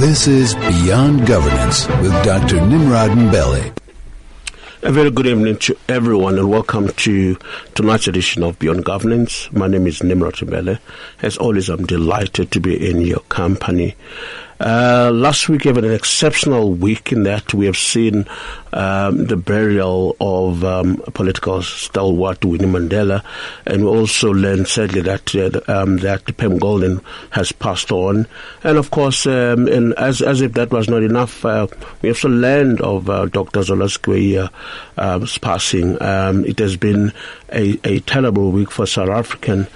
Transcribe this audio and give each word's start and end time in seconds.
This 0.00 0.26
is 0.26 0.54
Beyond 0.54 1.26
Governance 1.26 1.86
with 1.86 2.12
Dr. 2.24 2.66
Nimrod 2.66 3.10
Mbele. 3.10 3.76
A 4.82 4.90
very 4.90 5.10
good 5.10 5.26
evening 5.26 5.58
to 5.58 5.76
everyone 5.90 6.38
and 6.38 6.48
welcome 6.48 6.88
to 6.88 7.36
tonight's 7.74 8.08
edition 8.08 8.42
of 8.42 8.58
Beyond 8.58 8.86
Governance. 8.86 9.52
My 9.52 9.66
name 9.66 9.86
is 9.86 10.02
Nimrod 10.02 10.36
Mbele. 10.36 10.78
As 11.20 11.36
always, 11.36 11.68
I'm 11.68 11.84
delighted 11.84 12.50
to 12.52 12.60
be 12.60 12.88
in 12.88 13.02
your 13.02 13.20
company. 13.28 13.94
Uh, 14.60 15.10
last 15.14 15.48
week 15.48 15.64
we 15.64 15.72
had 15.72 15.82
an 15.84 15.90
exceptional 15.90 16.74
week 16.74 17.12
in 17.12 17.22
that 17.22 17.54
we 17.54 17.64
have 17.64 17.78
seen 17.78 18.26
um, 18.74 19.24
the 19.24 19.36
burial 19.36 20.14
of 20.20 20.62
um, 20.64 20.96
political 21.14 21.62
stalwart 21.62 22.44
Winnie 22.44 22.66
Mandela, 22.66 23.24
and 23.64 23.82
we 23.82 23.88
also 23.88 24.30
learned 24.30 24.68
sadly 24.68 25.00
that 25.00 25.34
uh, 25.34 25.60
um, 25.72 25.96
that 25.98 26.36
Pam 26.36 26.58
Golding 26.58 27.00
has 27.30 27.52
passed 27.52 27.90
on, 27.90 28.26
and 28.62 28.76
of 28.76 28.90
course, 28.90 29.24
um, 29.26 29.66
and 29.66 29.94
as 29.94 30.20
as 30.20 30.42
if 30.42 30.52
that 30.52 30.70
was 30.70 30.90
not 30.90 31.02
enough, 31.02 31.42
uh, 31.46 31.66
we 32.02 32.10
also 32.10 32.28
learned 32.28 32.82
of 32.82 33.08
uh, 33.08 33.26
Dr. 33.26 33.62
Zola 33.62 33.86
Skweyiya's 33.86 34.50
um, 34.98 35.26
passing. 35.40 36.00
Um, 36.02 36.44
it 36.44 36.58
has 36.58 36.76
been 36.76 37.14
a, 37.52 37.78
a 37.84 38.00
terrible 38.00 38.50
week 38.50 38.70
for 38.70 38.86
South 38.86 39.08
African. 39.08 39.66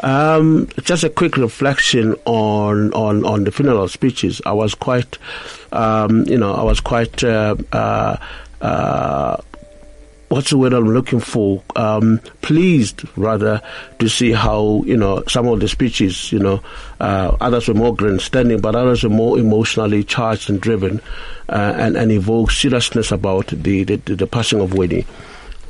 Um, 0.00 0.68
just 0.82 1.04
a 1.04 1.10
quick 1.10 1.36
reflection 1.36 2.14
on, 2.24 2.92
on, 2.92 3.24
on 3.24 3.44
the 3.44 3.52
funeral 3.52 3.88
speeches. 3.88 4.40
I 4.44 4.52
was 4.52 4.74
quite, 4.74 5.18
um, 5.72 6.24
you 6.26 6.38
know, 6.38 6.54
I 6.54 6.62
was 6.62 6.80
quite, 6.80 7.22
uh, 7.22 7.56
uh, 7.72 8.16
uh, 8.60 9.36
what's 10.32 10.50
the 10.50 10.58
word 10.58 10.72
I'm 10.72 10.88
looking 10.88 11.20
for? 11.20 11.62
Um, 11.76 12.20
pleased 12.40 13.04
rather 13.16 13.60
to 13.98 14.08
see 14.08 14.32
how 14.32 14.82
you 14.86 14.96
know 14.96 15.22
some 15.28 15.46
of 15.46 15.60
the 15.60 15.68
speeches, 15.68 16.32
you 16.32 16.38
know, 16.38 16.62
uh, 17.00 17.36
others 17.40 17.68
were 17.68 17.74
more 17.74 17.94
grandstanding, 17.94 18.60
but 18.60 18.74
others 18.74 19.04
were 19.04 19.10
more 19.10 19.38
emotionally 19.38 20.02
charged 20.02 20.48
and 20.48 20.60
driven, 20.60 21.00
uh, 21.48 21.74
and 21.76 21.96
and 21.96 22.10
evoke 22.10 22.50
seriousness 22.50 23.12
about 23.12 23.48
the 23.48 23.84
the, 23.84 23.96
the 23.96 24.26
passing 24.26 24.60
of 24.60 24.72
Winnie 24.74 25.06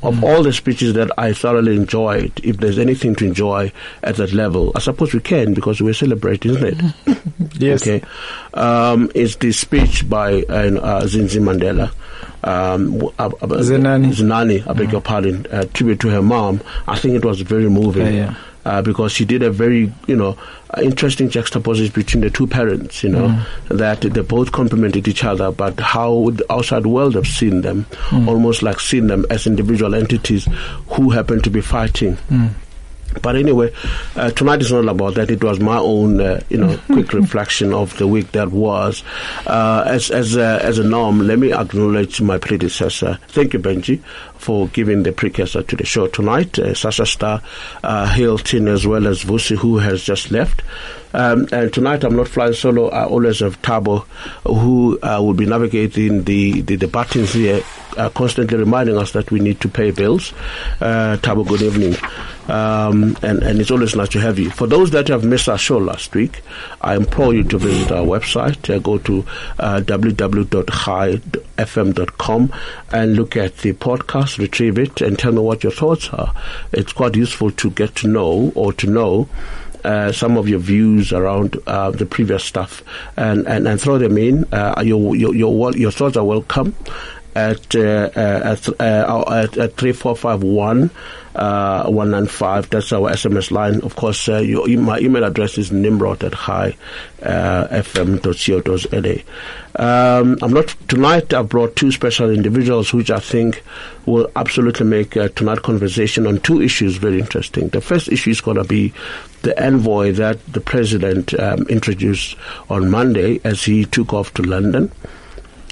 of 0.03 0.15
mm. 0.15 0.23
all 0.23 0.43
the 0.43 0.53
speeches 0.53 0.93
that 0.93 1.11
I 1.17 1.33
thoroughly 1.33 1.75
enjoyed, 1.75 2.31
if 2.43 2.57
there's 2.57 2.77
anything 2.77 3.15
to 3.15 3.25
enjoy 3.25 3.71
at 4.03 4.17
that 4.17 4.33
level, 4.33 4.71
I 4.75 4.79
suppose 4.79 5.13
we 5.13 5.21
can 5.21 5.53
because 5.53 5.81
we're 5.81 5.93
celebrating, 5.93 6.51
isn't 6.51 6.95
it? 7.07 7.17
yes. 7.57 7.81
Okay. 7.81 8.05
Um, 8.53 9.09
is 9.15 9.37
the 9.37 9.51
speech 9.51 10.07
by 10.09 10.43
uh, 10.43 10.75
uh, 10.75 11.03
Zinzi 11.03 11.41
Mandela. 11.41 11.91
Um, 12.43 13.01
uh, 13.17 13.29
Zenani. 13.29 14.13
Zenani, 14.13 14.67
I 14.67 14.73
beg 14.73 14.91
your 14.91 15.01
pardon, 15.01 15.45
uh, 15.51 15.65
tribute 15.73 15.99
to 16.01 16.09
her 16.09 16.21
mom. 16.21 16.61
I 16.87 16.97
think 16.97 17.15
it 17.15 17.23
was 17.23 17.41
very 17.41 17.69
moving. 17.69 18.07
Yeah, 18.07 18.11
yeah. 18.11 18.35
Uh, 18.65 18.81
because 18.81 19.11
she 19.11 19.25
did 19.25 19.43
a 19.43 19.51
very, 19.51 19.91
you 20.07 20.15
know, 20.15 20.37
interesting 20.81 21.29
juxtaposition 21.29 21.91
between 21.93 22.21
the 22.21 22.29
two 22.29 22.47
parents, 22.47 23.03
you 23.03 23.09
know, 23.09 23.27
mm. 23.27 23.77
that 23.77 23.99
they 23.99 24.21
both 24.21 24.53
complemented 24.53 25.05
each 25.05 25.25
other, 25.25 25.51
but 25.51 25.77
how 25.81 26.29
the 26.29 26.45
outside 26.49 26.85
world 26.85 27.15
have 27.15 27.27
seen 27.27 27.59
them, 27.61 27.85
mm. 28.07 28.25
almost 28.25 28.63
like 28.63 28.79
seen 28.79 29.07
them 29.07 29.25
as 29.29 29.45
individual 29.47 29.93
entities 29.93 30.47
who 30.87 31.09
happen 31.09 31.41
to 31.41 31.49
be 31.49 31.59
fighting. 31.59 32.17
But 33.21 33.35
anyway, 33.35 33.73
uh, 34.15 34.31
tonight 34.31 34.61
is 34.61 34.71
not 34.71 34.87
about 34.87 35.15
that. 35.15 35.31
It 35.31 35.43
was 35.43 35.59
my 35.59 35.77
own, 35.77 36.19
uh, 36.19 36.41
you 36.49 36.57
know, 36.57 36.77
quick 36.87 37.13
reflection 37.13 37.73
of 37.73 37.97
the 37.97 38.07
week 38.07 38.31
that 38.33 38.51
was. 38.51 39.03
Uh, 39.45 39.83
as 39.85 40.11
as 40.11 40.35
a, 40.35 40.59
as 40.63 40.79
a 40.79 40.83
norm, 40.83 41.19
let 41.19 41.39
me 41.39 41.53
acknowledge 41.53 42.21
my 42.21 42.37
predecessor. 42.37 43.19
Thank 43.29 43.53
you, 43.53 43.59
Benji, 43.59 44.01
for 44.35 44.67
giving 44.69 45.03
the 45.03 45.11
precursor 45.11 45.63
to 45.63 45.75
the 45.75 45.85
show 45.85 46.07
tonight. 46.07 46.57
Uh, 46.59 46.73
Sasha 46.73 47.05
Star, 47.05 47.41
uh, 47.83 48.07
Hilton, 48.07 48.67
as 48.67 48.85
well 48.85 49.07
as 49.07 49.23
Vusi, 49.23 49.55
who 49.57 49.77
has 49.77 50.03
just 50.03 50.31
left. 50.31 50.61
Um, 51.13 51.47
and 51.51 51.73
tonight 51.73 52.03
I'm 52.03 52.15
not 52.15 52.27
flying 52.27 52.53
solo. 52.53 52.89
I 52.89 53.05
always 53.05 53.39
have 53.39 53.61
Tabo, 53.61 54.05
who 54.45 54.99
uh, 55.01 55.19
will 55.21 55.33
be 55.33 55.45
navigating 55.45 56.23
the, 56.23 56.61
the, 56.61 56.75
the 56.75 56.87
buttons 56.87 57.33
here, 57.33 57.61
uh, 57.97 58.09
constantly 58.09 58.57
reminding 58.57 58.97
us 58.97 59.11
that 59.11 59.31
we 59.31 59.39
need 59.39 59.61
to 59.61 59.69
pay 59.69 59.91
bills. 59.91 60.33
Uh, 60.81 61.17
Tabo, 61.21 61.47
good 61.47 61.61
evening. 61.61 61.95
Um, 62.47 63.15
and, 63.21 63.41
and 63.41 63.61
it's 63.61 63.71
always 63.71 63.95
nice 63.95 64.09
to 64.09 64.19
have 64.19 64.37
you. 64.37 64.49
For 64.49 64.67
those 64.67 64.91
that 64.91 65.07
have 65.07 65.23
missed 65.23 65.47
our 65.47 65.57
show 65.57 65.77
last 65.77 66.13
week, 66.13 66.41
I 66.81 66.95
implore 66.95 67.33
you 67.33 67.43
to 67.45 67.57
visit 67.57 67.89
our 67.91 68.05
website. 68.05 68.73
Uh, 68.73 68.79
go 68.79 68.97
to 68.97 69.25
uh, 69.59 69.79
www.highfm.com 69.81 72.53
and 72.91 73.15
look 73.15 73.37
at 73.37 73.57
the 73.59 73.73
podcast, 73.73 74.39
retrieve 74.39 74.77
it, 74.77 74.99
and 74.99 75.17
tell 75.17 75.31
me 75.31 75.39
what 75.39 75.63
your 75.63 75.71
thoughts 75.71 76.09
are. 76.09 76.33
It's 76.73 76.91
quite 76.91 77.15
useful 77.15 77.51
to 77.51 77.69
get 77.69 77.95
to 77.97 78.07
know 78.07 78.51
or 78.55 78.73
to 78.73 78.87
know 78.87 79.29
uh, 79.83 80.11
some 80.11 80.37
of 80.37 80.47
your 80.47 80.59
views 80.59 81.11
around 81.13 81.57
uh, 81.67 81.91
the 81.91 82.05
previous 82.05 82.43
stuff 82.43 82.83
and, 83.17 83.47
and, 83.47 83.67
and 83.67 83.81
throw 83.81 83.97
them 83.97 84.17
in. 84.17 84.45
Uh, 84.51 84.81
your, 84.85 85.15
your, 85.15 85.35
your, 85.35 85.75
your 85.75 85.91
thoughts 85.91 86.17
are 86.17 86.25
welcome 86.25 86.75
at, 87.35 87.75
uh, 87.75 88.09
uh, 88.15 88.41
at, 88.43 88.67
at, 88.79 89.57
at 89.57 89.77
3451 89.77 90.89
uh, 91.35 91.83
195. 91.85 92.69
That's 92.69 92.93
our 92.93 93.09
SMS 93.11 93.49
line. 93.51 93.81
Of 93.81 93.95
course, 93.95 94.29
uh, 94.29 94.37
your, 94.37 94.67
my 94.79 94.99
email 94.99 95.23
address 95.23 95.57
is 95.57 95.71
nimrod 95.71 96.23
at 96.23 96.33
highfm.co.za. 96.33 97.23
Um, 99.75 100.37
I'm 100.41 100.53
not 100.53 100.67
tonight. 100.87 101.33
I 101.33 101.41
brought 101.41 101.75
two 101.75 101.91
special 101.91 102.29
individuals, 102.29 102.93
which 102.93 103.09
I 103.09 103.19
think 103.19 103.63
will 104.05 104.29
absolutely 104.35 104.85
make 104.85 105.17
uh, 105.17 105.29
tonight 105.29 105.63
conversation 105.63 106.27
on 106.27 106.39
two 106.41 106.61
issues 106.61 106.97
very 106.97 107.19
interesting. 107.19 107.69
The 107.69 107.81
first 107.81 108.07
issue 108.09 108.29
is 108.29 108.41
going 108.41 108.57
to 108.57 108.63
be 108.63 108.93
the 109.41 109.57
envoy 109.61 110.11
that 110.13 110.45
the 110.53 110.61
president 110.61 111.37
um, 111.39 111.63
introduced 111.69 112.35
on 112.69 112.91
Monday 112.91 113.41
as 113.43 113.63
he 113.63 113.85
took 113.85 114.13
off 114.13 114.33
to 114.35 114.43
London. 114.43 114.91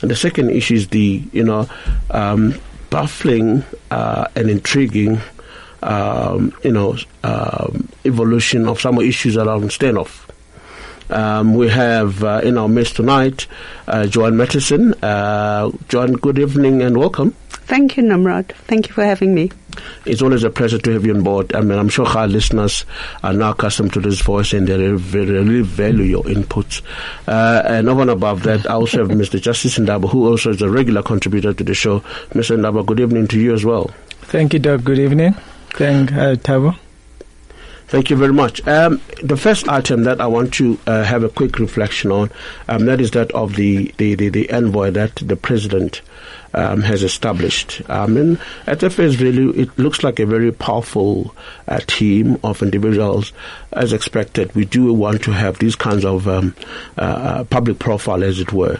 And 0.01 0.09
the 0.09 0.15
second 0.15 0.49
issue 0.49 0.75
is 0.75 0.87
the, 0.87 1.23
you 1.31 1.43
know, 1.43 1.69
um, 2.09 2.55
baffling 2.89 3.63
uh, 3.91 4.27
and 4.35 4.49
intriguing, 4.49 5.19
um, 5.83 6.53
you 6.63 6.71
know, 6.71 6.97
um, 7.23 7.87
evolution 8.03 8.67
of 8.67 8.81
some 8.81 8.97
issues 8.99 9.37
around 9.37 9.69
Steinhoff. 9.69 10.30
Um, 11.11 11.55
we 11.55 11.67
have 11.69 12.23
uh, 12.23 12.41
in 12.43 12.57
our 12.57 12.67
midst 12.69 12.95
tonight 12.95 13.47
uh, 13.87 14.07
Joanne 14.07 14.33
Matisonn. 14.33 14.95
Uh, 15.01 15.71
Joanne, 15.89 16.13
good 16.13 16.39
evening 16.39 16.81
and 16.81 16.97
welcome. 16.97 17.31
Thank 17.49 17.95
you, 17.95 18.03
Nimrod. 18.03 18.53
Thank 18.67 18.87
you 18.87 18.93
for 18.93 19.03
having 19.03 19.33
me. 19.33 19.51
It's 20.05 20.21
always 20.21 20.43
a 20.43 20.49
pleasure 20.49 20.77
to 20.77 20.91
have 20.93 21.05
you 21.05 21.15
on 21.15 21.23
board. 21.23 21.53
I 21.55 21.61
mean, 21.61 21.79
I'm 21.79 21.87
sure 21.89 22.05
our 22.05 22.27
listeners 22.27 22.85
are 23.23 23.33
now 23.33 23.51
accustomed 23.51 23.93
to 23.93 24.01
this 24.01 24.21
voice 24.21 24.51
and 24.51 24.67
they 24.67 24.77
really 24.77 25.61
value 25.61 26.03
your 26.03 26.23
inputs. 26.23 26.81
Uh, 27.27 27.61
and 27.65 27.87
over 27.87 28.01
and 28.01 28.09
above 28.09 28.43
that, 28.43 28.69
I 28.69 28.73
also 28.73 28.99
have 28.99 29.09
Mr. 29.09 29.41
Justice 29.41 29.77
Ndaba, 29.77 30.09
who 30.09 30.27
also 30.27 30.49
is 30.49 30.61
a 30.61 30.69
regular 30.69 31.01
contributor 31.01 31.53
to 31.53 31.63
the 31.63 31.73
show. 31.73 32.01
Mr. 32.31 32.57
Ndaba, 32.57 32.85
good 32.85 32.99
evening 32.99 33.27
to 33.27 33.39
you 33.39 33.53
as 33.53 33.63
well. 33.63 33.89
Thank 34.23 34.53
you, 34.53 34.59
Doug. 34.59 34.83
Good 34.83 34.99
evening. 34.99 35.33
Thank 35.71 36.11
uh, 36.11 36.35
Tabo. 36.35 36.77
Thank 37.91 38.09
you 38.09 38.15
very 38.15 38.31
much. 38.31 38.65
Um, 38.65 39.01
the 39.21 39.35
first 39.35 39.67
item 39.67 40.03
that 40.03 40.21
I 40.21 40.27
want 40.27 40.53
to 40.53 40.79
uh, 40.87 41.03
have 41.03 41.25
a 41.25 41.29
quick 41.29 41.59
reflection 41.59 42.09
on, 42.09 42.31
um, 42.69 42.85
that 42.85 43.01
is 43.01 43.11
that 43.11 43.29
of 43.33 43.57
the, 43.57 43.93
the, 43.97 44.15
the, 44.15 44.29
the 44.29 44.49
envoy 44.49 44.91
that 44.91 45.17
the 45.17 45.35
president 45.35 46.01
um, 46.53 46.83
has 46.83 47.03
established. 47.03 47.81
Um, 47.89 48.15
and 48.15 48.39
at 48.65 48.79
the 48.79 48.89
face 48.89 49.15
value, 49.15 49.49
it 49.49 49.77
looks 49.77 50.05
like 50.05 50.21
a 50.21 50.25
very 50.25 50.53
powerful 50.53 51.35
uh, 51.67 51.81
team 51.85 52.39
of 52.45 52.61
individuals. 52.63 53.33
As 53.73 53.91
expected, 53.91 54.55
we 54.55 54.63
do 54.63 54.93
want 54.93 55.21
to 55.23 55.31
have 55.31 55.59
these 55.59 55.75
kinds 55.75 56.05
of 56.05 56.29
um, 56.29 56.55
uh, 56.97 57.01
uh 57.01 57.43
public 57.43 57.79
profile, 57.79 58.23
as 58.23 58.39
it 58.39 58.53
were. 58.53 58.79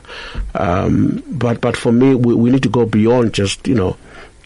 Um, 0.56 1.22
but 1.28 1.60
but 1.60 1.76
for 1.76 1.92
me, 1.92 2.16
we, 2.16 2.34
we 2.34 2.50
need 2.50 2.64
to 2.64 2.70
go 2.70 2.86
beyond 2.86 3.34
just 3.34 3.68
you 3.68 3.76
know 3.76 3.98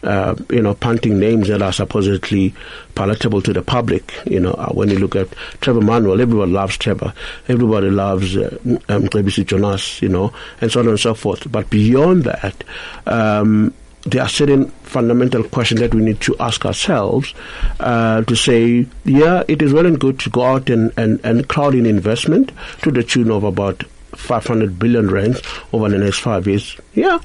uh, 0.06 0.34
you 0.50 0.62
know, 0.62 0.74
punting 0.74 1.18
names 1.18 1.48
that 1.48 1.60
are 1.60 1.72
supposedly 1.72 2.54
palatable 2.94 3.42
to 3.42 3.52
the 3.52 3.62
public. 3.62 4.14
You 4.24 4.40
know, 4.40 4.52
uh, 4.52 4.68
when 4.68 4.88
you 4.88 4.98
look 4.98 5.16
at 5.16 5.28
Trevor 5.60 5.80
Manuel, 5.80 6.20
everyone 6.20 6.52
loves 6.52 6.76
Trevor. 6.76 7.12
Everybody 7.48 7.90
loves 7.90 8.36
uh, 8.36 8.56
Jonas, 8.88 10.00
you 10.00 10.08
know, 10.08 10.32
and 10.60 10.70
so 10.70 10.80
on 10.80 10.88
and 10.88 11.00
so 11.00 11.14
forth. 11.14 11.50
But 11.50 11.68
beyond 11.70 12.24
that, 12.24 12.64
um, 13.06 13.74
there 14.04 14.22
are 14.22 14.28
certain 14.28 14.68
fundamental 14.84 15.42
questions 15.42 15.80
that 15.80 15.92
we 15.92 16.00
need 16.00 16.20
to 16.20 16.36
ask 16.38 16.64
ourselves 16.64 17.34
uh, 17.80 18.22
to 18.22 18.36
say, 18.36 18.86
yeah, 19.04 19.42
it 19.48 19.60
is 19.60 19.72
well 19.72 19.86
and 19.86 19.98
good 19.98 20.20
to 20.20 20.30
go 20.30 20.42
out 20.42 20.70
and, 20.70 20.92
and, 20.96 21.20
and 21.24 21.48
crowd 21.48 21.74
in 21.74 21.86
investment 21.86 22.52
to 22.82 22.92
the 22.92 23.02
tune 23.02 23.30
of 23.30 23.42
about 23.42 23.82
500 24.14 24.78
billion 24.78 25.10
rands 25.10 25.42
over 25.72 25.88
the 25.88 25.98
next 25.98 26.20
five 26.20 26.46
years. 26.46 26.76
Yeah, 26.94 27.18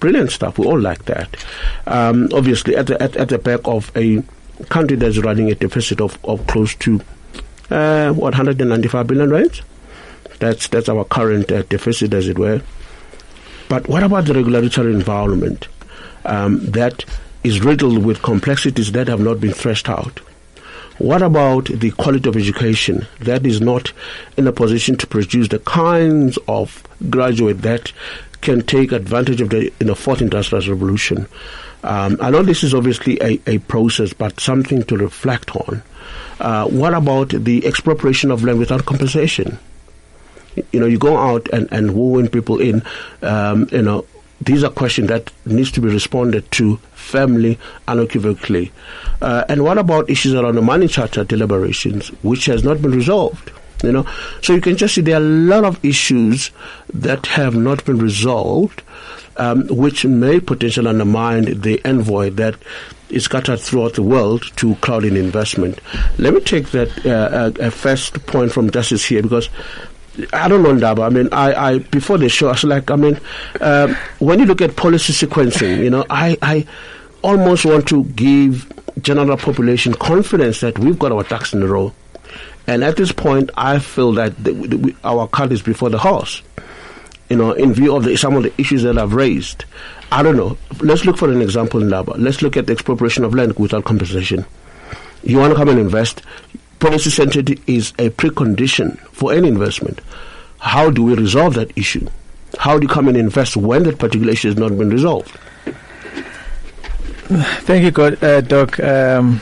brilliant 0.00 0.32
stuff. 0.32 0.58
We 0.58 0.66
all 0.66 0.80
like 0.80 1.04
that. 1.04 1.36
Um, 1.86 2.28
obviously, 2.32 2.76
at 2.76 2.88
the, 2.88 3.00
at, 3.00 3.16
at 3.16 3.28
the 3.28 3.38
back 3.38 3.60
of 3.64 3.92
a 3.96 4.22
country 4.68 4.96
that's 4.96 5.18
running 5.18 5.50
a 5.50 5.54
deficit 5.54 6.00
of, 6.00 6.18
of 6.24 6.46
close 6.46 6.74
to 6.76 7.00
uh, 7.70 8.12
what 8.12 8.34
195 8.34 9.06
billion 9.06 9.30
rands. 9.30 9.62
That's 10.38 10.68
that's 10.68 10.88
our 10.88 11.04
current 11.04 11.52
uh, 11.52 11.62
deficit, 11.62 12.14
as 12.14 12.28
it 12.28 12.38
were. 12.38 12.62
But 13.68 13.88
what 13.88 14.02
about 14.02 14.24
the 14.24 14.34
regulatory 14.34 14.92
environment 14.92 15.68
um, 16.24 16.58
that 16.70 17.04
is 17.44 17.60
riddled 17.60 18.04
with 18.04 18.22
complexities 18.22 18.92
that 18.92 19.08
have 19.08 19.20
not 19.20 19.40
been 19.40 19.52
threshed 19.52 19.88
out? 19.88 20.18
What 20.98 21.22
about 21.22 21.66
the 21.66 21.92
quality 21.92 22.28
of 22.28 22.36
education 22.36 23.06
that 23.20 23.46
is 23.46 23.60
not 23.60 23.92
in 24.36 24.46
a 24.46 24.52
position 24.52 24.96
to 24.96 25.06
produce 25.06 25.48
the 25.48 25.60
kinds 25.60 26.38
of 26.46 26.82
graduate 27.08 27.62
that 27.62 27.92
can 28.40 28.62
take 28.62 28.92
advantage 28.92 29.40
of 29.40 29.50
the 29.50 29.72
you 29.80 29.86
know, 29.86 29.94
fourth 29.94 30.22
industrial 30.22 30.64
revolution? 30.66 31.26
Um, 31.82 32.18
I 32.20 32.30
know 32.30 32.42
this 32.42 32.62
is 32.62 32.74
obviously 32.74 33.18
a, 33.22 33.40
a 33.46 33.58
process, 33.58 34.12
but 34.12 34.38
something 34.40 34.82
to 34.84 34.96
reflect 34.96 35.54
on. 35.56 35.82
Uh, 36.38 36.66
what 36.68 36.94
about 36.94 37.30
the 37.30 37.66
expropriation 37.66 38.30
of 38.30 38.44
land 38.44 38.58
without 38.58 38.84
compensation? 38.84 39.58
You 40.72 40.80
know, 40.80 40.86
you 40.86 40.98
go 40.98 41.16
out 41.16 41.48
and, 41.52 41.68
and 41.72 41.94
wooing 41.94 42.28
people 42.28 42.60
in, 42.60 42.82
um, 43.22 43.68
you 43.72 43.82
know, 43.82 44.04
these 44.40 44.64
are 44.64 44.70
questions 44.70 45.08
that 45.08 45.30
needs 45.44 45.70
to 45.72 45.80
be 45.80 45.88
responded 45.88 46.50
to 46.52 46.76
firmly, 46.92 47.58
and 47.88 48.00
unequivocally. 48.00 48.72
Uh, 49.20 49.44
and 49.48 49.64
what 49.64 49.78
about 49.78 50.08
issues 50.08 50.34
around 50.34 50.54
the 50.54 50.62
mining 50.62 50.88
charter 50.88 51.24
deliberations, 51.24 52.08
which 52.22 52.46
has 52.46 52.64
not 52.64 52.80
been 52.80 52.92
resolved? 52.92 53.50
You 53.82 53.92
know, 53.92 54.06
so 54.42 54.54
you 54.54 54.60
can 54.60 54.76
just 54.76 54.94
see 54.94 55.00
there 55.00 55.16
are 55.16 55.22
a 55.22 55.26
lot 55.26 55.64
of 55.64 55.82
issues 55.84 56.50
that 56.92 57.26
have 57.26 57.54
not 57.54 57.84
been 57.84 57.98
resolved, 57.98 58.82
um, 59.36 59.66
which 59.68 60.04
may 60.04 60.40
potentially 60.40 60.88
undermine 60.88 61.60
the 61.60 61.80
envoy 61.84 62.30
that 62.30 62.56
is 63.08 63.24
scattered 63.24 63.58
throughout 63.58 63.94
the 63.94 64.02
world 64.02 64.44
to 64.56 64.74
crowding 64.76 65.16
investment. 65.16 65.80
Let 66.18 66.34
me 66.34 66.40
take 66.40 66.70
that 66.70 67.06
uh, 67.06 67.52
a, 67.58 67.66
a 67.66 67.70
first 67.70 68.24
point 68.26 68.52
from 68.52 68.70
Justice 68.70 69.04
here 69.04 69.22
because 69.22 69.48
I 70.32 70.48
don't 70.48 70.62
know 70.62 70.74
Ndaba. 70.74 71.06
I 71.06 71.08
mean, 71.08 71.28
I, 71.32 71.54
I 71.54 71.78
before 71.78 72.18
the 72.18 72.28
show, 72.28 72.48
I 72.48 72.52
was 72.52 72.64
like, 72.64 72.90
I 72.90 72.96
mean, 72.96 73.18
um, 73.60 73.96
when 74.18 74.38
you 74.38 74.46
look 74.46 74.60
at 74.60 74.76
policy 74.76 75.12
sequencing, 75.12 75.78
you 75.78 75.90
know, 75.90 76.04
I, 76.10 76.36
I 76.42 76.66
almost 77.22 77.64
want 77.64 77.88
to 77.88 78.04
give 78.04 78.70
general 79.02 79.36
population 79.36 79.94
confidence 79.94 80.60
that 80.60 80.78
we've 80.78 80.98
got 80.98 81.12
our 81.12 81.22
ducks 81.24 81.52
in 81.52 81.62
a 81.62 81.66
row. 81.66 81.92
And 82.66 82.84
at 82.84 82.96
this 82.96 83.12
point, 83.12 83.50
I 83.56 83.78
feel 83.78 84.12
that 84.12 84.42
the, 84.42 84.52
the, 84.52 84.94
our 85.02 85.26
cart 85.26 85.52
is 85.52 85.62
before 85.62 85.90
the 85.90 85.98
horse. 85.98 86.42
You 87.28 87.36
know, 87.36 87.52
in 87.52 87.72
view 87.72 87.94
of 87.94 88.04
the, 88.04 88.16
some 88.16 88.36
of 88.36 88.42
the 88.42 88.52
issues 88.58 88.82
that 88.82 88.98
I've 88.98 89.14
raised, 89.14 89.64
I 90.12 90.22
don't 90.22 90.36
know. 90.36 90.58
Let's 90.80 91.04
look 91.04 91.16
for 91.16 91.30
an 91.30 91.40
example 91.40 91.82
in 91.82 91.88
Ndaba. 91.88 92.14
Let's 92.18 92.42
look 92.42 92.56
at 92.56 92.66
the 92.66 92.72
expropriation 92.72 93.24
of 93.24 93.34
land 93.34 93.56
without 93.58 93.84
compensation. 93.84 94.44
You 95.22 95.38
want 95.38 95.52
to 95.52 95.56
come 95.56 95.68
and 95.68 95.78
invest, 95.78 96.22
policy 96.80 97.10
centered 97.10 97.60
is 97.68 97.90
a 97.98 98.10
precondition 98.10 98.98
for 99.12 99.32
any 99.32 99.48
investment. 99.48 100.00
How 100.58 100.90
do 100.90 101.04
we 101.04 101.14
resolve 101.14 101.54
that 101.54 101.76
issue? 101.76 102.08
How 102.58 102.78
do 102.78 102.84
you 102.84 102.88
come 102.88 103.08
and 103.08 103.16
invest 103.16 103.56
when 103.56 103.84
that 103.84 103.98
particular 103.98 104.32
issue 104.32 104.48
has 104.48 104.56
not 104.56 104.76
been 104.76 104.90
resolved? 104.90 105.38
Thank 107.62 107.84
you, 107.84 107.92
God, 107.92 108.22
uh, 108.24 108.40
Doc. 108.40 108.80
Um, 108.80 109.40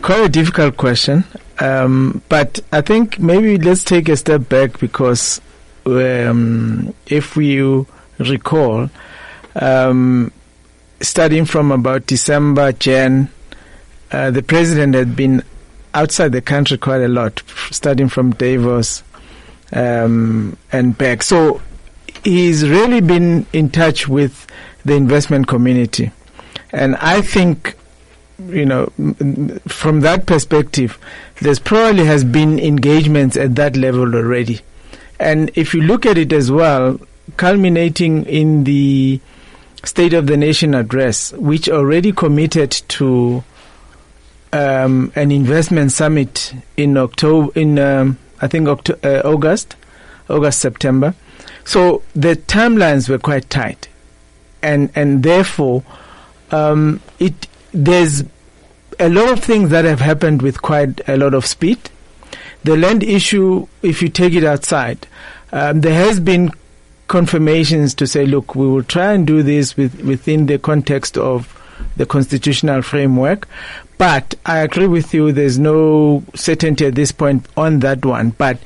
quite 0.00 0.20
a 0.20 0.28
difficult 0.28 0.76
question, 0.76 1.24
um, 1.58 2.22
but 2.28 2.60
I 2.72 2.80
think 2.80 3.18
maybe 3.18 3.58
let's 3.58 3.84
take 3.84 4.08
a 4.08 4.16
step 4.16 4.48
back 4.48 4.78
because 4.80 5.40
um, 5.86 6.94
if 7.06 7.36
we 7.36 7.84
recall, 8.18 8.90
um, 9.56 10.32
starting 11.00 11.44
from 11.44 11.70
about 11.70 12.06
December, 12.06 12.72
Jan, 12.72 13.30
uh, 14.10 14.30
the 14.30 14.42
president 14.42 14.94
had 14.94 15.16
been 15.16 15.42
outside 15.92 16.32
the 16.32 16.42
country 16.42 16.78
quite 16.78 17.02
a 17.02 17.08
lot, 17.08 17.42
starting 17.70 18.08
from 18.08 18.32
Davos 18.32 19.02
um, 19.72 20.56
and 20.72 20.96
back. 20.96 21.22
So 21.22 21.60
he's 22.24 22.68
really 22.68 23.00
been 23.00 23.46
in 23.52 23.70
touch 23.70 24.08
with 24.08 24.46
the 24.84 24.94
investment 24.94 25.46
community. 25.46 26.10
And 26.72 26.96
I 26.96 27.22
think, 27.22 27.76
you 28.38 28.66
know, 28.66 28.86
from 29.66 30.00
that 30.00 30.26
perspective, 30.26 30.98
there's 31.40 31.58
probably 31.58 32.04
has 32.04 32.24
been 32.24 32.58
engagements 32.58 33.36
at 33.36 33.54
that 33.56 33.76
level 33.76 34.14
already. 34.14 34.60
And 35.20 35.50
if 35.54 35.74
you 35.74 35.82
look 35.82 36.04
at 36.06 36.18
it 36.18 36.32
as 36.32 36.50
well, 36.50 36.98
culminating 37.36 38.24
in 38.26 38.64
the 38.64 39.20
State 39.84 40.14
of 40.14 40.26
the 40.26 40.36
Nation 40.36 40.74
address, 40.74 41.32
which 41.34 41.68
already 41.68 42.12
committed 42.12 42.70
to 42.70 43.44
um, 44.52 45.12
an 45.14 45.30
investment 45.30 45.92
summit 45.92 46.54
in 46.76 46.96
October, 46.96 47.58
in 47.58 47.78
um, 47.78 48.18
I 48.40 48.46
think 48.48 48.68
October, 48.68 49.00
uh, 49.06 49.28
August, 49.28 49.76
August 50.28 50.60
September. 50.60 51.14
So 51.64 52.02
the 52.14 52.36
timelines 52.36 53.08
were 53.08 53.18
quite 53.18 53.48
tight, 53.50 53.88
and 54.62 54.90
and 54.94 55.22
therefore, 55.22 55.82
um, 56.50 57.00
it 57.18 57.46
there's 57.74 58.22
a 59.00 59.08
lot 59.08 59.30
of 59.30 59.42
things 59.42 59.70
that 59.70 59.84
have 59.84 60.00
happened 60.00 60.40
with 60.40 60.62
quite 60.62 61.06
a 61.08 61.16
lot 61.16 61.34
of 61.34 61.44
speed. 61.44 61.78
The 62.62 62.76
land 62.76 63.02
issue, 63.02 63.66
if 63.82 64.00
you 64.00 64.08
take 64.08 64.32
it 64.32 64.44
outside, 64.44 65.06
um, 65.52 65.80
there 65.80 65.94
has 65.94 66.20
been 66.20 66.50
confirmations 67.08 67.94
to 67.94 68.06
say, 68.06 68.24
look, 68.24 68.54
we 68.54 68.66
will 68.66 68.84
try 68.84 69.12
and 69.12 69.26
do 69.26 69.42
this 69.42 69.76
with, 69.76 70.00
within 70.02 70.46
the 70.46 70.58
context 70.58 71.18
of 71.18 71.50
the 71.96 72.06
constitutional 72.06 72.80
framework. 72.80 73.48
But 73.98 74.34
I 74.46 74.58
agree 74.58 74.86
with 74.86 75.12
you, 75.12 75.32
there's 75.32 75.58
no 75.58 76.24
certainty 76.34 76.86
at 76.86 76.94
this 76.94 77.12
point 77.12 77.46
on 77.56 77.80
that 77.80 78.04
one. 78.04 78.30
But 78.30 78.58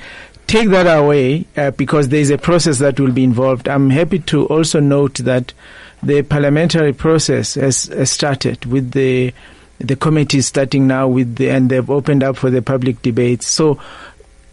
take 0.46 0.68
that 0.68 0.86
away 0.86 1.46
uh, 1.56 1.72
because 1.72 2.08
there's 2.08 2.30
a 2.30 2.38
process 2.38 2.78
that 2.78 3.00
will 3.00 3.12
be 3.12 3.24
involved. 3.24 3.68
I'm 3.68 3.90
happy 3.90 4.18
to 4.20 4.46
also 4.46 4.80
note 4.80 5.14
that 5.14 5.52
the 6.02 6.22
parliamentary 6.22 6.92
process 6.92 7.54
has, 7.54 7.86
has 7.86 8.10
started 8.10 8.64
with 8.66 8.92
the 8.92 9.32
the 9.80 9.96
committee 9.96 10.40
starting 10.40 10.86
now 10.86 11.06
with 11.06 11.36
the, 11.36 11.48
and 11.50 11.70
they've 11.70 11.88
opened 11.88 12.22
up 12.22 12.36
for 12.36 12.50
the 12.50 12.60
public 12.60 13.00
debates. 13.02 13.46
So 13.46 13.80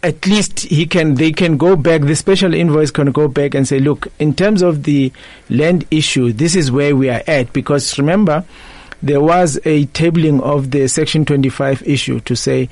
at 0.02 0.24
least 0.26 0.60
he 0.60 0.86
can 0.86 1.14
they 1.16 1.32
can 1.32 1.56
go 1.56 1.74
back 1.74 2.02
the 2.02 2.14
special 2.14 2.54
invoice 2.54 2.90
can 2.90 3.10
go 3.10 3.26
back 3.26 3.54
and 3.54 3.66
say 3.66 3.80
look 3.80 4.06
in 4.20 4.34
terms 4.34 4.62
of 4.62 4.84
the 4.84 5.10
land 5.50 5.84
issue 5.90 6.32
this 6.32 6.54
is 6.54 6.70
where 6.70 6.94
we 6.94 7.08
are 7.10 7.22
at. 7.26 7.52
Because 7.52 7.98
remember 7.98 8.44
there 9.02 9.20
was 9.20 9.56
a 9.64 9.86
tabling 9.86 10.40
of 10.42 10.70
the 10.70 10.86
section 10.88 11.24
25 11.24 11.82
issue 11.82 12.20
to 12.20 12.36
say 12.36 12.68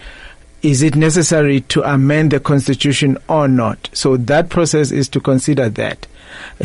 is 0.63 0.83
it 0.83 0.97
necessary 0.97 1.61
to 1.63 1.83
amend 1.83 2.31
the 2.31 2.41
constitution 2.41 3.19
or 3.29 3.47
not? 3.49 3.91
So 3.93 4.17
that 4.17 4.49
process 4.49 4.93
is 4.93 5.09
to 5.11 5.21
consider 5.21 5.69
that 5.71 6.07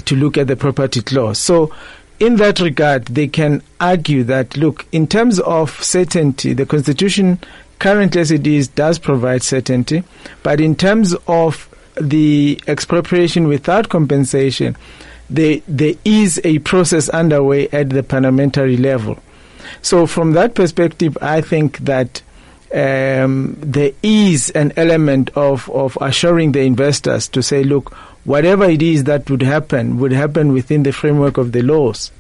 to 0.05 0.15
look 0.15 0.37
at 0.37 0.47
the 0.47 0.55
property 0.55 1.01
clause 1.01 1.37
so 1.37 1.73
in 2.19 2.35
that 2.35 2.59
regard 2.59 3.05
they 3.05 3.27
can 3.27 3.61
argue 3.79 4.23
that 4.23 4.57
look 4.57 4.85
in 4.91 5.07
terms 5.07 5.39
of 5.39 5.83
certainty 5.83 6.53
the 6.53 6.65
constitution 6.65 7.39
currently 7.79 8.21
as 8.21 8.29
it 8.29 8.45
is 8.45 8.67
does 8.67 8.99
provide 8.99 9.41
certainty, 9.41 10.03
but 10.43 10.61
in 10.61 10.75
terms 10.75 11.15
of 11.27 11.67
the 11.99 12.59
expropriation 12.67 13.47
without 13.47 13.89
compensation, 13.89 14.75
there, 15.29 15.61
there 15.67 15.95
is 16.05 16.39
a 16.43 16.59
process 16.59 17.09
underway 17.09 17.67
at 17.69 17.89
the 17.89 18.03
parliamentary 18.03 18.77
level. 18.77 19.17
So 19.81 20.05
from 20.05 20.33
that 20.33 20.55
perspective, 20.55 21.17
I 21.21 21.41
think 21.41 21.79
that 21.79 22.21
um, 22.73 23.55
there 23.59 23.91
is 24.03 24.49
an 24.51 24.73
element 24.75 25.31
of, 25.35 25.69
of 25.71 25.97
assuring 26.01 26.51
the 26.51 26.61
investors 26.61 27.27
to 27.29 27.41
say, 27.41 27.63
look, 27.63 27.95
whatever 28.25 28.65
it 28.65 28.81
is 28.81 29.05
that 29.05 29.29
would 29.29 29.41
happen 29.41 29.99
would 29.99 30.11
happen 30.11 30.53
within 30.53 30.83
the 30.83 30.91
framework 30.91 31.37
of 31.37 31.51
the 31.51 31.61
laws. 31.61 32.11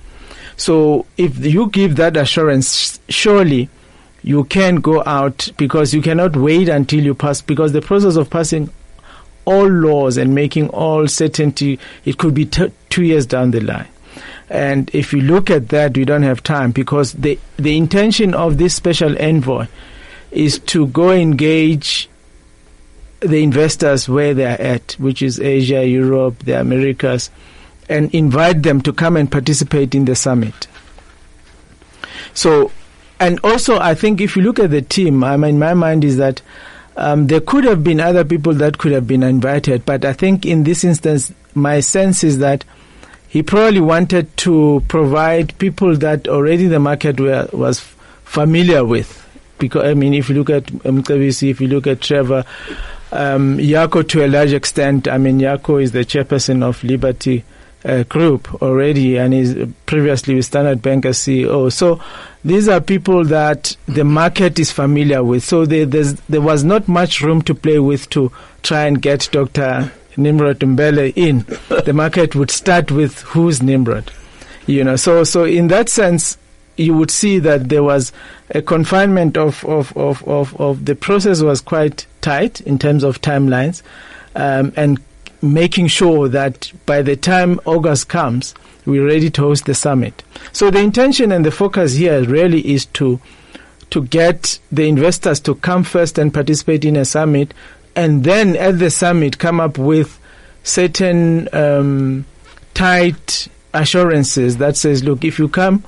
So 0.57 1.05
if 1.17 1.37
you 1.37 1.69
give 1.69 1.95
that 1.97 2.17
assurance, 2.17 2.99
surely 3.09 3.69
you 4.23 4.43
can 4.45 4.77
go 4.77 5.03
out 5.05 5.49
because 5.57 5.93
you 5.93 6.01
cannot 6.01 6.35
wait 6.35 6.69
until 6.69 7.03
you 7.03 7.15
pass 7.15 7.41
because 7.41 7.71
the 7.71 7.81
process 7.81 8.15
of 8.15 8.29
passing 8.29 8.69
all 9.45 9.67
laws 9.67 10.17
and 10.17 10.35
making 10.35 10.69
all 10.69 11.07
certainty 11.07 11.79
it 12.05 12.17
could 12.17 12.33
be 12.33 12.45
t- 12.45 12.71
two 12.89 13.03
years 13.03 13.25
down 13.25 13.51
the 13.51 13.61
line 13.61 13.87
and 14.49 14.93
if 14.93 15.13
you 15.13 15.21
look 15.21 15.49
at 15.49 15.69
that 15.69 15.95
we 15.95 16.03
don't 16.05 16.23
have 16.23 16.43
time 16.43 16.71
because 16.71 17.13
the 17.13 17.39
the 17.57 17.77
intention 17.77 18.33
of 18.33 18.57
this 18.57 18.75
special 18.75 19.17
envoy 19.19 19.65
is 20.31 20.59
to 20.59 20.87
go 20.87 21.11
engage 21.11 22.09
the 23.21 23.43
investors 23.43 24.07
where 24.07 24.33
they 24.33 24.45
are 24.45 24.61
at 24.61 24.93
which 24.93 25.21
is 25.21 25.39
Asia 25.39 25.85
Europe 25.85 26.39
the 26.39 26.59
Americas 26.59 27.29
and 27.87 28.13
invite 28.13 28.63
them 28.63 28.81
to 28.81 28.93
come 28.93 29.17
and 29.17 29.31
participate 29.31 29.95
in 29.95 30.05
the 30.05 30.15
summit 30.15 30.67
so 32.33 32.71
and 33.19 33.39
also, 33.43 33.77
I 33.79 33.95
think 33.95 34.21
if 34.21 34.37
you 34.37 34.41
look 34.41 34.59
at 34.59 34.71
the 34.71 34.81
team, 34.81 35.23
I 35.23 35.35
mean, 35.35 35.59
my 35.59 35.73
mind 35.73 36.05
is 36.05 36.17
that 36.17 36.41
um, 36.95 37.27
there 37.27 37.41
could 37.41 37.65
have 37.65 37.83
been 37.83 37.99
other 37.99 38.23
people 38.23 38.53
that 38.55 38.77
could 38.77 38.93
have 38.93 39.07
been 39.07 39.23
invited, 39.23 39.85
but 39.85 40.05
I 40.05 40.13
think 40.13 40.45
in 40.45 40.63
this 40.63 40.83
instance, 40.83 41.33
my 41.53 41.81
sense 41.81 42.23
is 42.23 42.37
that 42.39 42.63
he 43.27 43.43
probably 43.43 43.81
wanted 43.81 44.35
to 44.37 44.83
provide 44.87 45.57
people 45.59 45.97
that 45.97 46.27
already 46.27 46.67
the 46.67 46.79
market 46.79 47.19
were, 47.19 47.47
was 47.51 47.81
familiar 48.23 48.85
with. 48.85 49.15
Because 49.59 49.85
I 49.85 49.93
mean, 49.93 50.13
if 50.13 50.29
you 50.29 50.35
look 50.35 50.49
at 50.49 50.65
Mcebisi, 50.67 51.51
if 51.51 51.59
you 51.59 51.67
look 51.67 51.87
at 51.87 51.99
Trevor, 51.99 52.45
um, 53.11 53.57
Jacko 53.59 54.03
to 54.03 54.25
a 54.25 54.27
large 54.27 54.53
extent, 54.53 55.07
I 55.07 55.17
mean, 55.17 55.39
Jacko 55.39 55.77
is 55.77 55.91
the 55.91 56.05
chairperson 56.05 56.63
of 56.63 56.83
Liberty 56.83 57.43
uh, 57.85 58.03
group 58.03 58.61
already, 58.61 59.17
and 59.17 59.33
is 59.33 59.55
previously 59.85 60.35
with 60.35 60.45
Standard 60.45 60.81
Bank 60.81 61.05
as 61.05 61.17
CEO. 61.17 61.71
So 61.71 62.01
these 62.43 62.67
are 62.67 62.81
people 62.81 63.23
that 63.25 63.75
the 63.87 64.03
market 64.03 64.59
is 64.59 64.71
familiar 64.71 65.23
with. 65.23 65.43
So 65.43 65.65
there, 65.65 65.85
there 65.85 66.41
was 66.41 66.63
not 66.63 66.87
much 66.87 67.21
room 67.21 67.41
to 67.43 67.55
play 67.55 67.79
with 67.79 68.09
to 68.11 68.31
try 68.63 68.85
and 68.85 69.01
get 69.01 69.29
Dr. 69.31 69.91
Nimrod 70.17 70.59
Mbele 70.59 71.13
in. 71.15 71.45
the 71.85 71.93
market 71.93 72.35
would 72.35 72.51
start 72.51 72.91
with 72.91 73.21
who's 73.21 73.63
Nimrod, 73.63 74.11
you 74.67 74.83
know. 74.83 74.95
So 74.97 75.23
so 75.23 75.45
in 75.45 75.69
that 75.69 75.89
sense, 75.89 76.37
you 76.79 76.93
would 76.93 77.11
see 77.11 77.39
that 77.39 77.69
there 77.69 77.83
was 77.83 78.11
a 78.51 78.61
confinement 78.61 79.37
of 79.37 79.63
of 79.65 79.95
of 79.97 80.25
of, 80.27 80.59
of 80.59 80.85
the 80.85 80.95
process 80.95 81.41
was 81.41 81.61
quite 81.61 82.05
tight 82.21 82.61
in 82.61 82.79
terms 82.79 83.03
of 83.03 83.21
timelines, 83.21 83.81
um, 84.35 84.71
and 84.75 84.99
making 85.41 85.87
sure 85.87 86.27
that 86.29 86.71
by 86.85 87.01
the 87.01 87.15
time 87.15 87.59
August 87.65 88.09
comes, 88.09 88.53
we're 88.85 89.05
ready 89.05 89.29
to 89.29 89.41
host 89.41 89.65
the 89.65 89.73
summit. 89.73 90.23
So 90.51 90.71
the 90.71 90.79
intention 90.79 91.31
and 91.31 91.45
the 91.45 91.51
focus 91.51 91.95
here 91.95 92.23
really 92.23 92.61
is 92.61 92.85
to 92.87 93.19
to 93.89 94.03
get 94.05 94.59
the 94.71 94.87
investors 94.87 95.39
to 95.41 95.55
come 95.55 95.83
first 95.83 96.17
and 96.17 96.33
participate 96.33 96.85
in 96.85 96.95
a 96.95 97.05
summit, 97.05 97.53
and 97.95 98.23
then 98.23 98.55
at 98.55 98.79
the 98.79 98.89
summit 98.89 99.37
come 99.37 99.59
up 99.59 99.77
with 99.77 100.19
certain 100.63 101.49
um, 101.53 102.25
tight 102.73 103.47
assurances 103.73 104.57
that 104.57 104.75
says, 104.77 105.03
look, 105.03 105.23
if 105.23 105.39
you 105.39 105.47
come 105.47 105.83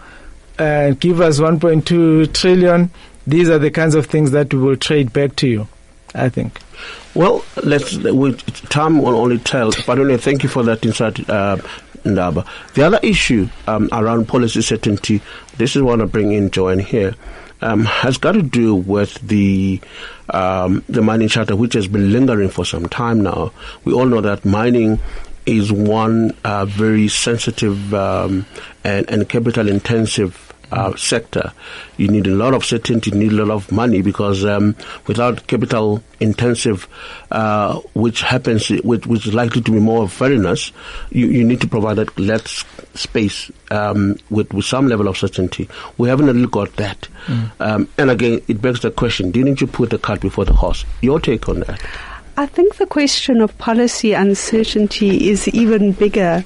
and 0.58 1.00
give 1.00 1.22
us 1.22 1.40
1.2 1.40 2.34
trillion, 2.34 2.92
these 3.28 3.50
are 3.50 3.60
the 3.60 3.72
kinds 3.72 3.96
of 3.96 4.06
things 4.08 4.32
that 4.32 4.54
we 4.54 4.60
will 4.60 4.76
trade 4.76 5.14
back 5.14 5.36
to 5.38 5.48
you. 5.48 5.68
I 6.14 6.30
think. 6.30 6.60
Well, 7.14 7.44
let's. 7.64 7.96
We, 7.98 8.34
time 8.34 9.02
will 9.02 9.16
only 9.16 9.40
tell. 9.40 9.72
But 9.86 10.00
only 10.00 10.18
thank 10.18 10.44
you 10.44 10.50
for 10.50 10.64
that 10.64 10.86
insight, 10.86 11.30
uh, 11.30 11.58
Ndaba. 12.04 12.48
The 12.74 12.84
other 12.84 13.00
issue 13.02 13.48
um, 13.68 13.90
around 13.92 14.28
policy 14.28 14.62
certainty. 14.62 15.22
This 15.58 15.76
is 15.76 15.82
what 15.82 16.02
I 16.02 16.06
bring 16.06 16.32
in 16.32 16.52
Joanne 16.52 16.80
here. 16.80 17.16
Um, 17.64 17.86
has 17.86 18.18
got 18.18 18.32
to 18.32 18.42
do 18.42 18.74
with 18.74 19.14
the 19.28 19.80
um, 20.32 20.84
the 20.90 21.02
mining 21.02 21.28
charter, 21.28 21.56
which 21.56 21.74
has 21.74 21.88
been 21.88 22.12
lingering 22.12 22.50
for 22.50 22.66
some 22.66 22.88
time 22.90 23.22
now. 23.22 23.52
We 23.86 23.94
all 23.94 24.06
know 24.06 24.22
that 24.22 24.46
mining 24.46 25.00
is 25.46 25.72
one 25.72 26.36
uh, 26.44 26.66
very 26.66 27.08
sensitive 27.08 27.94
um, 27.94 28.46
and, 28.84 29.10
and 29.10 29.28
capital 29.28 29.68
intensive 29.68 30.52
uh, 30.72 30.96
sector, 30.96 31.52
you 31.98 32.08
need 32.08 32.28
a 32.28 32.32
lot 32.32 32.54
of 32.54 32.64
certainty, 32.64 33.12
you 33.12 33.18
need 33.18 33.34
a 33.34 33.46
lot 33.46 33.56
of 33.56 33.72
money 33.72 34.02
because 34.02 34.46
um, 34.46 34.76
without 35.08 35.46
capital 35.48 36.02
intensive, 36.20 36.88
uh, 37.32 37.80
which 37.94 38.22
happens, 38.22 38.70
which, 38.70 39.06
which, 39.06 39.28
is 39.28 39.34
likely 39.34 39.62
to 39.62 39.72
be 39.72 39.80
more 39.80 40.04
of 40.04 40.14
fairness, 40.14 40.72
you, 41.10 41.28
you 41.28 41.44
need 41.44 41.60
to 41.62 41.68
provide 41.68 41.98
that 41.98 42.18
less 42.18 42.64
space 42.94 43.52
um, 43.70 44.18
with, 44.30 44.54
with 44.54 44.66
some 44.66 44.88
level 44.88 45.08
of 45.08 45.18
certainty. 45.18 45.68
We 45.98 46.08
haven't 46.08 46.28
really 46.28 46.48
got 46.48 46.74
that. 46.78 47.08
Mm. 47.26 47.52
Um, 47.60 47.90
and 47.98 48.10
again, 48.10 48.42
it 48.48 48.62
begs 48.62 48.82
the 48.82 48.92
question, 48.92 49.32
didn't 49.32 49.62
you 49.62 49.68
put 49.68 49.90
the 49.90 49.98
cart 49.98 50.22
before 50.22 50.46
the 50.46 50.54
horse? 50.54 50.86
Your 51.02 51.20
take 51.20 51.50
on 51.50 51.62
that? 51.62 51.82
I 52.42 52.48
think 52.48 52.78
the 52.78 52.88
question 52.88 53.40
of 53.40 53.56
policy 53.60 54.14
uncertainty 54.14 55.30
is 55.30 55.48
even 55.50 55.92
bigger 55.92 56.44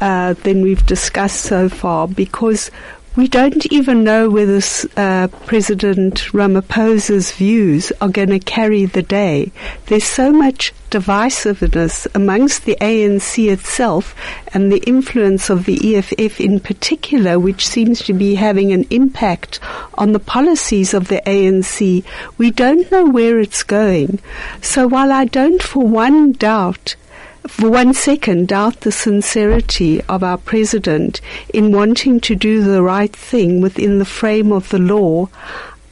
uh, 0.00 0.34
than 0.34 0.62
we've 0.62 0.86
discussed 0.86 1.40
so 1.40 1.68
far 1.68 2.06
because 2.06 2.70
we 3.14 3.28
don't 3.28 3.70
even 3.70 4.04
know 4.04 4.30
whether 4.30 4.60
uh, 4.96 5.28
President 5.46 6.14
Ramaphosa's 6.32 7.32
views 7.32 7.92
are 8.00 8.08
going 8.08 8.30
to 8.30 8.38
carry 8.38 8.86
the 8.86 9.02
day. 9.02 9.52
There's 9.86 10.04
so 10.04 10.32
much 10.32 10.72
divisiveness 10.90 12.06
amongst 12.14 12.64
the 12.64 12.76
ANC 12.80 13.50
itself 13.50 14.14
and 14.54 14.72
the 14.72 14.82
influence 14.86 15.50
of 15.50 15.66
the 15.66 15.96
EFF 15.96 16.40
in 16.40 16.58
particular, 16.58 17.38
which 17.38 17.66
seems 17.66 18.00
to 18.04 18.14
be 18.14 18.34
having 18.34 18.72
an 18.72 18.86
impact 18.88 19.60
on 19.94 20.12
the 20.12 20.18
policies 20.18 20.94
of 20.94 21.08
the 21.08 21.22
ANC. 21.26 22.04
We 22.38 22.50
don't 22.50 22.90
know 22.90 23.04
where 23.04 23.38
it's 23.40 23.62
going. 23.62 24.20
So 24.62 24.88
while 24.88 25.12
I 25.12 25.26
don't 25.26 25.62
for 25.62 25.86
one 25.86 26.32
doubt 26.32 26.96
for 27.46 27.70
one 27.70 27.92
second 27.94 28.48
doubt 28.48 28.80
the 28.80 28.92
sincerity 28.92 30.00
of 30.02 30.22
our 30.22 30.38
president 30.38 31.20
in 31.52 31.72
wanting 31.72 32.20
to 32.20 32.34
do 32.34 32.62
the 32.62 32.82
right 32.82 33.14
thing 33.14 33.60
within 33.60 33.98
the 33.98 34.04
frame 34.04 34.52
of 34.52 34.68
the 34.68 34.78
law, 34.78 35.28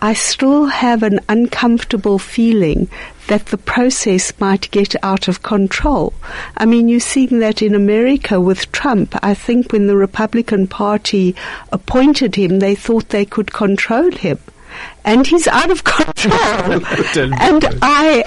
I 0.02 0.14
still 0.14 0.66
have 0.66 1.02
an 1.02 1.20
uncomfortable 1.28 2.18
feeling 2.18 2.88
that 3.26 3.46
the 3.46 3.58
process 3.58 4.32
might 4.40 4.70
get 4.70 4.94
out 5.04 5.28
of 5.28 5.42
control. 5.42 6.14
I 6.56 6.64
mean, 6.66 6.88
you're 6.88 7.00
seeing 7.00 7.38
that 7.40 7.60
in 7.60 7.74
America 7.74 8.40
with 8.40 8.72
Trump. 8.72 9.14
I 9.22 9.34
think 9.34 9.72
when 9.72 9.88
the 9.88 9.96
Republican 9.96 10.66
Party 10.68 11.36
appointed 11.70 12.34
him, 12.36 12.60
they 12.60 12.74
thought 12.74 13.10
they 13.10 13.26
could 13.26 13.52
control 13.52 14.10
him. 14.10 14.38
And 15.04 15.26
he's 15.26 15.46
out 15.46 15.70
of 15.70 15.84
control. 15.84 16.82
and 17.34 17.64
I, 17.82 18.24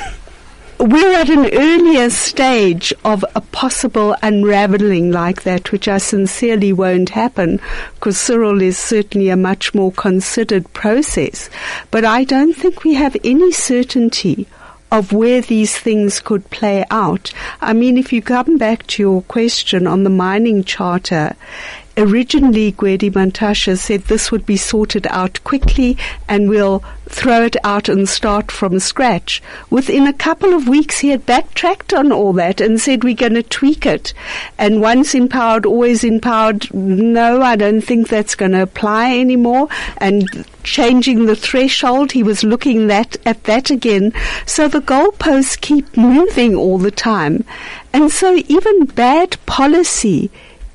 we're 0.80 1.14
at 1.14 1.30
an 1.30 1.50
earlier 1.54 2.10
stage 2.10 2.94
of 3.06 3.24
a 3.36 3.42
possible 3.42 4.16
unraveling 4.22 5.12
like 5.12 5.44
that, 5.44 5.72
which 5.72 5.88
I 5.88 5.98
sincerely 5.98 6.74
won't 6.74 7.10
happen, 7.10 7.60
because 7.96 8.18
Cyril 8.18 8.62
is 8.62 8.78
certainly 8.78 9.30
a 9.30 9.38
much 9.38 9.74
more 9.74 9.92
considered 9.92 10.72
process. 10.74 11.50
But 11.92 12.06
I 12.06 12.24
don't 12.24 12.54
think 12.54 12.84
we 12.84 12.96
have 12.96 13.16
any 13.24 13.52
certainty 13.52 14.48
of 14.92 15.12
where 15.12 15.42
these 15.42 15.76
things 15.76 16.20
could 16.20 16.48
play 16.52 16.86
out. 16.92 17.34
I 17.62 17.74
mean, 17.74 17.98
if 17.98 18.14
you 18.14 18.22
come 18.22 18.58
back 18.58 18.86
to 18.88 19.02
your 19.02 19.22
question 19.24 19.88
on 19.88 20.04
the 20.04 20.10
mining 20.12 20.64
charter, 20.64 21.36
originally 21.98 22.72
Gwede 22.72 23.12
Mantashe 23.12 23.78
said 23.78 24.04
this 24.04 24.32
would 24.32 24.46
be 24.46 24.58
sorted 24.58 25.08
out 25.08 25.44
quickly 25.44 25.98
and 26.28 26.50
we'll 26.50 26.84
throw 27.08 27.44
it 27.44 27.56
out 27.64 27.90
and 27.90 28.10
start 28.10 28.52
from 28.52 28.80
scratch. 28.80 29.42
Within 29.70 30.08
a 30.08 30.14
couple 30.14 30.54
of 30.54 30.68
weeks 30.68 31.00
he 31.00 31.10
had 31.10 31.26
backtracked 31.26 31.94
on 31.94 32.12
all 32.12 32.34
that 32.34 32.60
and 32.60 32.82
said 32.82 33.04
we're 33.04 33.16
going 33.16 33.36
to 33.36 33.44
tweak 33.44 33.86
it. 33.86 34.14
And 34.58 34.82
once 34.82 35.14
empowered, 35.14 35.66
always 35.66 36.04
empowered, 36.04 36.74
no, 36.74 37.42
I 37.42 37.56
don't 37.56 37.82
think 37.82 38.08
that's 38.08 38.36
going 38.36 38.52
to 38.54 38.64
apply 38.64 39.18
anymore. 39.18 39.68
And 39.98 40.46
changing 40.64 41.26
the 41.26 41.36
threshold, 41.36 42.14
he 42.14 42.24
was 42.24 42.44
looking 42.44 42.88
that 42.88 43.16
at 43.26 43.44
that 43.44 43.70
again. 43.70 44.14
So 44.46 44.68
the 44.68 44.82
goalposts 44.82 45.60
keep 45.60 45.96
moving 45.96 46.56
all 46.56 46.78
the 46.78 46.92
time. 46.92 47.44
And 47.92 48.12
so 48.12 48.36
even 48.48 48.86
bad 48.86 49.38
policy 49.46 50.32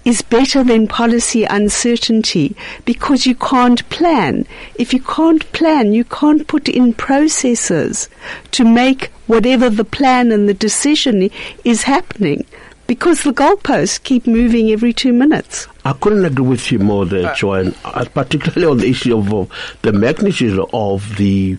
is 0.08 0.22
better 0.22 0.64
than 0.64 0.88
policy 0.88 1.44
uncertainty 1.44 2.56
because 2.86 3.26
you 3.26 3.34
can't 3.34 3.86
plan. 3.90 4.46
If 4.76 4.94
you 4.94 5.02
can't 5.02 5.44
plan, 5.52 5.92
you 5.92 6.04
can't 6.04 6.48
put 6.48 6.66
in 6.66 6.94
processes 6.94 8.08
to 8.52 8.64
make 8.64 9.10
whatever 9.26 9.68
the 9.68 9.84
plan 9.84 10.32
and 10.32 10.48
the 10.48 10.54
decision 10.54 11.28
is 11.62 11.82
happening 11.82 12.46
because 12.86 13.22
the 13.22 13.32
goalposts 13.32 14.02
keep 14.02 14.26
moving 14.26 14.70
every 14.70 14.94
two 14.94 15.12
minutes. 15.12 15.68
I 15.84 15.92
couldn't 15.92 16.24
agree 16.24 16.46
with 16.46 16.72
you 16.72 16.78
more 16.78 17.04
there, 17.04 17.34
Joanne, 17.34 17.74
uh, 17.84 18.06
particularly 18.14 18.66
on 18.66 18.78
the 18.78 18.88
issue 18.88 19.18
of 19.18 19.34
uh, 19.34 19.44
the 19.82 19.92
magnitude 19.92 20.58
of 20.72 21.18
the 21.18 21.58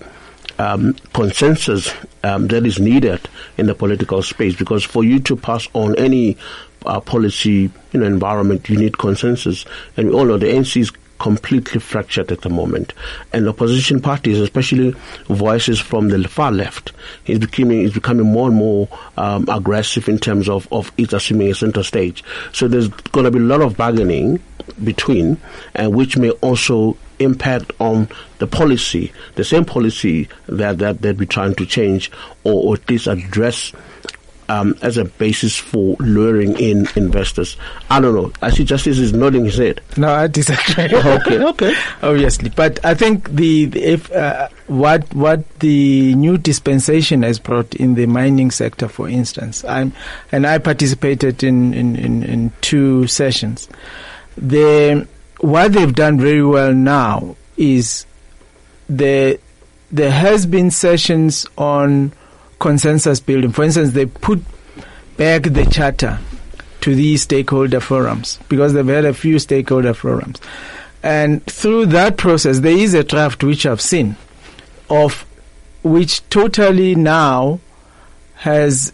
um, 0.57 0.95
consensus 1.13 1.93
um, 2.23 2.47
that 2.47 2.65
is 2.65 2.79
needed 2.79 3.21
in 3.59 3.67
the 3.67 3.75
political 3.75 4.23
space 4.23 4.55
because 4.55 4.83
for 4.83 5.03
you 5.03 5.19
to 5.19 5.35
pass 5.35 5.67
on 5.73 5.95
any 5.99 6.35
uh, 6.85 6.99
policy 6.99 7.71
you 7.91 7.99
know, 7.99 8.05
environment, 8.05 8.69
you 8.69 8.77
need 8.77 8.97
consensus. 8.97 9.65
And 9.97 10.09
we 10.09 10.13
all 10.13 10.25
know 10.25 10.37
the 10.37 10.47
ANC 10.47 10.79
is 10.79 10.91
completely 11.19 11.79
fractured 11.79 12.31
at 12.31 12.41
the 12.41 12.49
moment. 12.49 12.93
And 13.33 13.47
opposition 13.47 14.01
parties, 14.01 14.39
especially 14.39 14.91
voices 15.27 15.79
from 15.79 16.09
the 16.09 16.27
far 16.27 16.51
left, 16.51 16.93
is 17.27 17.39
becoming 17.39 17.81
is 17.81 17.93
becoming 17.93 18.31
more 18.31 18.47
and 18.47 18.55
more 18.55 18.87
um, 19.17 19.45
aggressive 19.49 20.09
in 20.09 20.17
terms 20.17 20.49
of, 20.49 20.67
of 20.71 20.91
it 20.97 21.13
assuming 21.13 21.51
a 21.51 21.55
center 21.55 21.83
stage. 21.83 22.23
So 22.53 22.67
there's 22.67 22.87
going 22.87 23.25
to 23.25 23.31
be 23.31 23.39
a 23.39 23.41
lot 23.41 23.61
of 23.61 23.77
bargaining 23.77 24.41
between, 24.83 25.37
and 25.75 25.93
which 25.93 26.17
may 26.17 26.31
also 26.31 26.97
impact 27.19 27.73
on 27.79 28.07
the 28.37 28.47
policy, 28.47 29.11
the 29.35 29.43
same 29.43 29.65
policy 29.65 30.29
that, 30.47 30.77
that, 30.77 31.01
that 31.01 31.17
we're 31.17 31.25
trying 31.25 31.53
to 31.55 31.65
change 31.65 32.09
or, 32.43 32.53
or 32.53 32.73
at 32.75 32.89
least 32.89 33.07
address 33.07 33.73
um, 34.49 34.75
as 34.81 34.97
a 34.97 35.05
basis 35.05 35.55
for 35.55 35.95
luring 35.99 36.59
in 36.59 36.87
investors. 36.95 37.55
I 37.89 38.01
don't 38.01 38.15
know. 38.15 38.33
I 38.41 38.49
see 38.49 38.63
Justice 38.65 38.97
is 38.97 39.13
nodding 39.13 39.45
his 39.45 39.57
head. 39.57 39.81
No, 39.95 40.11
I 40.11 40.27
disagree. 40.27 40.85
okay, 40.93 41.43
okay. 41.45 41.75
Obviously, 42.01 42.49
but 42.49 42.83
I 42.83 42.95
think 42.95 43.29
the, 43.29 43.65
the 43.65 43.83
if 43.83 44.11
uh, 44.11 44.49
what 44.67 45.13
what 45.13 45.47
the 45.59 46.15
new 46.15 46.37
dispensation 46.37 47.21
has 47.23 47.39
brought 47.39 47.75
in 47.75 47.93
the 47.93 48.07
mining 48.07 48.51
sector, 48.51 48.87
for 48.87 49.07
instance, 49.07 49.63
I'm 49.63 49.93
and 50.31 50.45
I 50.45 50.57
participated 50.57 51.43
in 51.43 51.73
in, 51.73 51.95
in, 51.95 52.23
in 52.23 52.51
two 52.61 53.07
sessions. 53.07 53.69
The 54.35 55.07
what 55.39 55.73
they've 55.73 55.93
done 55.93 56.19
very 56.19 56.43
well 56.43 56.73
now 56.73 57.35
is 57.55 58.05
the 58.89 59.39
there 59.91 60.11
has 60.11 60.45
been 60.45 60.71
sessions 60.71 61.45
on 61.57 62.13
consensus 62.59 63.19
building. 63.19 63.51
For 63.51 63.63
instance, 63.63 63.93
they 63.93 64.05
put 64.05 64.43
back 65.17 65.43
the 65.43 65.65
charter 65.65 66.19
to 66.81 66.95
these 66.95 67.23
stakeholder 67.23 67.79
forums 67.79 68.39
because 68.47 68.73
they've 68.73 68.85
had 68.85 69.05
a 69.05 69.13
few 69.13 69.39
stakeholder 69.39 69.93
forums. 69.93 70.39
And 71.01 71.43
through 71.45 71.87
that 71.87 72.17
process, 72.17 72.59
there 72.59 72.77
is 72.77 72.93
a 72.93 73.03
draft 73.03 73.43
which 73.43 73.65
I've 73.65 73.81
seen 73.81 74.15
of 74.89 75.25
which 75.83 76.27
totally 76.29 76.95
now 76.95 77.59
has 78.35 78.91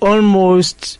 almost 0.00 0.98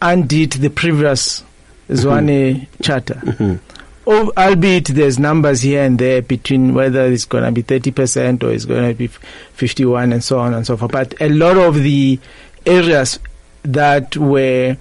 undid 0.00 0.52
the 0.52 0.70
previous 0.70 1.42
Zwane 1.88 2.54
mm-hmm. 2.54 2.82
charter. 2.82 3.14
Mm-hmm. 3.14 3.67
Oh, 4.10 4.32
albeit 4.38 4.86
there's 4.86 5.18
numbers 5.18 5.60
here 5.60 5.82
and 5.82 5.98
there 5.98 6.22
between 6.22 6.72
whether 6.72 7.04
it's 7.04 7.26
going 7.26 7.44
to 7.44 7.52
be 7.52 7.62
30% 7.62 8.42
or 8.42 8.50
it's 8.50 8.64
going 8.64 8.88
to 8.88 8.94
be 8.94 9.08
51 9.08 10.14
and 10.14 10.24
so 10.24 10.38
on 10.38 10.54
and 10.54 10.66
so 10.66 10.78
forth. 10.78 10.92
But 10.92 11.20
a 11.20 11.28
lot 11.28 11.58
of 11.58 11.74
the 11.74 12.18
areas 12.64 13.18
that 13.64 14.16
were 14.16 14.78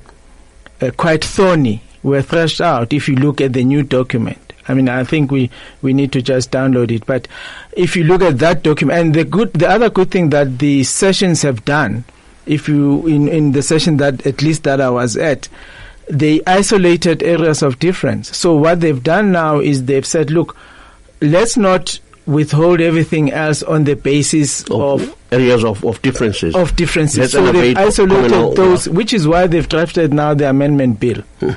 uh, 0.79 0.91
quite 0.95 1.25
thorny 1.25 1.83
were 2.03 2.21
thrashed 2.21 2.61
out 2.61 2.93
if 2.93 3.09
you 3.09 3.17
look 3.17 3.41
at 3.41 3.51
the 3.51 3.65
new 3.65 3.83
document. 3.83 4.53
I 4.65 4.73
mean, 4.73 4.87
I 4.87 5.03
think 5.03 5.29
we, 5.29 5.49
we 5.81 5.91
need 5.91 6.13
to 6.13 6.21
just 6.21 6.51
download 6.51 6.89
it. 6.89 7.05
But 7.05 7.27
if 7.73 7.97
you 7.97 8.05
look 8.05 8.21
at 8.21 8.39
that 8.39 8.63
document, 8.63 8.97
and 8.97 9.13
the 9.13 9.25
good, 9.25 9.51
the 9.51 9.67
other 9.67 9.89
good 9.89 10.09
thing 10.09 10.29
that 10.29 10.59
the 10.59 10.85
sessions 10.85 11.41
have 11.41 11.65
done, 11.65 12.05
if 12.45 12.69
you 12.69 13.05
in 13.05 13.27
in 13.27 13.51
the 13.51 13.61
session 13.61 13.97
that 13.97 14.25
at 14.25 14.41
least 14.41 14.63
that 14.63 14.79
I 14.79 14.89
was 14.89 15.17
at, 15.17 15.49
they 16.09 16.41
isolated 16.45 17.23
areas 17.23 17.61
of 17.61 17.79
difference. 17.79 18.35
So 18.35 18.55
what 18.55 18.79
they've 18.79 19.01
done 19.03 19.31
now 19.31 19.59
is 19.59 19.85
they've 19.85 20.05
said, 20.05 20.31
look, 20.31 20.55
let's 21.21 21.57
not 21.57 21.99
withhold 22.25 22.81
everything 22.81 23.31
else 23.31 23.63
on 23.63 23.85
the 23.85 23.95
basis 23.95 24.63
of, 24.63 25.01
of 25.01 25.17
areas 25.31 25.63
of, 25.63 25.83
of 25.85 26.01
differences. 26.01 26.55
Of 26.55 26.75
differences. 26.75 27.19
Let's 27.19 27.33
so 27.33 27.51
they've 27.51 27.77
isolated 27.77 28.55
those, 28.55 28.87
which 28.89 29.13
is 29.13 29.27
why 29.27 29.47
they've 29.47 29.67
drafted 29.67 30.13
now 30.13 30.33
the 30.33 30.49
amendment 30.49 30.99
bill. 30.99 31.21
Hmm. 31.39 31.51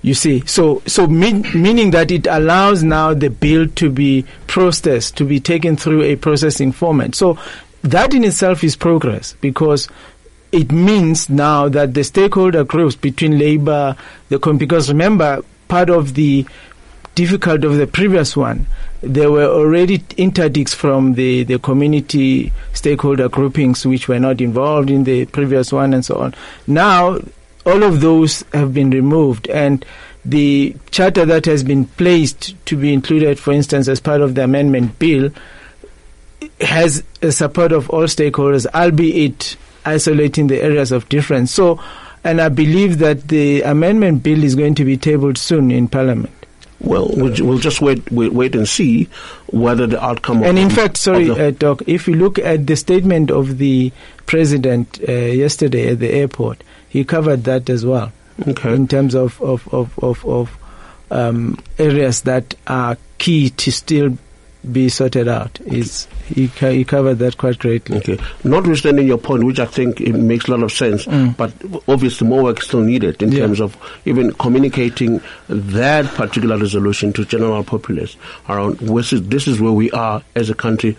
You 0.00 0.14
see, 0.14 0.46
so 0.46 0.80
so 0.86 1.08
mean, 1.08 1.44
meaning 1.54 1.90
that 1.90 2.10
it 2.12 2.26
allows 2.28 2.84
now 2.84 3.14
the 3.14 3.30
bill 3.30 3.66
to 3.66 3.90
be 3.90 4.24
processed, 4.46 5.16
to 5.16 5.24
be 5.24 5.40
taken 5.40 5.76
through 5.76 6.02
a 6.02 6.14
processing 6.14 6.70
format. 6.70 7.16
So 7.16 7.36
that 7.82 8.14
in 8.14 8.22
itself 8.22 8.62
is 8.62 8.76
progress 8.76 9.34
because 9.40 9.88
it 10.52 10.72
means 10.72 11.28
now 11.28 11.68
that 11.68 11.94
the 11.94 12.04
stakeholder 12.04 12.64
groups 12.64 12.96
between 12.96 13.38
labor, 13.38 13.96
the 14.28 14.38
because 14.38 14.88
remember 14.88 15.42
part 15.68 15.90
of 15.90 16.14
the 16.14 16.46
difficult 17.14 17.64
of 17.64 17.76
the 17.76 17.86
previous 17.86 18.36
one, 18.36 18.66
there 19.02 19.30
were 19.30 19.44
already 19.44 20.02
interdicts 20.16 20.74
from 20.74 21.14
the, 21.14 21.42
the 21.44 21.58
community 21.58 22.52
stakeholder 22.72 23.28
groupings 23.28 23.84
which 23.84 24.08
were 24.08 24.18
not 24.18 24.40
involved 24.40 24.90
in 24.90 25.04
the 25.04 25.26
previous 25.26 25.72
one 25.72 25.92
and 25.92 26.04
so 26.04 26.18
on. 26.18 26.34
Now 26.66 27.18
all 27.66 27.82
of 27.82 28.00
those 28.00 28.44
have 28.52 28.72
been 28.72 28.90
removed 28.90 29.48
and 29.48 29.84
the 30.24 30.76
charter 30.90 31.24
that 31.24 31.44
has 31.46 31.62
been 31.62 31.86
placed 31.86 32.54
to 32.66 32.76
be 32.76 32.92
included, 32.92 33.38
for 33.38 33.52
instance, 33.52 33.88
as 33.88 34.00
part 34.00 34.20
of 34.20 34.34
the 34.34 34.44
amendment 34.44 34.98
bill, 34.98 35.30
has 36.60 37.02
a 37.22 37.32
support 37.32 37.72
of 37.72 37.88
all 37.90 38.04
stakeholders, 38.04 38.66
albeit 38.74 39.56
isolating 39.88 40.46
the 40.46 40.60
areas 40.60 40.92
of 40.92 41.08
difference. 41.08 41.52
So, 41.52 41.82
and 42.24 42.40
I 42.40 42.48
believe 42.48 42.98
that 42.98 43.28
the 43.28 43.62
amendment 43.62 44.22
bill 44.22 44.44
is 44.44 44.54
going 44.54 44.74
to 44.76 44.84
be 44.84 44.96
tabled 44.96 45.38
soon 45.38 45.70
in 45.70 45.88
Parliament. 45.88 46.32
Well, 46.80 47.08
we'll, 47.12 47.34
we'll 47.44 47.58
just 47.58 47.80
wait, 47.80 48.10
wait, 48.12 48.32
wait 48.32 48.54
and 48.54 48.68
see 48.68 49.08
whether 49.48 49.86
the 49.86 50.02
outcome. 50.02 50.44
And 50.44 50.58
in 50.58 50.70
fact, 50.70 50.96
sorry, 50.96 51.28
uh, 51.28 51.50
Doc, 51.50 51.82
if 51.86 52.06
you 52.06 52.14
look 52.14 52.38
at 52.38 52.68
the 52.68 52.76
statement 52.76 53.32
of 53.32 53.58
the 53.58 53.90
president 54.26 55.00
uh, 55.08 55.12
yesterday 55.12 55.88
at 55.88 55.98
the 55.98 56.10
airport, 56.10 56.62
he 56.88 57.04
covered 57.04 57.44
that 57.44 57.68
as 57.68 57.84
well. 57.84 58.12
Okay. 58.46 58.72
In 58.72 58.86
terms 58.86 59.16
of 59.16 59.42
of 59.42 59.66
of 59.74 59.98
of, 59.98 60.24
of 60.24 60.56
um, 61.10 61.58
areas 61.78 62.22
that 62.22 62.54
are 62.68 62.96
key 63.18 63.50
to 63.50 63.72
still 63.72 64.16
be 64.72 64.88
sorted 64.88 65.28
out. 65.28 65.60
Is 65.62 66.06
he, 66.26 66.46
he 66.46 66.84
covered 66.84 67.16
that 67.16 67.38
quite 67.38 67.58
greatly. 67.58 67.98
Okay. 67.98 68.18
Notwithstanding 68.44 69.06
your 69.06 69.18
point, 69.18 69.44
which 69.44 69.58
I 69.58 69.66
think 69.66 70.00
it 70.00 70.12
makes 70.12 70.46
a 70.48 70.52
lot 70.52 70.62
of 70.62 70.72
sense, 70.72 71.06
mm. 71.06 71.36
but 71.36 71.52
obviously 71.88 72.26
more 72.26 72.42
work 72.42 72.62
still 72.62 72.80
needed 72.80 73.22
in 73.22 73.32
yeah. 73.32 73.40
terms 73.40 73.60
of 73.60 73.76
even 74.04 74.32
communicating 74.34 75.20
that 75.48 76.06
particular 76.14 76.58
resolution 76.58 77.12
to 77.14 77.24
general 77.24 77.64
populace 77.64 78.16
around 78.48 78.78
this 78.78 79.12
is, 79.12 79.28
this 79.28 79.46
is 79.46 79.60
where 79.60 79.72
we 79.72 79.90
are 79.92 80.22
as 80.34 80.50
a 80.50 80.54
country 80.54 80.96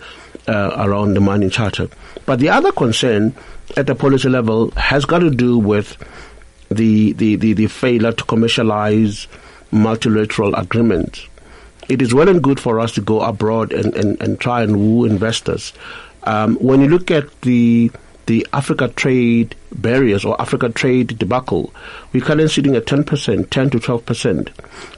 uh, 0.48 0.74
around 0.78 1.14
the 1.14 1.20
mining 1.20 1.50
charter. 1.50 1.88
But 2.26 2.38
the 2.38 2.48
other 2.48 2.72
concern 2.72 3.34
at 3.76 3.86
the 3.86 3.94
policy 3.94 4.28
level 4.28 4.70
has 4.72 5.04
got 5.04 5.20
to 5.20 5.30
do 5.30 5.58
with 5.58 5.96
the, 6.70 7.12
the, 7.12 7.36
the, 7.36 7.52
the 7.52 7.66
failure 7.66 8.12
to 8.12 8.24
commercialize 8.24 9.26
multilateral 9.70 10.54
agreements 10.54 11.26
it 11.90 12.00
is 12.00 12.14
well 12.14 12.28
and 12.28 12.42
good 12.42 12.60
for 12.60 12.78
us 12.78 12.92
to 12.92 13.00
go 13.00 13.20
abroad 13.20 13.72
and, 13.72 13.94
and, 13.96 14.20
and 14.22 14.40
try 14.40 14.62
and 14.62 14.76
woo 14.78 15.04
investors. 15.04 15.72
Um, 16.22 16.56
when 16.56 16.80
you 16.80 16.88
look 16.88 17.10
at 17.10 17.40
the 17.42 17.90
the 18.26 18.46
Africa 18.52 18.86
trade 18.86 19.56
barriers 19.74 20.24
or 20.24 20.40
Africa 20.40 20.68
trade 20.68 21.18
debacle, 21.18 21.74
we're 22.12 22.24
currently 22.24 22.46
sitting 22.46 22.76
at 22.76 22.86
10%, 22.86 23.50
10 23.50 23.70
to 23.70 23.78
12% 23.80 24.50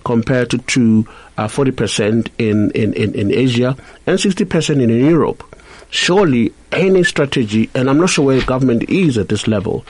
compared 0.04 0.50
to, 0.50 0.58
to 0.58 1.08
uh, 1.38 1.48
40% 1.48 2.28
in, 2.38 2.70
in, 2.72 2.92
in, 2.92 3.14
in 3.14 3.32
Asia 3.32 3.74
and 4.06 4.18
60% 4.18 4.82
in 4.82 4.90
Europe. 4.90 5.42
Surely 5.88 6.52
any 6.72 7.04
strategy, 7.04 7.70
and 7.74 7.88
I'm 7.88 7.96
not 7.96 8.10
sure 8.10 8.26
where 8.26 8.38
the 8.38 8.44
government 8.44 8.90
is 8.90 9.16
at 9.16 9.30
this 9.30 9.48
level, 9.48 9.86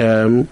um, 0.00 0.48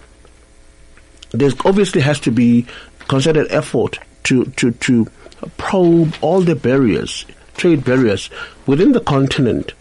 there 1.32 1.50
obviously 1.64 2.02
has 2.02 2.20
to 2.20 2.30
be 2.30 2.66
concerted 3.08 3.50
effort 3.50 3.98
to, 4.24 4.44
to, 4.44 4.70
to 4.70 5.08
probe 5.56 6.14
all 6.20 6.40
the 6.40 6.54
barriers, 6.54 7.24
trade 7.56 7.84
barriers 7.84 8.30
within 8.66 8.92
the 8.92 9.00
continent. 9.00 9.72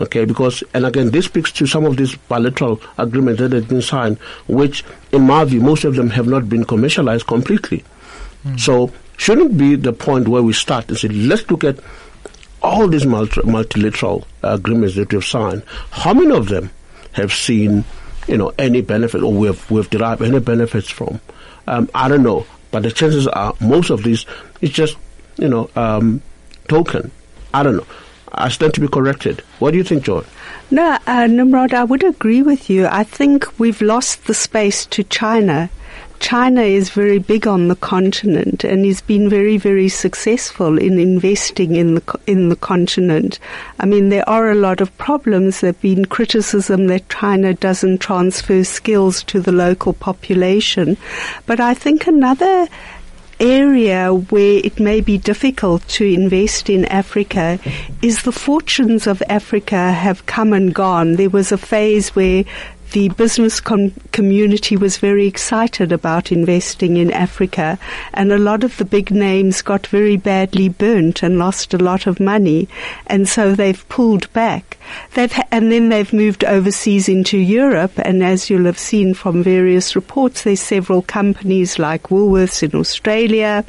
Okay, 0.00 0.24
because, 0.24 0.64
and 0.74 0.84
again, 0.84 1.10
this 1.10 1.26
speaks 1.26 1.52
to 1.52 1.66
some 1.66 1.84
of 1.84 1.96
these 1.96 2.16
bilateral 2.16 2.80
agreements 2.98 3.40
that 3.40 3.52
have 3.52 3.68
been 3.68 3.82
signed, 3.82 4.18
which, 4.48 4.84
in 5.12 5.22
my 5.22 5.44
view, 5.44 5.60
most 5.60 5.84
of 5.84 5.94
them 5.94 6.10
have 6.10 6.26
not 6.26 6.48
been 6.48 6.64
commercialized 6.64 7.26
completely. 7.26 7.84
Mm. 8.44 8.58
So, 8.58 8.90
shouldn't 9.16 9.56
be 9.56 9.76
the 9.76 9.92
point 9.92 10.26
where 10.26 10.42
we 10.42 10.54
start 10.54 10.88
and 10.88 10.98
say, 10.98 11.08
let's 11.08 11.48
look 11.48 11.62
at 11.62 11.78
all 12.62 12.88
these 12.88 13.06
multi- 13.06 13.42
multilateral 13.44 14.26
agreements 14.42 14.96
that 14.96 15.12
we've 15.12 15.24
signed. 15.24 15.62
How 15.90 16.14
many 16.14 16.34
of 16.34 16.48
them 16.48 16.70
have 17.12 17.32
seen, 17.32 17.84
you 18.26 18.38
know, 18.38 18.52
any 18.58 18.80
benefit 18.80 19.22
or 19.22 19.32
we've, 19.32 19.70
we've 19.70 19.90
derived 19.90 20.22
any 20.22 20.40
benefits 20.40 20.90
from? 20.90 21.20
Um, 21.66 21.88
I 21.94 22.08
don't 22.08 22.22
know. 22.22 22.46
But 22.72 22.82
the 22.82 22.90
chances 22.90 23.28
are 23.28 23.54
most 23.60 23.90
of 23.90 24.02
these 24.02 24.26
is 24.60 24.70
just, 24.70 24.96
you 25.36 25.48
know, 25.48 25.70
um, 25.76 26.20
token. 26.68 27.12
I 27.54 27.62
don't 27.62 27.76
know. 27.76 27.86
I 28.32 28.48
stand 28.48 28.74
to 28.74 28.80
be 28.80 28.88
corrected. 28.88 29.40
What 29.60 29.70
do 29.72 29.76
you 29.76 29.84
think, 29.84 30.04
John? 30.04 30.24
No, 30.70 30.98
uh, 31.06 31.26
Nimrod, 31.26 31.74
I 31.74 31.84
would 31.84 32.02
agree 32.02 32.42
with 32.42 32.70
you. 32.70 32.86
I 32.86 33.04
think 33.04 33.58
we've 33.60 33.82
lost 33.82 34.24
the 34.26 34.34
space 34.34 34.86
to 34.86 35.04
China. 35.04 35.68
China 36.22 36.62
is 36.62 36.88
very 36.88 37.18
big 37.18 37.48
on 37.48 37.66
the 37.66 37.74
continent 37.74 38.62
and 38.62 38.86
has 38.86 39.00
been 39.00 39.28
very, 39.28 39.58
very 39.58 39.88
successful 39.88 40.78
in 40.78 40.98
investing 40.98 41.74
in 41.74 41.96
the 41.96 42.20
in 42.28 42.48
the 42.48 42.56
continent. 42.56 43.40
I 43.80 43.86
mean, 43.86 44.08
there 44.08 44.26
are 44.28 44.50
a 44.50 44.54
lot 44.54 44.80
of 44.80 44.96
problems. 44.98 45.60
There've 45.60 45.80
been 45.80 46.04
criticism 46.04 46.86
that 46.86 47.08
China 47.08 47.54
doesn't 47.54 47.98
transfer 47.98 48.62
skills 48.62 49.24
to 49.24 49.40
the 49.40 49.50
local 49.50 49.94
population, 49.94 50.96
but 51.44 51.58
I 51.58 51.74
think 51.74 52.06
another 52.06 52.68
area 53.40 54.14
where 54.14 54.60
it 54.62 54.78
may 54.78 55.00
be 55.00 55.18
difficult 55.18 55.86
to 55.88 56.04
invest 56.04 56.70
in 56.70 56.84
Africa 56.84 57.58
is 58.00 58.22
the 58.22 58.30
fortunes 58.30 59.08
of 59.08 59.22
Africa 59.28 59.90
have 59.90 60.24
come 60.26 60.52
and 60.52 60.72
gone. 60.72 61.16
There 61.16 61.30
was 61.30 61.50
a 61.50 61.58
phase 61.58 62.10
where 62.10 62.44
the 62.92 63.08
business 63.10 63.60
com- 63.60 63.92
community 64.12 64.76
was 64.76 64.96
very 64.96 65.26
excited 65.26 65.92
about 65.92 66.32
investing 66.32 66.96
in 66.96 67.10
Africa, 67.10 67.78
and 68.14 68.32
a 68.32 68.38
lot 68.38 68.64
of 68.64 68.76
the 68.76 68.84
big 68.84 69.10
names 69.10 69.62
got 69.62 69.86
very 69.86 70.16
badly 70.16 70.68
burnt 70.68 71.22
and 71.22 71.38
lost 71.38 71.74
a 71.74 71.78
lot 71.78 72.06
of 72.06 72.20
money, 72.20 72.68
and 73.06 73.28
so 73.28 73.54
they've 73.54 73.88
pulled 73.88 74.32
back. 74.32 74.78
They've 75.14 75.32
ha- 75.32 75.48
and 75.50 75.72
then 75.72 75.88
they've 75.88 76.12
moved 76.12 76.44
overseas 76.44 77.08
into 77.08 77.38
Europe, 77.38 77.92
and 77.96 78.22
as 78.22 78.48
you'll 78.48 78.66
have 78.66 78.78
seen 78.78 79.14
from 79.14 79.42
various 79.42 79.96
reports, 79.96 80.42
there's 80.42 80.60
several 80.60 81.02
companies 81.02 81.78
like 81.78 82.04
Woolworths 82.04 82.62
in 82.62 82.78
Australia. 82.78 83.64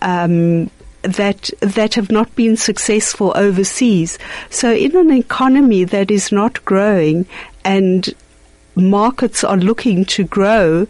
Um, 0.00 0.70
that 1.02 1.50
that 1.60 1.94
have 1.94 2.12
not 2.12 2.34
been 2.36 2.56
successful 2.56 3.32
overseas. 3.34 4.18
So 4.50 4.72
in 4.72 4.96
an 4.96 5.10
economy 5.12 5.82
that 5.82 6.12
is 6.12 6.30
not 6.30 6.64
growing 6.64 7.26
and 7.64 8.14
markets 8.74 9.44
are 9.44 9.56
looking 9.56 10.04
to 10.06 10.24
grow 10.24 10.86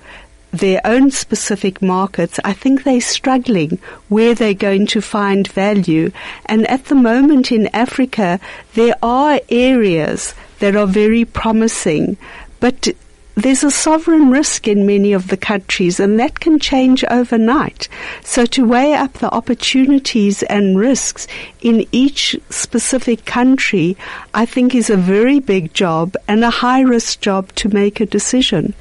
their 0.53 0.81
own 0.85 1.11
specific 1.11 1.81
markets, 1.81 2.39
I 2.45 2.53
think 2.53 2.85
they're 2.85 3.01
struggling 3.01 3.79
where 4.09 4.35
they're 4.35 4.55
going 4.55 4.87
to 4.89 5.01
find 5.01 5.49
value. 5.49 6.13
And 6.47 6.67
at 6.67 6.87
the 6.87 6.95
moment 6.95 7.51
in 7.51 7.69
Africa, 7.75 8.39
there 8.75 8.95
are 9.03 9.41
areas 9.49 10.35
that 10.59 10.77
are 10.77 10.87
very 10.87 11.25
promising, 11.25 12.19
but 12.61 12.89
there's 13.35 13.65
a 13.65 13.71
sovereign 13.71 14.31
risk 14.31 14.69
in 14.69 14.87
many 14.87 15.13
of 15.13 15.29
the 15.29 15.37
countries, 15.37 15.99
and 15.99 16.19
that 16.21 16.41
can 16.41 16.59
change 16.59 17.05
overnight. 17.11 17.89
So 18.23 18.47
to 18.47 18.67
weigh 18.67 18.95
up 18.95 19.15
the 19.15 19.31
opportunities 19.31 20.43
and 20.45 20.79
risks 20.79 21.27
in 21.61 21.87
each 21.93 22.37
specific 22.51 23.25
country, 23.25 23.97
I 24.35 24.47
think 24.47 24.75
is 24.75 24.91
a 24.91 24.97
very 24.97 25.41
big 25.41 25.73
job 25.75 26.15
and 26.29 26.45
a 26.45 26.51
high 26.51 26.83
risk 26.83 27.21
job 27.21 27.53
to 27.57 27.69
make 27.69 28.01
a 28.01 28.07
decision. 28.07 28.75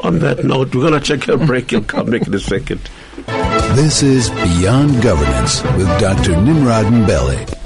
On 0.00 0.18
that 0.20 0.44
note, 0.44 0.74
we're 0.74 0.88
going 0.88 1.00
to 1.00 1.00
check 1.00 1.28
a 1.28 1.36
break. 1.36 1.72
You'll 1.72 1.82
come 1.82 2.10
back 2.10 2.26
in 2.26 2.34
a 2.34 2.38
second. 2.38 2.80
This 3.74 4.02
is 4.02 4.30
Beyond 4.30 5.02
Governance 5.02 5.62
with 5.62 5.88
Dr. 6.00 6.40
Nimrod 6.40 6.86
Mbele. 6.86 7.60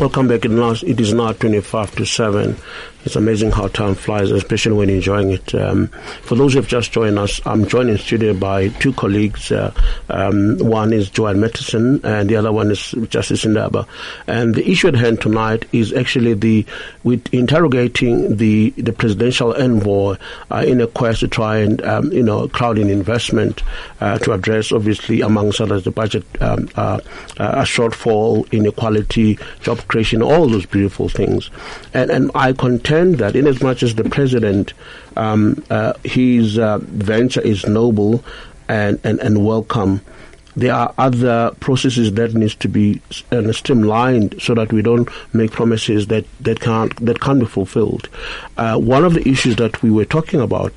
Welcome 0.00 0.28
back. 0.28 0.44
In 0.44 0.56
last. 0.56 0.82
It 0.84 1.00
is 1.00 1.12
now 1.12 1.32
25 1.32 1.96
to 1.96 2.06
7. 2.06 2.56
It's 3.04 3.16
amazing 3.16 3.50
how 3.52 3.68
time 3.68 3.94
flies, 3.94 4.30
especially 4.30 4.72
when 4.72 4.90
enjoying 4.90 5.30
it. 5.30 5.54
Um, 5.54 5.88
for 6.22 6.34
those 6.34 6.52
who 6.52 6.58
have 6.58 6.68
just 6.68 6.92
joined 6.92 7.18
us, 7.18 7.40
I'm 7.46 7.66
joined 7.66 7.88
in 7.88 7.96
studio 7.96 8.34
by 8.34 8.68
two 8.68 8.92
colleagues. 8.92 9.50
Uh, 9.50 9.72
um, 10.10 10.58
one 10.58 10.92
is 10.92 11.08
Joanne 11.08 11.38
Matisonn, 11.38 12.04
and 12.04 12.28
the 12.28 12.36
other 12.36 12.52
one 12.52 12.70
is 12.70 12.90
Justice 13.08 13.46
Ndaba. 13.46 13.86
And 14.26 14.54
the 14.54 14.70
issue 14.70 14.88
at 14.88 14.94
hand 14.96 15.22
tonight 15.22 15.64
is 15.72 15.94
actually 15.94 16.34
the 16.34 16.66
with 17.02 17.26
interrogating 17.32 18.36
the 18.36 18.70
the 18.76 18.92
presidential 18.92 19.54
envoy 19.54 20.16
uh, 20.50 20.64
in 20.66 20.82
a 20.82 20.86
quest 20.86 21.20
to 21.20 21.28
try 21.28 21.56
and 21.56 21.82
um, 21.82 22.12
you 22.12 22.22
know 22.22 22.48
crowd 22.48 22.76
in 22.76 22.90
investment 22.90 23.62
uh, 24.02 24.18
to 24.18 24.32
address, 24.32 24.72
obviously, 24.72 25.22
amongst 25.22 25.60
others, 25.62 25.84
the 25.84 25.90
budget 25.90 26.24
um, 26.42 26.68
uh, 26.76 27.00
uh, 27.38 27.52
a 27.54 27.62
shortfall, 27.62 28.50
inequality, 28.52 29.38
job 29.62 29.78
creation, 29.88 30.20
all 30.20 30.46
those 30.48 30.66
beautiful 30.66 31.08
things. 31.08 31.48
And 31.94 32.10
and 32.10 32.30
I 32.34 32.52
contend 32.52 32.89
that 32.90 33.36
in 33.36 33.46
as 33.46 33.62
much 33.62 33.82
as 33.82 33.94
the 33.94 34.04
president, 34.04 34.72
um, 35.16 35.62
uh, 35.70 35.92
his 36.04 36.58
uh, 36.58 36.78
venture 36.78 37.40
is 37.40 37.64
noble 37.66 38.24
and, 38.68 38.98
and, 39.04 39.20
and 39.20 39.46
welcome, 39.46 40.00
there 40.56 40.74
are 40.74 40.92
other 40.98 41.52
processes 41.60 42.12
that 42.14 42.34
needs 42.34 42.56
to 42.56 42.68
be 42.68 43.00
uh, 43.30 43.52
streamlined 43.52 44.34
so 44.42 44.54
that 44.54 44.72
we 44.72 44.82
don't 44.82 45.08
make 45.32 45.52
promises 45.52 46.08
that, 46.08 46.24
that 46.40 46.58
can't 46.58 46.94
that 47.04 47.20
can't 47.20 47.38
be 47.38 47.46
fulfilled. 47.46 48.08
Uh, 48.56 48.76
one 48.76 49.04
of 49.04 49.14
the 49.14 49.28
issues 49.28 49.56
that 49.56 49.80
we 49.82 49.90
were 49.90 50.04
talking 50.04 50.40
about 50.40 50.72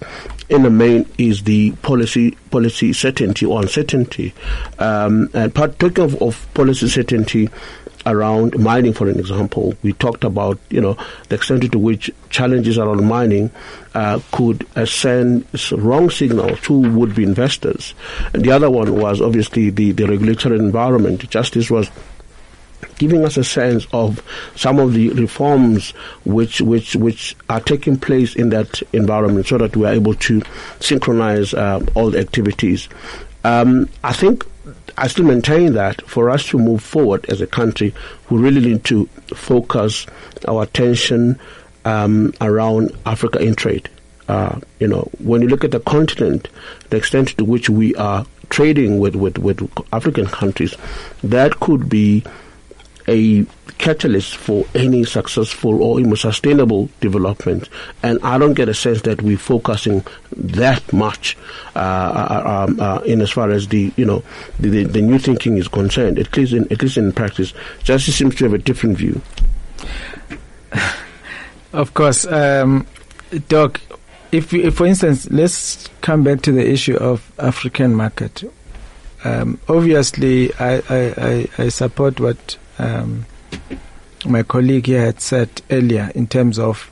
in 0.49 0.61
the 0.61 0.69
main 0.69 1.09
is 1.17 1.43
the 1.43 1.71
policy 1.81 2.31
policy 2.51 2.93
certainty 2.93 3.45
or 3.47 3.61
uncertainty. 3.61 4.33
Um, 4.77 5.29
and 5.33 5.53
part, 5.53 5.79
talking 5.79 6.03
of, 6.03 6.21
of 6.21 6.47
policy 6.53 6.87
certainty, 6.87 7.49
around 8.05 8.57
mining, 8.59 8.93
for 8.93 9.07
an 9.07 9.19
example, 9.19 9.73
we 9.81 9.93
talked 9.93 10.23
about 10.23 10.59
you 10.69 10.81
know 10.81 10.97
the 11.29 11.35
extent 11.35 11.71
to 11.71 11.79
which 11.79 12.11
challenges 12.29 12.77
around 12.77 13.05
mining 13.05 13.51
uh, 13.93 14.19
could 14.31 14.67
uh, 14.75 14.85
send 14.85 15.45
wrong 15.71 16.09
signal 16.09 16.55
to 16.57 16.73
would-be 16.73 17.23
investors. 17.23 17.93
And 18.33 18.43
the 18.43 18.51
other 18.51 18.69
one 18.69 18.95
was 18.99 19.21
obviously 19.21 19.69
the, 19.69 19.91
the 19.91 20.05
regulatory 20.05 20.57
environment. 20.57 21.29
Justice 21.29 21.69
was 21.69 21.89
giving 22.97 23.23
us 23.25 23.37
a 23.37 23.43
sense 23.43 23.87
of 23.91 24.21
some 24.55 24.79
of 24.79 24.93
the 24.93 25.09
reforms 25.11 25.91
which 26.25 26.61
which 26.61 26.95
which 26.95 27.35
are 27.49 27.59
taking 27.61 27.97
place 27.97 28.35
in 28.35 28.49
that 28.49 28.81
environment, 28.93 29.47
so 29.47 29.57
that 29.57 29.75
we 29.75 29.85
are 29.85 29.93
able 29.93 30.13
to 30.15 30.41
synchronize 30.79 31.53
uh, 31.53 31.85
all 31.95 32.11
the 32.11 32.19
activities. 32.19 32.89
Um, 33.43 33.89
I 34.03 34.13
think 34.13 34.45
I 34.97 35.07
still 35.07 35.25
maintain 35.25 35.73
that 35.73 36.01
for 36.07 36.29
us 36.29 36.45
to 36.47 36.57
move 36.59 36.83
forward 36.83 37.25
as 37.29 37.41
a 37.41 37.47
country, 37.47 37.93
we 38.29 38.39
really 38.39 38.61
need 38.61 38.83
to 38.85 39.05
focus 39.33 40.05
our 40.47 40.63
attention 40.63 41.39
um, 41.85 42.33
around 42.41 42.95
Africa 43.05 43.39
in 43.39 43.55
trade. 43.55 43.89
Uh, 44.27 44.59
you 44.79 44.87
know, 44.87 45.09
when 45.19 45.41
you 45.41 45.47
look 45.47 45.63
at 45.63 45.71
the 45.71 45.79
continent, 45.81 46.47
the 46.89 46.97
extent 46.97 47.29
to 47.37 47.43
which 47.43 47.69
we 47.69 47.93
are 47.95 48.25
trading 48.49 48.99
with, 48.99 49.15
with, 49.15 49.37
with 49.37 49.67
African 49.91 50.27
countries, 50.27 50.75
that 51.23 51.59
could 51.59 51.89
be 51.89 52.23
a 53.07 53.45
catalyst 53.77 54.35
for 54.35 54.65
any 54.75 55.03
successful 55.03 55.81
or 55.81 55.99
even 55.99 56.15
sustainable 56.15 56.89
development. 57.01 57.69
And 58.01 58.19
I 58.23 58.37
don't 58.37 58.53
get 58.53 58.69
a 58.69 58.73
sense 58.73 59.01
that 59.03 59.21
we're 59.21 59.37
focusing 59.37 60.05
that 60.35 60.93
much 60.93 61.37
uh, 61.75 61.79
uh, 61.79 62.65
um, 62.67 62.79
uh, 62.79 62.99
in 62.99 63.21
as 63.21 63.31
far 63.31 63.51
as 63.51 63.67
the 63.67 63.91
you 63.95 64.05
know 64.05 64.23
the, 64.59 64.69
the, 64.69 64.83
the, 64.85 65.01
new 65.01 65.19
thinking 65.19 65.57
is 65.57 65.67
concerned. 65.67 66.19
At 66.19 66.35
least 66.35 66.53
in 66.53 66.71
at 66.71 66.81
least 66.81 66.97
in 66.97 67.11
practice, 67.11 67.53
Justice 67.83 68.15
seems 68.15 68.35
to 68.35 68.45
have 68.45 68.53
a 68.53 68.57
different 68.57 68.97
view. 68.97 69.21
Of 71.73 71.95
course, 71.95 72.25
um, 72.27 72.85
Doc. 73.49 73.81
If, 74.31 74.53
if, 74.53 74.75
for 74.75 74.85
instance, 74.85 75.29
let's 75.31 75.89
come 76.01 76.23
back 76.23 76.41
to 76.43 76.51
the 76.51 76.67
issue 76.67 76.95
of 76.95 77.31
African 77.39 77.95
market. 77.95 78.43
Um, 79.23 79.59
obviously, 79.67 80.53
I, 80.55 80.75
I, 80.89 81.13
I, 81.17 81.47
I 81.57 81.69
support 81.69 82.19
what 82.19 82.57
um, 82.77 83.25
my 84.25 84.43
colleague 84.43 84.85
here 84.85 85.05
had 85.05 85.19
said 85.19 85.49
earlier 85.69 86.11
in 86.15 86.27
terms 86.27 86.59
of 86.59 86.89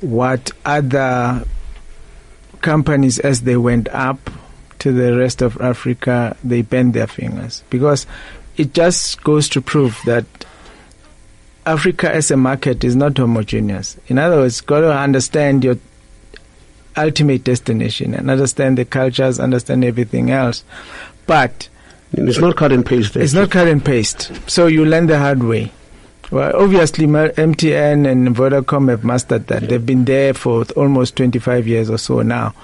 what 0.00 0.50
other 0.64 1.44
companies, 2.60 3.18
as 3.18 3.42
they 3.42 3.56
went 3.56 3.88
up 3.88 4.30
to 4.80 4.92
the 4.92 5.16
rest 5.16 5.42
of 5.42 5.60
Africa, 5.60 6.36
they 6.42 6.62
bent 6.62 6.92
their 6.92 7.06
fingers 7.06 7.62
because 7.70 8.06
it 8.56 8.74
just 8.74 9.22
goes 9.22 9.48
to 9.50 9.60
prove 9.60 9.98
that 10.06 10.24
Africa 11.64 12.12
as 12.12 12.30
a 12.30 12.36
market 12.36 12.82
is 12.82 12.96
not 12.96 13.16
homogeneous. 13.16 13.96
In 14.08 14.18
other 14.18 14.36
words, 14.36 14.60
got 14.60 14.80
to 14.80 14.92
understand 14.92 15.62
your 15.62 15.76
ultimate 16.96 17.44
destination 17.44 18.14
and 18.14 18.30
understand 18.30 18.76
the 18.76 18.84
cultures, 18.84 19.38
understand 19.38 19.84
everything 19.84 20.30
else. 20.30 20.64
But 21.26 21.68
it's 22.12 22.38
not 22.38 22.56
cut 22.56 22.72
and 22.72 22.84
paste. 22.84 23.16
It's 23.16 23.32
not 23.32 23.50
cut 23.50 23.68
and 23.68 23.84
paste. 23.84 24.32
So 24.48 24.66
you 24.66 24.84
learn 24.84 25.06
the 25.06 25.18
hard 25.18 25.42
way. 25.42 25.72
Well, 26.30 26.52
obviously, 26.54 27.06
MTN 27.06 28.10
and 28.10 28.34
Vodacom 28.34 28.88
have 28.88 29.04
mastered 29.04 29.48
that. 29.48 29.68
They've 29.68 29.84
been 29.84 30.04
there 30.06 30.32
for 30.32 30.64
almost 30.76 31.16
25 31.16 31.68
years 31.68 31.90
or 31.90 31.98
so 31.98 32.22
now 32.22 32.54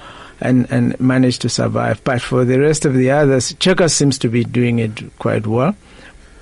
and, 0.40 0.70
and 0.70 0.98
managed 1.00 1.42
to 1.42 1.48
survive. 1.48 2.02
But 2.04 2.22
for 2.22 2.44
the 2.44 2.58
rest 2.60 2.84
of 2.84 2.94
the 2.94 3.10
others, 3.10 3.52
Checkers 3.54 3.92
seems 3.92 4.18
to 4.18 4.28
be 4.28 4.44
doing 4.44 4.78
it 4.78 5.18
quite 5.18 5.46
well 5.46 5.76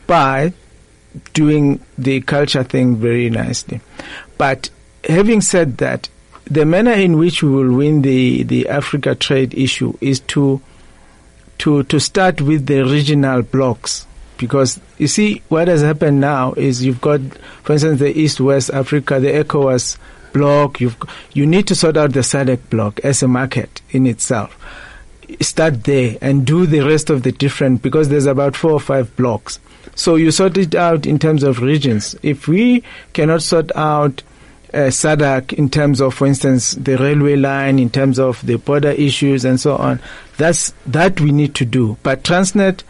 by 0.06 0.52
doing 1.32 1.80
the 1.98 2.20
culture 2.20 2.62
thing 2.62 2.96
very 2.96 3.30
nicely. 3.30 3.80
But 4.38 4.70
having 5.08 5.40
said 5.40 5.78
that, 5.78 6.08
the 6.44 6.64
manner 6.64 6.92
in 6.92 7.18
which 7.18 7.42
we 7.42 7.50
will 7.50 7.74
win 7.76 8.02
the, 8.02 8.44
the 8.44 8.68
Africa 8.68 9.14
trade 9.14 9.54
issue 9.54 9.94
is 10.00 10.20
to 10.20 10.60
to, 11.58 11.82
to 11.84 12.00
start 12.00 12.40
with 12.40 12.66
the 12.66 12.82
regional 12.82 13.42
blocks. 13.42 14.06
Because 14.38 14.78
you 14.98 15.06
see, 15.06 15.42
what 15.48 15.68
has 15.68 15.80
happened 15.80 16.20
now 16.20 16.52
is 16.52 16.84
you've 16.84 17.00
got, 17.00 17.20
for 17.62 17.72
instance, 17.72 18.00
the 18.00 18.18
East 18.18 18.40
West 18.40 18.70
Africa, 18.70 19.18
the 19.18 19.28
ECOWAS 19.28 19.96
block. 20.34 20.80
You've, 20.80 20.96
you 21.32 21.46
need 21.46 21.66
to 21.68 21.74
sort 21.74 21.96
out 21.96 22.12
the 22.12 22.20
SADC 22.20 22.68
block 22.68 23.00
as 23.00 23.22
a 23.22 23.28
market 23.28 23.80
in 23.90 24.06
itself. 24.06 24.58
Start 25.40 25.84
there 25.84 26.18
and 26.20 26.46
do 26.46 26.66
the 26.66 26.80
rest 26.80 27.08
of 27.08 27.22
the 27.22 27.32
different, 27.32 27.80
because 27.80 28.10
there's 28.10 28.26
about 28.26 28.54
four 28.54 28.72
or 28.72 28.80
five 28.80 29.14
blocks. 29.16 29.58
So 29.94 30.16
you 30.16 30.30
sort 30.30 30.58
it 30.58 30.74
out 30.74 31.06
in 31.06 31.18
terms 31.18 31.42
of 31.42 31.62
regions. 31.62 32.14
If 32.22 32.46
we 32.46 32.82
cannot 33.14 33.42
sort 33.42 33.74
out 33.74 34.22
uh, 34.72 34.88
SADC 34.88 35.52
in 35.54 35.70
terms 35.70 36.00
of, 36.00 36.14
for 36.14 36.26
instance, 36.26 36.72
the 36.72 36.96
railway 36.96 37.36
line, 37.36 37.78
in 37.78 37.90
terms 37.90 38.18
of 38.18 38.44
the 38.44 38.56
border 38.56 38.90
issues 38.90 39.44
and 39.44 39.60
so 39.60 39.76
on. 39.76 40.00
That's 40.38 40.72
that 40.86 41.20
we 41.20 41.32
need 41.32 41.54
to 41.56 41.64
do. 41.64 41.96
But 42.02 42.22
Transnet, 42.22 42.82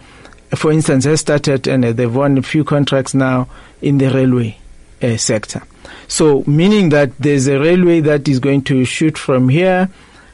for 0.55 0.73
instance, 0.73 1.05
has 1.05 1.21
started 1.21 1.67
and 1.67 1.85
uh, 1.85 1.93
they've 1.93 2.15
won 2.15 2.39
a 2.39 2.43
few 2.43 2.65
contracts 2.65 3.15
now 3.15 3.49
in 3.83 3.99
the 3.99 4.11
railway 4.11 4.59
uh, 5.03 5.17
sector. 5.17 5.63
So 6.09 6.45
meaning 6.47 6.89
that 6.91 7.17
there's 7.19 7.47
a 7.47 7.59
railway 7.59 8.01
that 8.01 8.29
is 8.29 8.39
going 8.41 8.63
to 8.65 8.85
shoot 8.85 9.17
from 9.19 9.49
here 9.49 9.89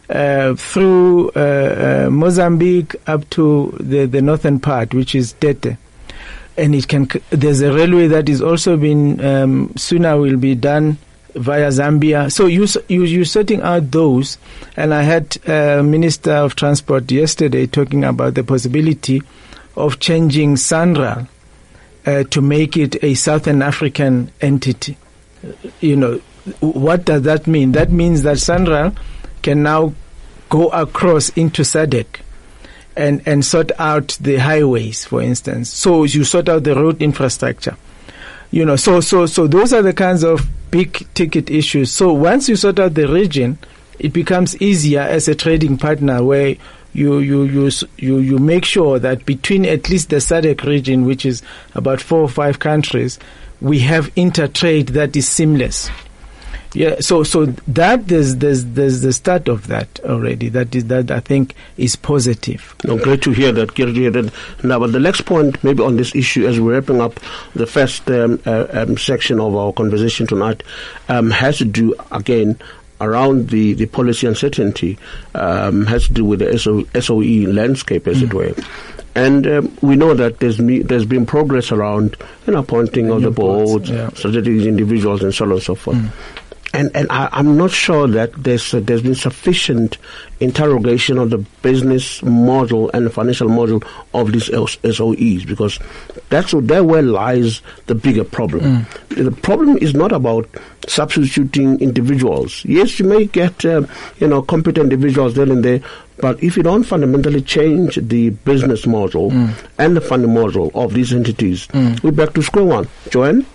uh, 0.09 0.55
through 0.55 1.31
uh, 1.31 2.07
uh, 2.07 2.11
Mozambique 2.11 2.96
up 3.07 3.28
to 3.31 3.76
the, 3.81 4.07
the 4.07 4.22
northern 4.22 4.61
part, 4.61 4.94
which 4.94 5.14
is 5.14 5.33
Tete 5.35 5.76
and 6.57 6.74
it 6.74 6.88
can. 6.88 7.09
There's 7.31 7.61
a 7.61 7.72
railway 7.72 8.09
that 8.09 8.28
is 8.28 8.42
also 8.42 8.76
been 8.76 9.24
um, 9.24 9.72
sooner 9.76 10.18
will 10.18 10.37
be 10.37 10.55
done 10.55 10.98
via 11.35 11.68
Zambia. 11.68 12.31
So 12.31 12.47
you 12.47 12.66
you 12.88 13.05
you 13.05 13.25
sorting 13.25 13.62
out 13.62 13.90
those, 13.90 14.38
and 14.77 14.92
I 14.92 15.03
had 15.03 15.37
uh, 15.49 15.83
Minister 15.83 16.33
of 16.33 16.57
Transport 16.57 17.11
yesterday 17.11 17.66
talking 17.66 18.05
about 18.05 18.35
the 18.35 18.45
possibility 18.45 19.23
of 19.77 19.99
changing 19.99 20.57
SANRAL 20.57 21.29
uh, 22.07 22.25
to 22.25 22.40
make 22.40 22.77
it 22.77 23.03
a 23.03 23.14
Southern 23.14 23.62
African 23.62 24.31
entity. 24.40 24.97
You 25.81 25.97
know, 25.97 26.21
what 26.61 27.05
does 27.05 27.23
that 27.23 27.47
mean? 27.47 27.73
That 27.73 27.90
means 27.90 28.23
that 28.23 28.37
SANRAL 28.37 28.97
can 29.42 29.62
now 29.62 29.95
go 30.49 30.68
across 30.68 31.31
into 31.31 31.62
SADC 31.62 32.21
and, 32.97 33.27
and 33.27 33.45
sort 33.45 33.73
out 33.79 34.18
the 34.21 34.37
highways, 34.37 35.05
for 35.05 35.23
instance. 35.23 35.71
So 35.71 36.05
you 36.05 36.25
sort 36.25 36.49
out 36.49 36.64
the 36.64 36.75
road 36.75 37.01
infrastructure. 37.01 37.77
You 38.53 38.67
know, 38.67 38.77
so 38.77 39.01
so 39.01 39.25
so 39.25 39.47
those 39.47 39.73
are 39.73 39.81
the 39.81 39.95
kinds 39.95 40.23
of 40.23 40.47
big 40.71 41.07
ticket 41.15 41.51
issues. 41.51 41.91
So 41.91 42.12
once 42.12 42.51
you 42.51 42.57
sort 42.57 42.79
out 42.79 42.93
the 42.93 43.09
region, 43.09 43.59
it 43.99 44.12
becomes 44.12 44.61
easier 44.61 45.01
as 45.01 45.27
a 45.27 45.35
trading 45.35 45.79
partner 45.79 46.23
where 46.23 46.57
you 46.93 47.19
you 47.21 47.45
you 47.45 47.71
you 47.97 48.19
you 48.19 48.38
make 48.38 48.67
sure 48.67 48.99
that 48.99 49.25
between 49.25 49.65
at 49.65 49.88
least 49.88 50.11
the 50.11 50.17
SADC 50.17 50.65
region, 50.65 51.07
which 51.07 51.25
is 51.25 51.43
about 51.75 52.03
four 52.03 52.21
or 52.21 52.29
five 52.29 52.59
countries, 52.59 53.19
we 53.62 53.79
have 53.79 54.15
intertrade 54.17 54.91
that 54.91 55.17
is 55.17 55.27
seamless. 55.27 55.88
Yeah, 56.75 57.01
so 57.01 57.23
so 57.23 57.47
that 57.47 58.09
there's 58.09 58.37
there's 58.37 58.65
there's 58.65 59.03
the 59.03 59.13
start 59.13 59.49
of 59.49 59.67
that 59.67 60.01
already. 60.05 60.49
That 60.49 60.75
is 60.75 60.87
that 60.87 61.11
I 61.11 61.21
think 61.21 61.55
is 61.77 61.97
positive. 61.97 62.75
No, 62.85 62.97
great 62.99 63.23
to 63.23 63.33
hear 63.33 63.53
that. 63.53 63.75
Great 63.75 63.87
to 63.87 63.93
hear 63.93 64.11
that. 64.11 64.33
Now, 64.65 64.79
but 64.79 64.93
the 64.93 65.01
next 65.01 65.23
point, 65.23 65.63
maybe 65.63 65.83
on 65.83 65.97
this 65.97 66.15
issue, 66.15 66.47
as 66.47 66.59
we're 66.59 66.75
wrapping 66.75 67.01
up 67.01 67.21
the 67.55 67.67
first 67.67 68.11
um, 68.11 68.41
uh, 68.47 68.67
um, 68.73 68.97
section 68.97 69.39
of 69.39 69.55
our 69.55 69.73
conversation 69.73 70.27
tonight, 70.27 70.63
um, 71.09 71.31
has 71.31 71.59
to 71.59 71.67
do 71.67 71.95
again 72.11 72.59
around 73.03 73.51
the, 73.51 73.75
the 73.75 73.87
policy 73.87 74.27
uncertainty, 74.27 74.97
um, 75.35 75.85
has 75.87 76.07
to 76.07 76.13
do 76.13 76.25
with 76.25 76.39
the 76.39 76.57
SO, 76.59 76.85
SOE 77.01 77.51
landscape, 77.51 78.07
as 78.07 78.23
it 78.23 78.33
were. 78.33 78.55
And 79.15 79.47
um, 79.47 79.77
we 79.83 79.97
know 79.97 80.15
that 80.15 80.39
there's 80.39 80.59
me, 80.59 80.79
there's 80.79 81.05
been 81.05 81.27
progress 81.27 81.71
around 81.71 82.17
you 82.47 82.55
know 82.55 82.61
appointing 82.61 83.11
of 83.11 83.21
the 83.21 83.31
boards, 83.31 83.71
boards, 83.71 83.91
yeah. 83.91 84.09
strategic 84.15 84.67
individuals, 84.67 85.23
and 85.23 85.35
so 85.35 85.45
on 85.45 85.53
and 85.53 85.63
so 85.63 85.75
forth. 85.75 85.99
And 86.73 86.91
and 86.95 87.07
I, 87.11 87.29
I'm 87.33 87.57
not 87.57 87.71
sure 87.71 88.07
that 88.09 88.33
there's 88.33 88.73
uh, 88.73 88.81
there's 88.81 89.03
been 89.03 89.15
sufficient 89.15 89.99
interrogation 90.42 91.18
of 91.18 91.31
the 91.31 91.38
business 91.62 92.22
model 92.22 92.90
and 92.92 93.12
financial 93.12 93.48
model 93.48 93.83
of 94.14 94.33
these 94.33 94.50
S- 94.50 94.78
SOEs 94.85 95.46
because 95.46 95.78
that's 96.28 96.52
there 96.62 96.85
where 96.85 97.02
lies 97.02 97.62
the 97.87 97.94
bigger 97.94 98.24
problem. 98.24 98.87
Mm. 99.11 99.24
The 99.24 99.31
problem 99.31 99.78
is 99.78 99.94
not 99.94 100.12
about 100.12 100.48
substituting 100.88 101.81
individuals. 101.81 102.64
Yes, 102.64 102.98
you 102.98 103.07
may 103.07 103.26
get 103.26 103.64
uh, 103.64 103.87
you 104.18 104.28
know 104.28 104.42
competent 104.42 104.92
individuals 104.92 105.35
there 105.35 105.50
and 105.50 105.64
there, 105.64 105.81
but 106.18 106.42
if 106.42 106.57
you 106.57 106.62
don't 106.62 106.85
fundamentally 106.85 107.42
change 107.42 107.96
the 107.96 108.31
business 108.31 108.87
model 108.87 109.31
mm. 109.31 109.52
and 109.78 109.96
the 109.96 110.00
funding 110.00 110.35
model 110.35 110.70
of 110.74 110.94
these 110.94 111.12
entities, 111.12 111.66
mm. 111.68 112.02
we're 112.02 112.12
back 112.12 112.33
to 112.35 112.42
square 112.42 112.64
one. 112.64 112.88
Joanne. 113.11 113.46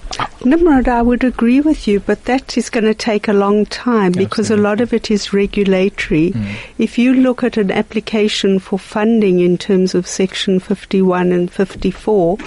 Nimrod, 0.44 0.88
I 0.88 1.02
would 1.02 1.24
agree 1.24 1.62
with 1.62 1.88
you, 1.88 2.00
but 2.00 2.26
that 2.26 2.58
is 2.58 2.70
going 2.70 2.86
to 2.86 2.94
take 2.94 3.28
a 3.28 3.34
long 3.34 3.66
time 3.66 4.12
because 4.12 4.50
a 4.50 4.58
lot 4.58 4.82
of 4.82 4.94
it 4.94 5.12
is 5.12 5.34
regulatory. 5.34 6.34
If 6.78 7.00
you 7.00 7.12
look 7.12 7.44
at 7.44 7.58
an 7.58 7.72
application 7.72 8.60
for 8.60 8.78
funding 8.78 9.40
in 9.40 9.58
terms 9.58 9.96
of 9.96 10.06
Section 10.06 10.60
51 10.60 11.32
and 11.32 11.52
54 11.52 12.38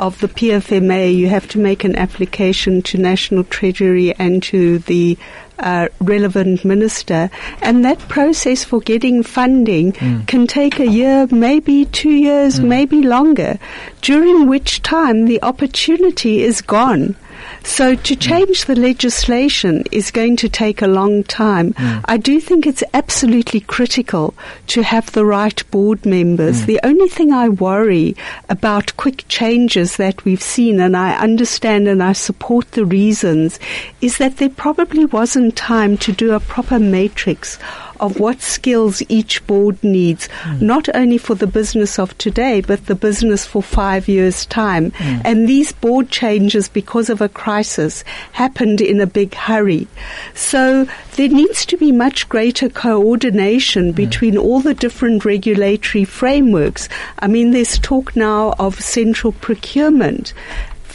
of 0.00 0.18
the 0.18 0.26
PFMA, 0.26 1.14
you 1.14 1.28
have 1.28 1.48
to 1.50 1.60
make 1.60 1.84
an 1.84 1.94
application 1.94 2.82
to 2.82 2.98
National 2.98 3.44
Treasury 3.44 4.12
and 4.14 4.42
to 4.42 4.78
the 4.80 5.16
uh, 5.60 5.86
relevant 6.00 6.64
minister, 6.64 7.30
and 7.62 7.84
that 7.84 8.00
process 8.08 8.64
for 8.64 8.80
getting 8.80 9.22
funding 9.22 9.92
can 10.26 10.48
take 10.48 10.80
a 10.80 10.86
year, 10.86 11.28
maybe 11.30 11.84
two 11.86 12.10
years, 12.10 12.60
maybe 12.60 13.02
longer, 13.02 13.56
during 14.02 14.48
which 14.48 14.82
time 14.82 15.26
the 15.26 15.40
opportunity 15.42 16.42
is 16.42 16.60
gone. 16.60 17.14
So 17.62 17.94
to 17.94 18.14
mm. 18.14 18.20
change 18.20 18.64
the 18.64 18.76
legislation 18.76 19.84
is 19.90 20.10
going 20.10 20.36
to 20.36 20.48
take 20.48 20.82
a 20.82 20.86
long 20.86 21.24
time. 21.24 21.72
Mm. 21.74 22.04
I 22.04 22.16
do 22.16 22.40
think 22.40 22.66
it's 22.66 22.84
absolutely 22.94 23.60
critical 23.60 24.34
to 24.68 24.82
have 24.82 25.12
the 25.12 25.24
right 25.24 25.70
board 25.70 26.06
members. 26.06 26.62
Mm. 26.62 26.66
The 26.66 26.80
only 26.84 27.08
thing 27.08 27.32
I 27.32 27.48
worry 27.48 28.16
about 28.48 28.96
quick 28.96 29.24
changes 29.28 29.96
that 29.96 30.24
we've 30.24 30.42
seen, 30.42 30.80
and 30.80 30.96
I 30.96 31.16
understand 31.16 31.88
and 31.88 32.02
I 32.02 32.12
support 32.12 32.72
the 32.72 32.84
reasons, 32.84 33.58
is 34.00 34.18
that 34.18 34.36
there 34.36 34.48
probably 34.48 35.04
wasn't 35.04 35.56
time 35.56 35.96
to 35.98 36.12
do 36.12 36.32
a 36.32 36.40
proper 36.40 36.78
matrix 36.78 37.58
of 38.00 38.18
what 38.18 38.40
skills 38.42 39.02
each 39.08 39.46
board 39.46 39.82
needs, 39.82 40.28
hmm. 40.42 40.66
not 40.66 40.88
only 40.94 41.18
for 41.18 41.34
the 41.34 41.46
business 41.46 41.98
of 41.98 42.16
today, 42.18 42.60
but 42.60 42.86
the 42.86 42.94
business 42.94 43.46
for 43.46 43.62
five 43.62 44.08
years' 44.08 44.46
time. 44.46 44.90
Hmm. 44.92 45.20
And 45.24 45.48
these 45.48 45.72
board 45.72 46.10
changes, 46.10 46.68
because 46.68 47.10
of 47.10 47.20
a 47.20 47.28
crisis, 47.28 48.04
happened 48.32 48.80
in 48.80 49.00
a 49.00 49.06
big 49.06 49.34
hurry. 49.34 49.86
So 50.34 50.86
there 51.16 51.28
needs 51.28 51.66
to 51.66 51.76
be 51.76 51.92
much 51.92 52.28
greater 52.28 52.68
coordination 52.68 53.90
hmm. 53.90 53.96
between 53.96 54.36
all 54.36 54.60
the 54.60 54.74
different 54.74 55.24
regulatory 55.24 56.04
frameworks. 56.04 56.88
I 57.18 57.26
mean, 57.28 57.50
there's 57.50 57.78
talk 57.78 58.16
now 58.16 58.54
of 58.58 58.80
central 58.80 59.32
procurement 59.32 60.32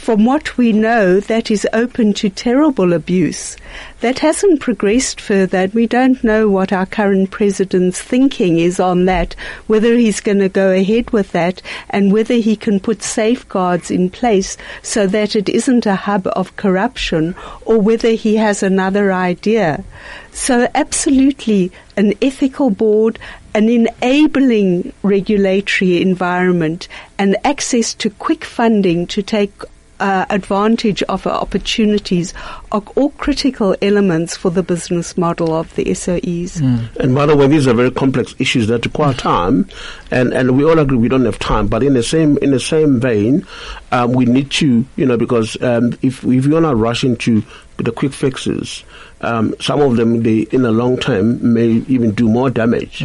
from 0.02 0.24
what 0.24 0.58
we 0.58 0.72
know, 0.72 1.20
that 1.20 1.48
is 1.48 1.64
open 1.72 2.12
to 2.12 2.28
terrible 2.28 2.92
abuse. 2.92 3.56
That 4.02 4.18
hasn't 4.18 4.58
progressed 4.58 5.20
further, 5.20 5.70
we 5.72 5.86
don't 5.86 6.24
know 6.24 6.48
what 6.48 6.72
our 6.72 6.86
current 6.86 7.30
president's 7.30 8.02
thinking 8.02 8.58
is 8.58 8.80
on 8.80 9.04
that, 9.04 9.34
whether 9.68 9.96
he's 9.96 10.18
going 10.18 10.40
to 10.40 10.48
go 10.48 10.72
ahead 10.72 11.12
with 11.12 11.30
that, 11.30 11.62
and 11.88 12.12
whether 12.12 12.34
he 12.34 12.56
can 12.56 12.80
put 12.80 13.04
safeguards 13.04 13.92
in 13.92 14.10
place 14.10 14.56
so 14.82 15.06
that 15.06 15.36
it 15.36 15.48
isn't 15.48 15.86
a 15.86 15.94
hub 15.94 16.26
of 16.34 16.56
corruption, 16.56 17.36
or 17.64 17.80
whether 17.80 18.10
he 18.10 18.34
has 18.34 18.60
another 18.64 19.12
idea. 19.12 19.84
So, 20.32 20.66
absolutely, 20.74 21.70
an 21.96 22.14
ethical 22.20 22.70
board, 22.70 23.20
an 23.54 23.68
enabling 23.68 24.92
regulatory 25.04 26.02
environment, 26.02 26.88
and 27.20 27.36
access 27.44 27.94
to 27.94 28.10
quick 28.10 28.44
funding 28.44 29.06
to 29.06 29.22
take 29.22 29.52
uh, 30.02 30.26
advantage 30.30 31.00
of 31.04 31.26
opportunities 31.28 32.34
are 32.72 32.82
all 32.96 33.10
critical 33.10 33.76
elements 33.80 34.36
for 34.36 34.50
the 34.50 34.62
business 34.62 35.16
model 35.16 35.54
of 35.54 35.72
the 35.76 35.84
SOEs. 35.84 36.60
And 36.98 37.14
by 37.14 37.26
the 37.26 37.36
way, 37.36 37.46
these 37.46 37.68
are 37.68 37.72
very 37.74 37.92
complex 37.92 38.34
issues 38.40 38.66
that 38.66 38.84
require 38.84 39.14
time, 39.14 39.68
and, 40.10 40.32
and 40.34 40.56
we 40.56 40.64
all 40.64 40.78
agree 40.78 40.98
we 40.98 41.08
don't 41.08 41.24
have 41.24 41.38
time. 41.38 41.68
But 41.68 41.84
in 41.84 41.94
the 41.94 42.02
same 42.02 42.36
in 42.38 42.50
the 42.50 42.58
same 42.58 42.98
vein, 42.98 43.46
um, 43.92 44.12
we 44.12 44.24
need 44.24 44.50
to, 44.52 44.84
you 44.96 45.06
know, 45.06 45.16
because 45.16 45.60
um, 45.62 45.92
if 46.02 46.24
if 46.24 46.46
you're 46.46 46.60
not 46.60 46.76
rushing 46.76 47.16
to 47.18 47.42
the 47.76 47.92
quick 47.92 48.12
fixes, 48.12 48.82
um, 49.20 49.54
some 49.60 49.80
of 49.80 49.96
them 49.96 50.24
they 50.24 50.40
in 50.50 50.62
the 50.62 50.72
long 50.72 50.96
term 50.98 51.54
may 51.54 51.68
even 51.86 52.10
do 52.12 52.28
more 52.28 52.50
damage. 52.50 53.04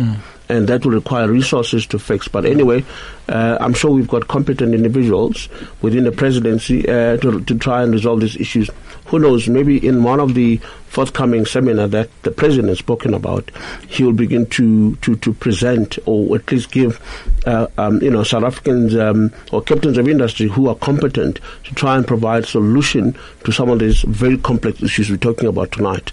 And 0.50 0.68
that 0.68 0.86
will 0.86 0.94
require 0.94 1.28
resources 1.28 1.86
to 1.88 2.00
fix. 2.00 2.28
But 2.28 2.46
anyway, 2.46 2.86
uh, 3.28 3.58
I'm 3.60 3.74
sure 3.74 3.92
we've 3.92 4.08
got 4.08 4.28
competent 4.28 4.74
individuals 4.74 5.50
within 5.82 6.06
the 6.06 6.12
presidency 6.12 6.88
uh, 6.88 7.18
to, 7.18 7.42
to 7.42 7.58
try 7.58 7.84
and 7.84 7.92
resolve 7.92 8.22
these 8.22 8.38
issues. 8.38 8.70
Who 9.08 9.20
knows? 9.20 9.48
Maybe 9.48 9.86
in 9.86 10.04
one 10.04 10.20
of 10.20 10.34
the 10.34 10.58
forthcoming 10.88 11.46
seminar 11.46 11.88
that 11.88 12.10
the 12.24 12.32
president 12.32 12.70
has 12.70 12.80
spoken 12.80 13.14
about, 13.14 13.52
he 13.88 14.04
will 14.04 14.14
begin 14.14 14.46
to, 14.48 14.96
to, 14.98 15.16
to 15.18 15.34
present 15.34 15.98
or 16.06 16.36
at 16.36 16.52
least 16.52 16.72
give, 16.72 17.00
uh, 17.46 17.68
um, 17.78 18.02
you 18.02 18.10
know, 18.10 18.24
South 18.24 18.44
Africans 18.44 18.96
um, 18.96 19.32
or 19.52 19.62
captains 19.62 19.98
of 19.98 20.08
industry 20.08 20.48
who 20.48 20.68
are 20.68 20.76
competent 20.76 21.40
to 21.66 21.76
try 21.76 21.96
and 21.96 22.08
provide 22.08 22.46
solution 22.46 23.16
to 23.44 23.52
some 23.52 23.70
of 23.70 23.80
these 23.80 24.02
very 24.02 24.38
complex 24.38 24.82
issues 24.82 25.10
we're 25.10 25.18
talking 25.18 25.48
about 25.48 25.72
tonight. 25.72 26.12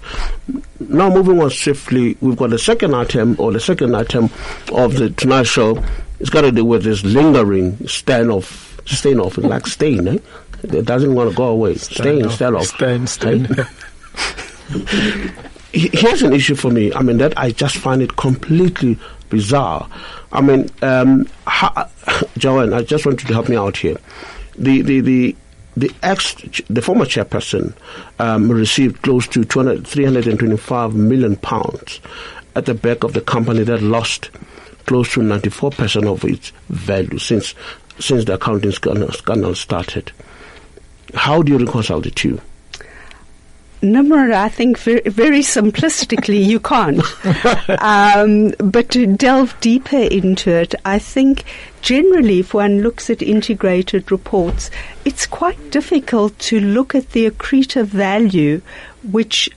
Now, 0.81 1.09
moving 1.09 1.41
on 1.41 1.51
swiftly, 1.51 2.17
we've 2.21 2.37
got 2.37 2.51
the 2.51 2.59
second 2.59 2.95
item 2.95 3.37
or 3.39 3.53
the 3.53 3.61
second 3.61 3.95
item 3.97 4.31
of 4.73 4.97
the 4.97 5.11
Tonight 5.11 5.47
Show. 5.47 5.83
It's 6.21 6.31
got 6.31 6.43
to 6.43 6.53
do 6.53 6.65
with 6.65 6.85
this 6.85 7.03
lingering 7.05 7.89
stand 7.89 8.31
off, 8.31 8.81
stain 8.87 9.19
off, 9.19 9.37
like 9.39 9.67
stain, 9.67 10.09
eh? 10.09 10.19
It 10.73 10.85
doesn't 10.85 11.15
want 11.15 11.31
to 11.31 11.37
go 11.37 11.45
away. 11.49 11.77
Off. 12.57 12.67
Stain, 12.67 13.07
stain. 13.07 13.47
Eh? 13.59 13.65
He- 15.73 15.91
Here's 15.93 16.23
an 16.23 16.33
issue 16.33 16.55
for 16.55 16.71
me. 16.71 16.93
I 16.95 17.03
mean, 17.03 17.19
that 17.19 17.37
I 17.37 17.51
just 17.51 17.77
find 17.77 18.01
it 18.01 18.17
completely 18.17 18.97
bizarre. 19.29 19.89
I 20.33 20.41
mean, 20.41 20.71
um, 20.83 21.27
ha- 21.47 21.89
Joanne, 22.39 22.73
I 22.73 22.83
just 22.83 23.05
want 23.05 23.21
you 23.23 23.29
to 23.29 23.35
help 23.35 23.49
me 23.49 23.57
out 23.57 23.77
here. 23.77 23.97
The 24.57 24.83
the 24.83 25.01
the 25.01 25.37
the 25.77 25.91
ex, 26.05 26.35
the 26.71 26.81
former 26.81 27.05
chairperson, 27.05 27.75
um, 28.21 28.49
received 28.51 29.03
close 29.03 29.27
to 29.29 29.45
200, 29.45 29.85
325 29.85 30.95
million 30.95 31.35
pounds 31.37 32.01
at 32.55 32.67
the 32.67 32.75
back 32.75 33.03
of 33.03 33.13
the 33.15 33.21
company 33.21 33.65
that 33.65 33.83
lost 33.83 34.31
close 34.87 35.13
to 35.15 35.23
94 35.23 35.73
percent 35.73 36.07
of 36.07 36.25
its 36.25 36.53
value 36.69 37.19
since 37.19 37.55
since 37.99 38.25
the 38.27 38.35
accounting 38.35 38.71
scandal 38.71 39.55
started. 39.57 40.13
How 41.15 41.43
do 41.43 41.53
you 41.53 41.59
reconcile 41.59 42.01
the 42.01 42.11
two? 42.11 42.41
Nimrod, 43.85 44.31
I 44.31 44.49
think 44.49 44.79
very, 44.79 45.03
very 45.03 45.41
simplistically, 45.41 46.43
you 46.43 46.59
can't. 46.59 47.03
um, 47.83 48.55
but 48.71 48.91
to 48.91 49.07
delve 49.07 49.59
deeper 49.61 49.99
into 49.99 50.51
it, 50.51 50.75
I 50.87 50.99
think 50.99 51.45
generally, 51.83 52.41
if 52.41 52.55
one 52.55 52.81
looks 52.81 53.11
at 53.11 53.21
integrated 53.21 54.11
reports, 54.11 54.71
it's 55.05 55.27
quite 55.27 55.71
difficult 55.71 56.39
to 56.51 56.61
look 56.61 56.95
at 56.95 57.11
the 57.11 57.31
accretive 57.31 57.87
value 57.87 58.63
which 59.11 59.51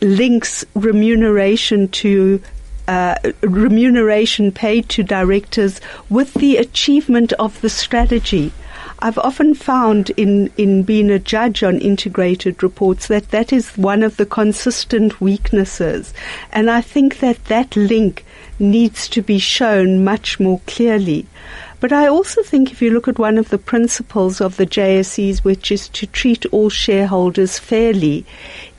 links 0.00 0.64
remuneration 0.74 1.88
to 1.88 2.40
uh, 2.88 3.16
remuneration 3.42 4.52
paid 4.52 4.88
to 4.90 5.02
directors 5.02 5.80
with 6.08 6.34
the 6.34 6.56
achievement 6.56 7.32
of 7.34 7.60
the 7.60 7.70
strategy. 7.70 8.52
I've 9.04 9.18
often 9.18 9.52
found 9.52 10.08
in, 10.16 10.50
in 10.56 10.82
being 10.82 11.10
a 11.10 11.18
judge 11.18 11.62
on 11.62 11.78
integrated 11.78 12.62
reports 12.62 13.08
that 13.08 13.32
that 13.32 13.52
is 13.52 13.76
one 13.76 14.02
of 14.02 14.16
the 14.16 14.24
consistent 14.24 15.20
weaknesses. 15.20 16.14
And 16.52 16.70
I 16.70 16.80
think 16.80 17.18
that 17.18 17.44
that 17.44 17.76
link 17.76 18.24
needs 18.58 19.06
to 19.08 19.20
be 19.20 19.38
shown 19.38 20.04
much 20.04 20.40
more 20.40 20.62
clearly. 20.66 21.26
But 21.80 21.92
I 21.92 22.06
also 22.06 22.42
think 22.42 22.72
if 22.72 22.80
you 22.80 22.92
look 22.92 23.06
at 23.06 23.18
one 23.18 23.36
of 23.36 23.50
the 23.50 23.58
principles 23.58 24.40
of 24.40 24.56
the 24.56 24.64
JSEs, 24.64 25.44
which 25.44 25.70
is 25.70 25.86
to 25.90 26.06
treat 26.06 26.46
all 26.46 26.70
shareholders 26.70 27.58
fairly, 27.58 28.24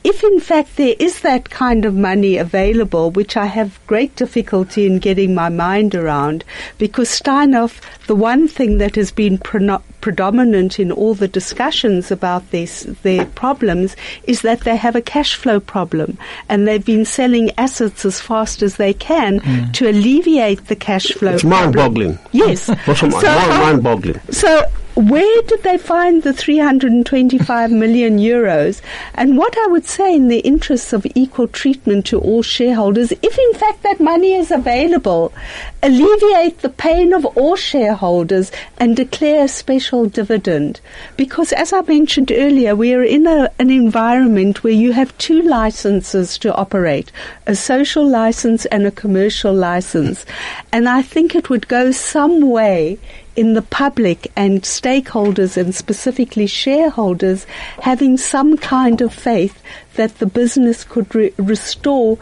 if 0.06 0.22
in 0.22 0.38
fact 0.38 0.76
there 0.76 0.94
is 1.00 1.22
that 1.22 1.50
kind 1.50 1.84
of 1.84 1.92
money 1.92 2.36
available, 2.36 3.10
which 3.10 3.36
I 3.36 3.46
have 3.46 3.84
great 3.88 4.14
difficulty 4.14 4.86
in 4.86 5.00
getting 5.00 5.34
my 5.34 5.48
mind 5.48 5.96
around, 5.96 6.44
because 6.78 7.08
Steinhoff, 7.08 7.80
the 8.06 8.14
one 8.14 8.46
thing 8.46 8.78
that 8.78 8.94
has 8.94 9.10
been 9.10 9.36
pre- 9.36 9.78
predominant 10.00 10.78
in 10.78 10.92
all 10.92 11.14
the 11.14 11.26
discussions 11.26 12.12
about 12.12 12.48
this, 12.52 12.82
their 13.02 13.26
problems 13.26 13.96
is 14.22 14.42
that 14.42 14.60
they 14.60 14.76
have 14.76 14.94
a 14.94 15.02
cash 15.02 15.34
flow 15.34 15.58
problem, 15.58 16.16
and 16.48 16.68
they've 16.68 16.84
been 16.84 17.04
selling 17.04 17.50
assets 17.58 18.04
as 18.04 18.20
fast 18.20 18.62
as 18.62 18.76
they 18.76 18.94
can 18.94 19.40
mm. 19.40 19.72
to 19.72 19.90
alleviate 19.90 20.68
the 20.68 20.76
cash 20.76 21.08
flow. 21.14 21.34
It's 21.34 21.42
mind-boggling. 21.42 22.16
Yes, 22.30 22.62
so, 22.96 23.08
mind-boggling. 23.08 24.20
So 24.30 24.62
where 24.96 25.42
did 25.42 25.62
they 25.62 25.76
find 25.76 26.22
the 26.22 26.32
325 26.32 27.70
million 27.82 28.18
euros? 28.18 28.80
And 29.14 29.36
what 29.36 29.54
I 29.58 29.66
would 29.66 29.84
say 29.84 30.14
in 30.14 30.28
the 30.28 30.38
interests 30.38 30.94
of 30.94 31.06
equal 31.14 31.48
treatment 31.48 32.06
to 32.06 32.18
all 32.18 32.42
shareholders, 32.42 33.12
if 33.12 33.38
in 33.38 33.54
fact 33.54 33.82
that 33.82 34.00
money 34.00 34.32
is 34.32 34.50
available, 34.50 35.34
alleviate 35.82 36.60
the 36.60 36.70
pain 36.70 37.12
of 37.12 37.26
all 37.26 37.56
shareholders 37.56 38.50
and 38.78 38.96
declare 38.96 39.44
a 39.44 39.48
special 39.48 40.06
dividend. 40.06 40.80
Because 41.18 41.52
as 41.52 41.74
I 41.74 41.82
mentioned 41.82 42.32
earlier, 42.32 42.74
we 42.74 42.94
are 42.94 43.04
in 43.04 43.26
a, 43.26 43.50
an 43.58 43.68
environment 43.68 44.64
where 44.64 44.72
you 44.72 44.92
have 44.92 45.16
two 45.18 45.42
licenses 45.42 46.38
to 46.38 46.54
operate, 46.54 47.12
a 47.46 47.54
social 47.54 48.08
license 48.08 48.64
and 48.66 48.86
a 48.86 48.90
commercial 48.90 49.52
license. 49.52 50.24
And 50.72 50.88
I 50.88 51.02
think 51.02 51.34
it 51.34 51.50
would 51.50 51.68
go 51.68 51.92
some 51.92 52.48
way 52.48 52.98
in 53.36 53.52
the 53.52 53.62
public 53.62 54.32
and 54.34 54.62
stakeholders 54.62 55.56
and 55.56 55.74
specifically 55.74 56.46
shareholders 56.46 57.46
having 57.82 58.16
some 58.16 58.56
kind 58.56 59.00
of 59.00 59.12
faith 59.12 59.62
that 59.94 60.18
the 60.18 60.26
business 60.26 60.84
could 60.84 61.14
re- 61.14 61.32
restore 61.36 62.18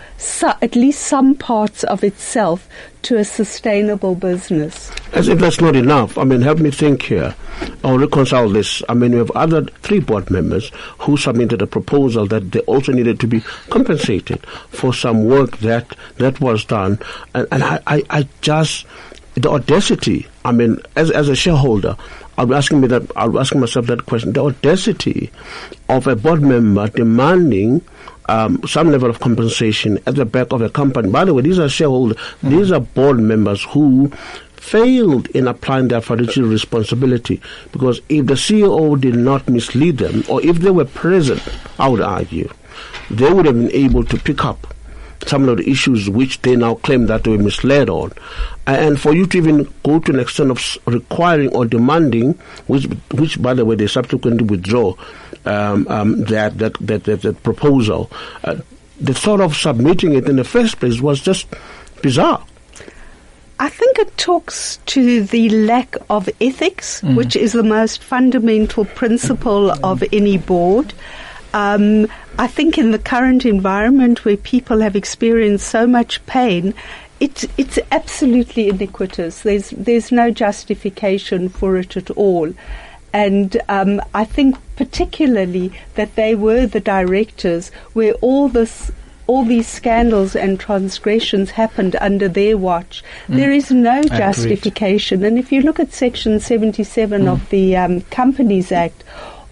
at 0.63 0.77
least 0.77 1.03
some 1.03 1.35
parts 1.35 1.85
of 1.85 2.05
itself 2.05 2.69
to 3.03 3.17
a 3.17 3.25
sustainable 3.25 4.15
business. 4.15 4.91
As 5.13 5.29
if 5.29 5.39
that's 5.39 5.61
not 5.61 5.77
enough, 5.77 6.17
I 6.17 6.25
mean, 6.25 6.41
help 6.41 6.59
me 6.59 6.71
think 6.71 7.03
here. 7.03 7.35
I'll 7.85 7.99
reconcile 7.99 8.49
this. 8.49 8.83
I 8.89 8.95
mean, 8.95 9.13
we 9.13 9.19
have 9.19 9.31
other 9.33 9.65
three 9.83 10.01
board 10.01 10.31
members 10.31 10.71
who 10.99 11.17
submitted 11.17 11.63
a 11.63 11.67
proposal 11.67 12.27
that 12.27 12.53
they 12.53 12.61
also 12.61 12.93
needed 12.93 13.21
to 13.21 13.27
be 13.27 13.41
compensated 13.71 14.45
for 14.71 14.95
some 14.95 15.25
work 15.25 15.59
that 15.59 15.97
that 16.17 16.41
was 16.41 16.65
done, 16.65 16.99
and, 17.35 17.47
and 17.53 17.63
I, 17.63 17.81
I, 17.87 18.03
I 18.11 18.29
just 18.41 18.87
the 19.35 19.51
audacity. 19.51 20.27
I 20.45 20.53
mean, 20.53 20.79
as 20.97 21.11
as 21.11 21.29
a 21.29 21.35
shareholder, 21.35 21.97
I'll 22.37 22.47
be 22.47 22.55
asking 22.55 22.81
me 22.81 22.89
that. 22.89 23.11
I'll 23.17 23.39
asking 23.39 23.61
myself 23.61 23.87
that 23.87 24.07
question: 24.07 24.33
the 24.33 24.45
audacity 24.45 25.31
of 25.89 26.07
a 26.07 26.17
board 26.17 26.43
member 26.43 26.89
demanding 26.89 27.83
um, 28.29 28.61
some 28.67 28.91
level 28.91 29.09
of 29.09 29.21
compensation 29.21 29.99
at 30.07 30.17
the 30.17 30.25
back 30.25 30.53
of 30.53 30.61
a 30.61 30.69
company. 30.69 31.11
By 31.11 31.25
the 31.25 31.35
way, 31.35 31.43
these 31.43 31.59
are 31.59 31.69
shareholders. 31.69 32.19
Mm. 32.43 32.51
These 32.51 32.73
are 32.73 32.81
board 32.81 33.21
members 33.21 33.63
who 33.63 34.11
failed 34.57 35.29
in 35.29 35.47
applying 35.47 35.89
their 35.89 36.01
fiduciary 36.01 36.49
responsibility 36.49 37.41
because 37.73 38.01
if 38.09 38.27
the 38.27 38.35
CEO 38.35 38.99
did 38.99 39.15
not 39.15 39.49
mislead 39.49 39.99
them, 39.99 40.25
or 40.29 40.43
if 40.43 40.57
they 40.59 40.71
were 40.71 40.87
present, 40.87 41.43
I 41.79 41.89
would 41.89 42.01
argue, 42.01 42.51
they 43.11 43.33
would 43.33 43.47
have 43.47 43.55
been 43.55 43.73
able 43.73 44.05
to 44.05 44.19
pick 44.19 44.45
up 44.45 44.74
some 45.27 45.49
of 45.49 45.59
the 45.59 45.69
issues 45.69 46.09
which 46.09 46.41
they 46.43 46.57
now 46.57 46.75
claim 46.77 47.07
that 47.07 47.25
they 47.25 47.31
were 47.31 47.43
misled 47.43 47.89
on. 47.89 48.13
And 48.67 49.01
for 49.01 49.15
you 49.15 49.27
to 49.27 49.39
even 49.39 49.73
go 49.83 49.99
to 50.01 50.13
an 50.13 50.21
extent 50.21 50.51
of 50.51 50.79
requiring 50.87 51.55
or 51.55 51.67
demanding, 51.67 52.33
which, 52.67 52.87
which 53.13 53.41
by 53.41 53.55
the 53.55 53.65
way, 53.65 53.77
they 53.77 53.87
subsequently 53.87 54.47
withdraw 54.47 54.95
um, 55.45 55.87
um, 55.89 56.25
that, 56.25 56.59
that, 56.59 56.75
that, 56.81 57.05
that, 57.05 57.23
that, 57.23 57.43
proposal, 57.43 58.11
uh, 58.45 58.57
the 59.01 59.15
thought 59.15 59.41
of 59.41 59.57
submitting 59.57 60.15
it 60.15 60.29
in 60.29 60.37
the 60.37 60.45
first 60.45 60.79
place 60.79 61.01
was 61.01 61.21
just 61.21 61.47
bizarre. 62.03 62.45
I 63.59 63.69
think 63.69 63.99
it 63.99 64.17
talks 64.17 64.79
to 64.87 65.23
the 65.23 65.49
lack 65.49 65.97
of 66.11 66.29
ethics, 66.41 67.01
mm. 67.01 67.17
which 67.17 67.37
is 67.37 67.53
the 67.53 67.63
most 67.63 68.03
fundamental 68.03 68.85
principle 68.85 69.71
of 69.85 70.03
any 70.13 70.39
board. 70.39 70.93
Um, 71.55 72.09
I 72.37 72.49
think 72.49 72.77
in 72.77 72.91
the 72.91 72.99
current 72.99 73.47
environment 73.47 74.25
where 74.25 74.37
people 74.37 74.81
have 74.81 74.97
experienced 74.97 75.69
so 75.69 75.87
much 75.87 76.25
pain, 76.27 76.75
it's 77.21 77.47
it's 77.57 77.79
absolutely 77.93 78.69
iniquitous. 78.69 79.43
There's 79.43 79.71
there's 79.71 80.11
no 80.11 80.31
justification 80.31 81.49
for 81.49 81.77
it 81.77 81.97
at 81.97 82.11
all. 82.11 82.53
And 83.13 83.57
um, 83.69 84.03
I 84.13 84.25
think 84.25 84.57
particularly 84.75 85.73
that 85.95 86.17
they 86.17 86.35
were 86.35 86.67
the 86.67 86.81
directors 86.81 87.71
where 87.93 88.15
all 88.15 88.49
this 88.49 88.91
all 89.29 89.45
these 89.45 89.69
scandals 89.69 90.35
and 90.35 90.59
transgressions 90.59 91.53
happened 91.53 91.97
under 92.01 92.29
their 92.29 92.59
watch. 92.59 93.05
Mm. 93.29 93.37
There 93.37 93.53
is 93.53 93.71
no 93.71 94.01
Agreed. 94.01 94.19
justification. 94.19 95.25
And 95.25 95.39
if 95.39 95.53
you 95.53 95.63
look 95.63 95.79
at 95.79 95.93
Section 95.93 96.41
77 96.41 97.23
mm. 97.23 97.33
of 97.33 97.49
the 97.49 97.77
um, 97.77 98.01
Companies 98.03 98.73
Act, 98.73 99.05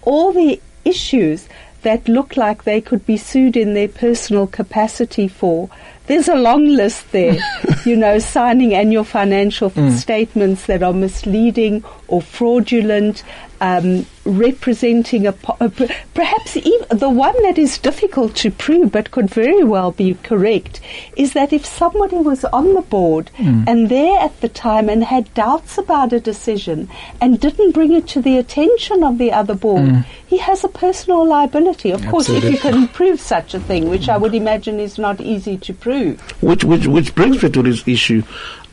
all 0.03 0.33
the 0.33 0.61
issues 0.85 1.47
that 1.83 2.07
look 2.07 2.35
like 2.35 2.63
they 2.63 2.81
could 2.81 3.05
be 3.05 3.17
sued 3.17 3.55
in 3.55 3.73
their 3.73 3.87
personal 3.87 4.47
capacity 4.47 5.27
for. 5.27 5.69
There's 6.07 6.27
a 6.27 6.35
long 6.35 6.65
list 6.65 7.11
there, 7.11 7.37
you 7.85 7.95
know, 7.95 8.19
signing 8.19 8.73
annual 8.73 9.05
financial 9.05 9.69
mm. 9.69 9.91
statements 9.91 10.65
that 10.65 10.83
are 10.83 10.93
misleading 10.93 11.83
or 12.07 12.21
fraudulent, 12.21 13.23
um, 13.63 14.05
representing 14.25 15.25
a, 15.25 15.33
a, 15.61 15.69
perhaps 16.13 16.57
even 16.57 16.85
the 16.89 17.09
one 17.09 17.41
that 17.43 17.57
is 17.57 17.77
difficult 17.77 18.35
to 18.35 18.51
prove 18.51 18.91
but 18.91 19.09
could 19.11 19.29
very 19.29 19.63
well 19.63 19.91
be 19.91 20.15
correct 20.15 20.81
is 21.15 21.31
that 21.31 21.53
if 21.53 21.65
somebody 21.65 22.17
was 22.17 22.43
on 22.45 22.73
the 22.73 22.81
board 22.81 23.31
mm. 23.37 23.65
and 23.65 23.87
there 23.87 24.19
at 24.19 24.39
the 24.41 24.49
time 24.49 24.89
and 24.89 25.05
had 25.05 25.33
doubts 25.33 25.77
about 25.77 26.11
a 26.11 26.19
decision 26.19 26.89
and 27.21 27.39
didn't 27.39 27.71
bring 27.71 27.93
it 27.93 28.05
to 28.05 28.21
the 28.21 28.37
attention 28.37 29.01
of 29.01 29.17
the 29.17 29.31
other 29.31 29.55
board, 29.55 29.89
mm. 29.89 30.05
he 30.27 30.39
has 30.39 30.65
a 30.65 30.69
personal 30.69 31.25
liability. 31.25 31.91
Of 31.91 32.03
Absolutely. 32.03 32.11
course, 32.11 32.43
if 32.43 32.51
you 32.51 32.57
can 32.57 32.87
prove 32.89 33.21
such 33.21 33.53
a 33.53 33.61
thing, 33.61 33.89
which 33.89 34.09
I 34.09 34.17
would 34.17 34.35
imagine 34.35 34.77
is 34.81 34.97
not 34.97 35.21
easy 35.21 35.57
to 35.59 35.73
prove. 35.73 36.19
Which 36.41 36.65
which 36.65 36.85
which 36.85 37.15
brings 37.15 37.41
me 37.41 37.49
to 37.49 37.63
this 37.63 37.87
issue 37.87 38.23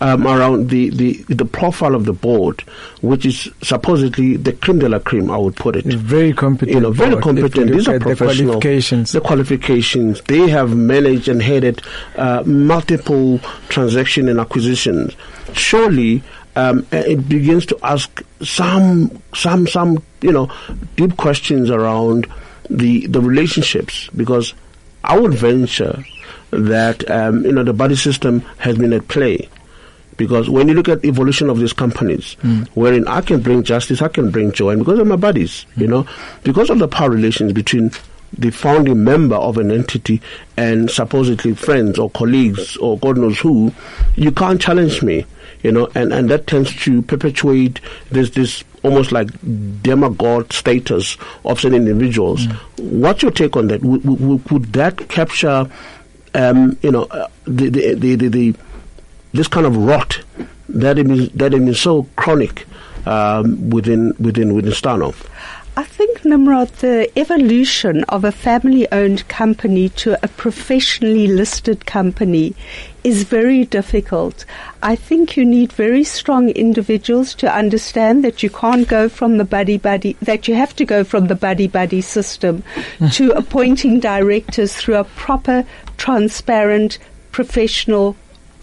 um, 0.00 0.26
around 0.26 0.70
the, 0.70 0.90
the, 0.90 1.12
the 1.28 1.44
profile 1.44 1.94
of 1.94 2.04
the 2.04 2.12
board, 2.12 2.62
which 3.02 3.26
is 3.26 3.50
supposedly 3.62 4.36
the 4.36 4.52
creme 4.52 4.78
de 4.78 4.88
la 4.88 4.98
creme, 4.98 5.30
I 5.30 5.36
would 5.36 5.56
put 5.56 5.76
it. 5.76 5.84
Very 5.84 6.32
competent. 6.32 6.74
You 6.74 6.80
know, 6.80 6.90
very 6.90 7.12
board. 7.12 7.24
competent. 7.24 7.70
These 7.70 7.88
are 7.88 8.00
professional. 8.00 8.54
The 8.54 8.60
qualifications. 8.60 9.12
The 9.12 9.20
qualifications. 9.20 10.20
They 10.22 10.48
have 10.48 10.76
managed 10.76 11.28
and 11.28 11.42
headed 11.42 11.82
uh, 12.16 12.42
multiple 12.46 13.38
transaction 13.68 14.28
and 14.28 14.40
acquisitions. 14.40 15.14
Surely, 15.52 16.22
um, 16.56 16.86
it 16.92 17.28
begins 17.28 17.66
to 17.66 17.78
ask 17.82 18.22
some, 18.42 19.22
some, 19.34 19.66
some, 19.66 20.02
you 20.22 20.32
know, 20.32 20.50
deep 20.96 21.16
questions 21.16 21.70
around 21.70 22.26
the 22.70 23.06
the 23.08 23.20
relationships 23.20 24.08
because 24.14 24.54
I 25.02 25.18
would 25.18 25.34
venture 25.34 26.04
that 26.50 27.08
um, 27.10 27.44
you 27.44 27.52
know 27.52 27.64
the 27.64 27.72
body 27.72 27.96
system 27.96 28.40
has 28.58 28.78
been 28.78 28.92
at 28.92 29.08
play 29.08 29.48
because 30.20 30.50
when 30.50 30.68
you 30.68 30.74
look 30.74 30.90
at 30.90 31.02
evolution 31.02 31.48
of 31.48 31.58
these 31.58 31.72
companies, 31.72 32.36
mm. 32.42 32.68
wherein 32.74 33.08
I 33.08 33.22
can 33.22 33.40
bring 33.40 33.62
justice, 33.62 34.02
I 34.02 34.08
can 34.08 34.30
bring 34.30 34.52
joy, 34.52 34.72
and 34.72 34.80
because 34.80 34.98
of 34.98 35.06
my 35.06 35.16
buddies, 35.16 35.64
mm. 35.74 35.80
you 35.80 35.86
know, 35.88 36.06
because 36.44 36.68
of 36.68 36.78
the 36.78 36.86
power 36.86 37.08
relations 37.08 37.54
between 37.54 37.90
the 38.36 38.50
founding 38.50 39.02
member 39.02 39.36
of 39.36 39.56
an 39.56 39.70
entity 39.70 40.20
and 40.58 40.90
supposedly 40.90 41.54
friends 41.54 41.98
or 41.98 42.10
colleagues 42.10 42.76
or 42.76 42.98
God 42.98 43.16
knows 43.16 43.40
who, 43.40 43.72
you 44.14 44.30
can't 44.30 44.60
challenge 44.60 45.02
me, 45.02 45.24
you 45.62 45.72
know, 45.72 45.88
and, 45.94 46.12
and 46.12 46.28
that 46.28 46.46
tends 46.46 46.76
to 46.84 47.00
perpetuate 47.00 47.80
this 48.10 48.28
this 48.30 48.62
almost 48.82 49.10
like 49.10 49.28
demigod 49.82 50.52
status 50.52 51.16
of 51.46 51.58
certain 51.60 51.88
individuals. 51.88 52.46
Mm. 52.46 53.00
What's 53.00 53.22
your 53.22 53.32
take 53.32 53.56
on 53.56 53.68
that? 53.68 53.80
Would, 53.82 54.04
would, 54.04 54.50
would 54.50 54.72
that 54.74 55.08
capture, 55.08 55.66
um, 56.34 56.76
you 56.82 56.90
know, 56.90 57.04
uh, 57.04 57.26
the, 57.46 57.70
the, 57.70 57.94
the, 57.94 58.14
the, 58.16 58.28
the 58.28 58.54
this 59.32 59.48
kind 59.48 59.66
of 59.66 59.76
rot 59.76 60.22
that 60.68 60.96
has 60.96 61.06
been, 61.06 61.30
that 61.34 61.52
has 61.52 61.62
been 61.62 61.74
so 61.74 62.04
chronic 62.16 62.66
um, 63.06 63.70
within 63.70 64.14
within 64.18 64.54
within 64.54 64.72
Steinhoff. 64.72 65.26
I 65.76 65.84
think, 65.84 66.24
Nimrod, 66.24 66.68
the 66.80 67.10
evolution 67.16 68.04
of 68.04 68.24
a 68.24 68.32
family 68.32 68.90
owned 68.90 69.26
company 69.28 69.88
to 69.90 70.18
a 70.22 70.28
professionally 70.28 71.28
listed 71.28 71.86
company 71.86 72.54
is 73.04 73.22
very 73.22 73.64
difficult. 73.64 74.44
I 74.82 74.96
think 74.96 75.36
you 75.36 75.44
need 75.44 75.72
very 75.72 76.02
strong 76.02 76.50
individuals 76.50 77.34
to 77.36 77.54
understand 77.54 78.24
that 78.24 78.42
you 78.42 78.50
can't 78.50 78.88
go 78.88 79.08
from 79.08 79.38
the 79.38 79.44
buddy 79.44 79.78
buddy, 79.78 80.16
that 80.20 80.48
you 80.48 80.54
have 80.56 80.74
to 80.76 80.84
go 80.84 81.04
from 81.04 81.28
the 81.28 81.36
buddy 81.36 81.68
buddy 81.68 82.00
system 82.00 82.64
to 83.12 83.30
appointing 83.30 84.00
directors 84.00 84.74
through 84.74 84.96
a 84.96 85.04
proper, 85.04 85.64
transparent, 85.96 86.98
professional 87.30 88.16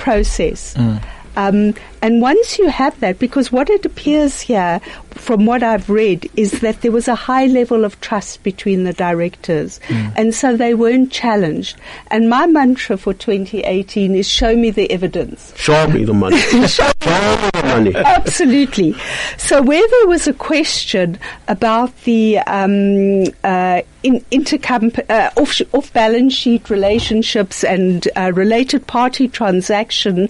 process. 0.08 0.74
Mm. 0.76 1.04
Um, 1.38 1.76
and 2.02 2.20
once 2.20 2.58
you 2.58 2.68
have 2.68 3.00
that, 3.00 3.20
because 3.20 3.52
what 3.52 3.70
it 3.70 3.86
appears 3.86 4.42
here, 4.42 4.80
from 5.12 5.46
what 5.46 5.62
I've 5.62 5.88
read, 5.88 6.28
is 6.36 6.62
that 6.62 6.82
there 6.82 6.92
was 6.92 7.08
a 7.08 7.14
high 7.14 7.46
level 7.46 7.86
of 7.86 8.00
trust 8.02 8.42
between 8.42 8.86
the 8.86 8.94
directors, 8.94 9.80
and 10.16 10.34
so 10.34 10.58
they 10.58 10.74
weren't 10.74 11.12
challenged. 11.12 11.78
And 12.08 12.28
my 12.28 12.48
mantra 12.48 12.98
for 12.98 13.14
2018 13.14 14.16
is 14.16 14.28
show 14.28 14.56
me 14.56 14.72
the 14.72 14.90
evidence. 14.90 15.54
Show 15.58 15.88
me 15.88 16.06
the 16.06 16.14
money. 16.14 16.38
Show 16.68 16.88
me 16.88 17.50
the 17.54 17.62
money. 17.66 17.96
Absolutely. 17.96 18.96
So 19.38 19.62
where 19.62 19.88
there 19.88 20.08
was 20.08 20.28
a 20.28 20.34
question 20.34 21.20
about 21.48 21.96
the 22.02 22.40
um, 22.40 23.26
uh, 23.44 23.82
in, 24.08 24.22
intercomp- 24.32 25.10
uh, 25.10 25.32
off, 25.36 25.62
off 25.74 25.92
balance 25.94 26.34
sheet 26.34 26.70
relationships 26.70 27.64
and 27.64 28.08
uh, 28.16 28.32
related 28.34 28.88
party 28.88 29.28
transaction, 29.28 30.30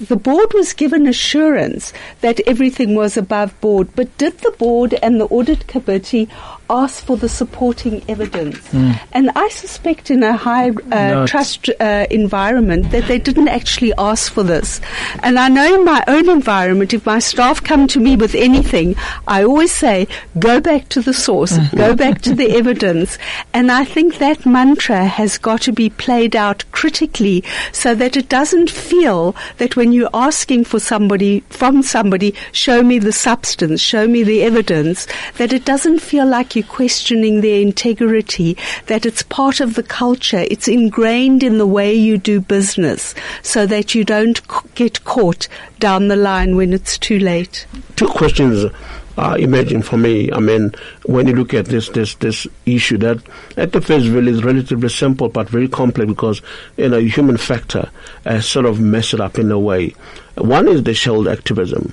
the 0.00 0.16
board 0.16 0.52
was 0.54 0.72
given 0.72 1.06
assurance 1.06 1.92
that 2.20 2.40
everything 2.46 2.94
was 2.94 3.16
above 3.16 3.58
board. 3.60 3.88
But 3.94 4.16
did 4.18 4.38
the 4.38 4.54
board 4.58 4.94
and 5.02 5.20
the 5.20 5.26
audit 5.26 5.66
committee 5.66 6.28
ask 6.72 7.04
for 7.04 7.16
the 7.16 7.28
supporting 7.28 8.02
evidence? 8.08 8.58
And 9.12 9.30
I 9.36 9.48
suspect 9.50 10.10
in 10.10 10.22
a 10.22 10.36
high 10.36 10.70
uh, 10.70 11.26
trust 11.26 11.68
uh, 11.78 12.06
environment 12.10 12.90
that 12.90 13.06
they 13.06 13.18
didn't 13.18 13.48
actually 13.48 13.92
ask 13.98 14.32
for 14.32 14.42
this. 14.42 14.80
And 15.22 15.38
I 15.38 15.48
know 15.48 15.74
in 15.74 15.84
my 15.84 16.02
own 16.08 16.28
environment, 16.28 16.92
if 16.94 17.04
my 17.06 17.18
staff 17.18 17.62
come 17.62 17.86
to 17.88 18.00
me 18.00 18.16
with 18.16 18.34
anything, 18.34 18.94
I 19.28 19.44
always 19.44 19.72
say, 19.72 20.08
go 20.38 20.60
back 20.60 20.88
to 20.90 21.00
the 21.02 21.12
source, 21.12 21.58
go 21.74 21.94
back 21.94 22.22
to 22.22 22.34
the 22.34 22.50
evidence. 22.56 23.18
And 23.52 23.70
I 23.70 23.84
think 23.84 24.18
that 24.18 24.46
mantra 24.46 25.04
has 25.04 25.38
got 25.38 25.62
to 25.62 25.72
be 25.72 25.90
played 25.90 26.34
out 26.34 26.64
critically 26.72 27.44
so 27.72 27.94
that 27.94 28.16
it 28.16 28.28
doesn't 28.28 28.70
feel 28.70 29.36
that 29.58 29.76
when 29.76 29.92
you're 29.92 30.10
asking 30.14 30.64
for 30.64 30.80
somebody, 30.80 31.40
from 31.50 31.82
somebody, 31.82 32.34
show 32.52 32.82
me 32.82 32.98
the 32.98 33.12
substance, 33.12 33.80
show 33.80 34.06
me 34.06 34.22
the 34.22 34.42
evidence, 34.42 35.06
that 35.36 35.52
it 35.52 35.64
doesn't 35.64 36.00
feel 36.00 36.26
like 36.26 36.56
questioning 36.62 37.40
their 37.40 37.60
integrity, 37.60 38.56
that 38.86 39.06
it's 39.06 39.22
part 39.22 39.60
of 39.60 39.74
the 39.74 39.82
culture, 39.82 40.44
it's 40.50 40.68
ingrained 40.68 41.42
in 41.42 41.58
the 41.58 41.66
way 41.66 41.92
you 41.92 42.18
do 42.18 42.40
business 42.40 43.14
so 43.42 43.66
that 43.66 43.94
you 43.94 44.04
don't 44.04 44.40
get 44.74 45.04
caught 45.04 45.48
down 45.78 46.08
the 46.08 46.16
line 46.16 46.56
when 46.56 46.72
it's 46.72 46.98
too 46.98 47.18
late. 47.18 47.66
Two 47.96 48.08
questions 48.08 48.70
uh, 49.16 49.36
emerging 49.38 49.82
for 49.82 49.96
me. 49.96 50.32
I 50.32 50.40
mean, 50.40 50.74
when 51.04 51.26
you 51.26 51.34
look 51.34 51.54
at 51.54 51.66
this 51.66 51.88
this 51.90 52.14
this 52.16 52.46
issue, 52.66 52.98
that 52.98 53.18
at 53.56 53.72
the 53.72 53.80
face 53.80 54.04
value 54.04 54.32
is 54.32 54.44
relatively 54.44 54.88
simple 54.88 55.28
but 55.28 55.48
very 55.48 55.68
complex 55.68 56.08
because 56.08 56.42
you 56.76 56.88
know 56.88 56.98
human 56.98 57.36
factor 57.36 57.90
has 58.24 58.46
sort 58.46 58.66
of 58.66 58.80
messed 58.80 59.14
it 59.14 59.20
up 59.20 59.38
in 59.38 59.50
a 59.50 59.58
way. 59.58 59.94
One 60.36 60.68
is 60.68 60.82
the 60.82 60.94
shareholder 60.94 61.30
activism. 61.30 61.92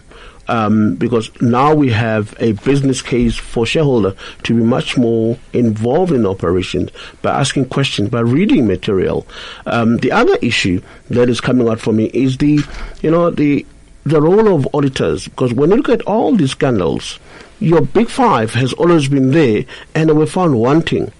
Um, 0.50 0.96
because 0.96 1.30
now 1.42 1.76
we 1.76 1.92
have 1.92 2.34
a 2.40 2.54
business 2.54 3.04
case 3.04 3.38
for 3.38 3.68
shareholder 3.68 4.16
to 4.44 4.56
be 4.56 4.64
much 4.64 4.98
more 4.98 5.38
involved 5.54 6.12
in 6.12 6.26
operations 6.26 6.90
by 7.22 7.30
asking 7.40 7.70
questions, 7.70 8.10
by 8.10 8.22
reading 8.22 8.66
material. 8.66 9.28
Um, 9.68 9.98
the 9.98 10.12
other 10.12 10.38
issue 10.42 10.82
that 11.12 11.30
is 11.30 11.40
coming 11.40 11.70
out 11.70 11.80
for 11.80 11.94
me 11.94 12.06
is 12.14 12.38
the, 12.38 12.60
you 13.04 13.12
know, 13.12 13.30
the 13.30 13.64
the 14.06 14.22
role 14.22 14.56
of 14.56 14.68
auditors, 14.74 15.28
because 15.28 15.54
when 15.54 15.70
you 15.70 15.76
look 15.78 15.90
at 15.90 16.02
all 16.08 16.36
these 16.36 16.52
scandals, 16.52 17.20
your 17.60 17.82
big 17.82 18.10
five 18.10 18.54
has 18.54 18.74
always 18.74 19.08
been 19.08 19.30
there 19.32 19.66
and 19.94 20.18
were 20.18 20.26
found 20.26 20.58
wanting. 20.58 21.12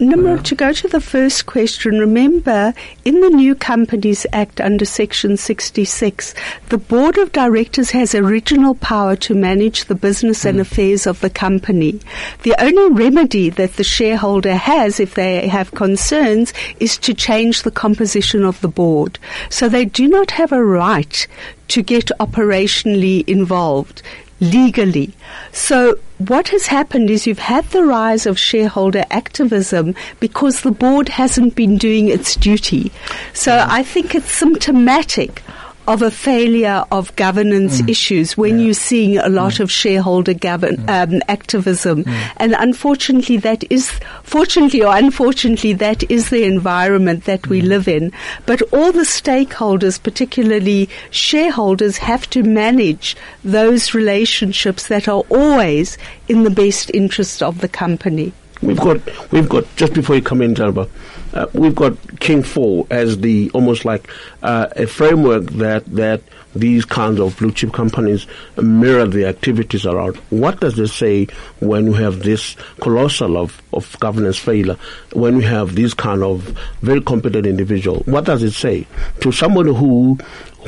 Nimrod, 0.00 0.44
to 0.44 0.54
go 0.54 0.72
to 0.72 0.86
the 0.86 1.00
first 1.00 1.46
question, 1.46 1.98
remember 1.98 2.72
in 3.04 3.20
the 3.20 3.30
New 3.30 3.56
Companies 3.56 4.26
Act 4.32 4.60
under 4.60 4.84
Section 4.84 5.36
66, 5.36 6.34
the 6.68 6.78
Board 6.78 7.18
of 7.18 7.32
Directors 7.32 7.90
has 7.90 8.14
original 8.14 8.76
power 8.76 9.16
to 9.16 9.34
manage 9.34 9.86
the 9.86 9.96
business 9.96 10.44
and 10.44 10.58
hmm. 10.58 10.60
affairs 10.60 11.04
of 11.04 11.20
the 11.20 11.30
company. 11.30 11.98
The 12.44 12.54
only 12.62 12.92
remedy 12.92 13.50
that 13.50 13.74
the 13.74 13.82
shareholder 13.82 14.54
has 14.54 15.00
if 15.00 15.14
they 15.14 15.48
have 15.48 15.72
concerns 15.72 16.52
is 16.78 16.96
to 16.98 17.12
change 17.12 17.64
the 17.64 17.72
composition 17.72 18.44
of 18.44 18.60
the 18.60 18.68
board. 18.68 19.18
So 19.50 19.68
they 19.68 19.84
do 19.84 20.06
not 20.06 20.30
have 20.30 20.52
a 20.52 20.64
right 20.64 21.26
to 21.68 21.82
get 21.82 22.12
operationally 22.20 23.28
involved 23.28 24.02
legally. 24.40 25.12
So 25.52 25.98
what 26.18 26.48
has 26.48 26.66
happened 26.66 27.10
is 27.10 27.26
you've 27.26 27.38
had 27.38 27.64
the 27.66 27.84
rise 27.84 28.26
of 28.26 28.38
shareholder 28.38 29.04
activism 29.10 29.94
because 30.20 30.60
the 30.60 30.70
board 30.70 31.08
hasn't 31.08 31.54
been 31.54 31.76
doing 31.76 32.08
its 32.08 32.36
duty. 32.36 32.92
So 33.32 33.64
I 33.68 33.82
think 33.82 34.14
it's 34.14 34.30
symptomatic 34.30 35.42
of 35.88 36.02
a 36.02 36.10
failure 36.10 36.84
of 36.92 37.16
governance 37.16 37.80
mm. 37.80 37.88
issues 37.88 38.36
when 38.36 38.60
you're 38.60 38.74
seeing 38.74 39.16
a 39.16 39.28
lot 39.30 39.54
mm. 39.54 39.60
of 39.60 39.70
shareholder 39.70 40.34
govern, 40.34 40.76
mm. 40.76 41.14
um, 41.14 41.22
activism. 41.28 42.04
And 42.36 42.54
unfortunately, 42.58 43.38
that 43.38 43.64
is, 43.72 43.90
fortunately 44.22 44.84
or 44.84 44.94
unfortunately, 44.94 45.72
that 45.72 46.08
is 46.10 46.28
the 46.28 46.44
environment 46.44 47.24
that 47.24 47.46
we 47.46 47.62
live 47.62 47.88
in. 47.88 48.12
But 48.44 48.60
all 48.70 48.92
the 48.92 49.00
stakeholders, 49.00 50.00
particularly 50.00 50.90
shareholders, 51.10 51.96
have 51.96 52.28
to 52.30 52.42
manage 52.42 53.16
those 53.42 53.94
relationships 53.94 54.88
that 54.88 55.08
are 55.08 55.22
always 55.30 55.96
in 56.28 56.42
the 56.42 56.50
best 56.50 56.90
interest 56.92 57.42
of 57.42 57.62
the 57.62 57.68
company. 57.68 58.34
We've 58.60 58.76
got, 58.76 59.00
we've 59.32 59.48
got 59.48 59.64
just 59.76 59.94
before 59.94 60.16
you 60.16 60.22
come 60.22 60.42
in, 60.42 60.54
Ndaba, 60.54 60.86
uh, 61.32 61.46
we've 61.52 61.74
got 61.74 62.20
King 62.20 62.42
Four 62.42 62.86
as 62.90 63.18
the 63.18 63.50
almost 63.52 63.84
like 63.84 64.08
uh, 64.42 64.68
a 64.76 64.86
framework 64.86 65.44
that 65.52 65.84
that 65.86 66.22
these 66.54 66.84
kinds 66.84 67.20
of 67.20 67.36
blue 67.36 67.52
chip 67.52 67.72
companies 67.72 68.26
mirror 68.60 69.06
the 69.06 69.26
activities 69.26 69.86
around. 69.86 70.16
What 70.30 70.60
does 70.60 70.76
this 70.76 70.92
say 70.92 71.26
when 71.60 71.90
we 71.92 71.98
have 71.98 72.22
this 72.22 72.56
colossal 72.80 73.36
of, 73.36 73.60
of 73.72 73.98
governance 74.00 74.38
failure? 74.38 74.76
When 75.12 75.36
we 75.36 75.44
have 75.44 75.74
this 75.74 75.94
kind 75.94 76.22
of 76.22 76.58
very 76.80 77.00
competent 77.00 77.46
individual, 77.46 78.02
what 78.06 78.24
does 78.24 78.42
it 78.42 78.52
say 78.52 78.86
to 79.20 79.30
someone 79.30 79.66
who 79.66 80.18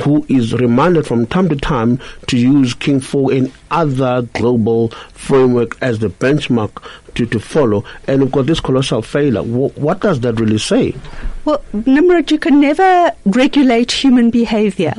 who 0.05 0.25
is 0.29 0.55
reminded 0.55 1.07
from 1.07 1.27
time 1.27 1.49
to 1.49 1.57
time 1.57 1.99
to 2.29 2.39
use 2.39 2.75
King 2.75 3.01
4 3.01 3.33
in 3.33 3.53
other 3.71 4.23
global 4.35 4.89
framework 5.13 5.77
as 5.83 5.99
the 5.99 6.09
benchmark 6.09 6.83
to, 7.17 7.27
to 7.27 7.41
follow, 7.41 7.85
and 8.07 8.23
we've 8.23 8.33
got 8.33 8.47
this 8.47 8.61
colossal 8.61 9.03
failure. 9.03 9.43
Wh- 9.43 9.77
what 9.77 10.01
does 10.01 10.21
that 10.21 10.39
really 10.41 10.59
say? 10.59 10.95
Well, 11.45 11.63
Nimrod, 11.73 12.31
you 12.31 12.39
can 12.39 12.61
never 12.61 13.13
regulate 13.27 13.91
human 13.93 14.31
behavior. 14.31 14.95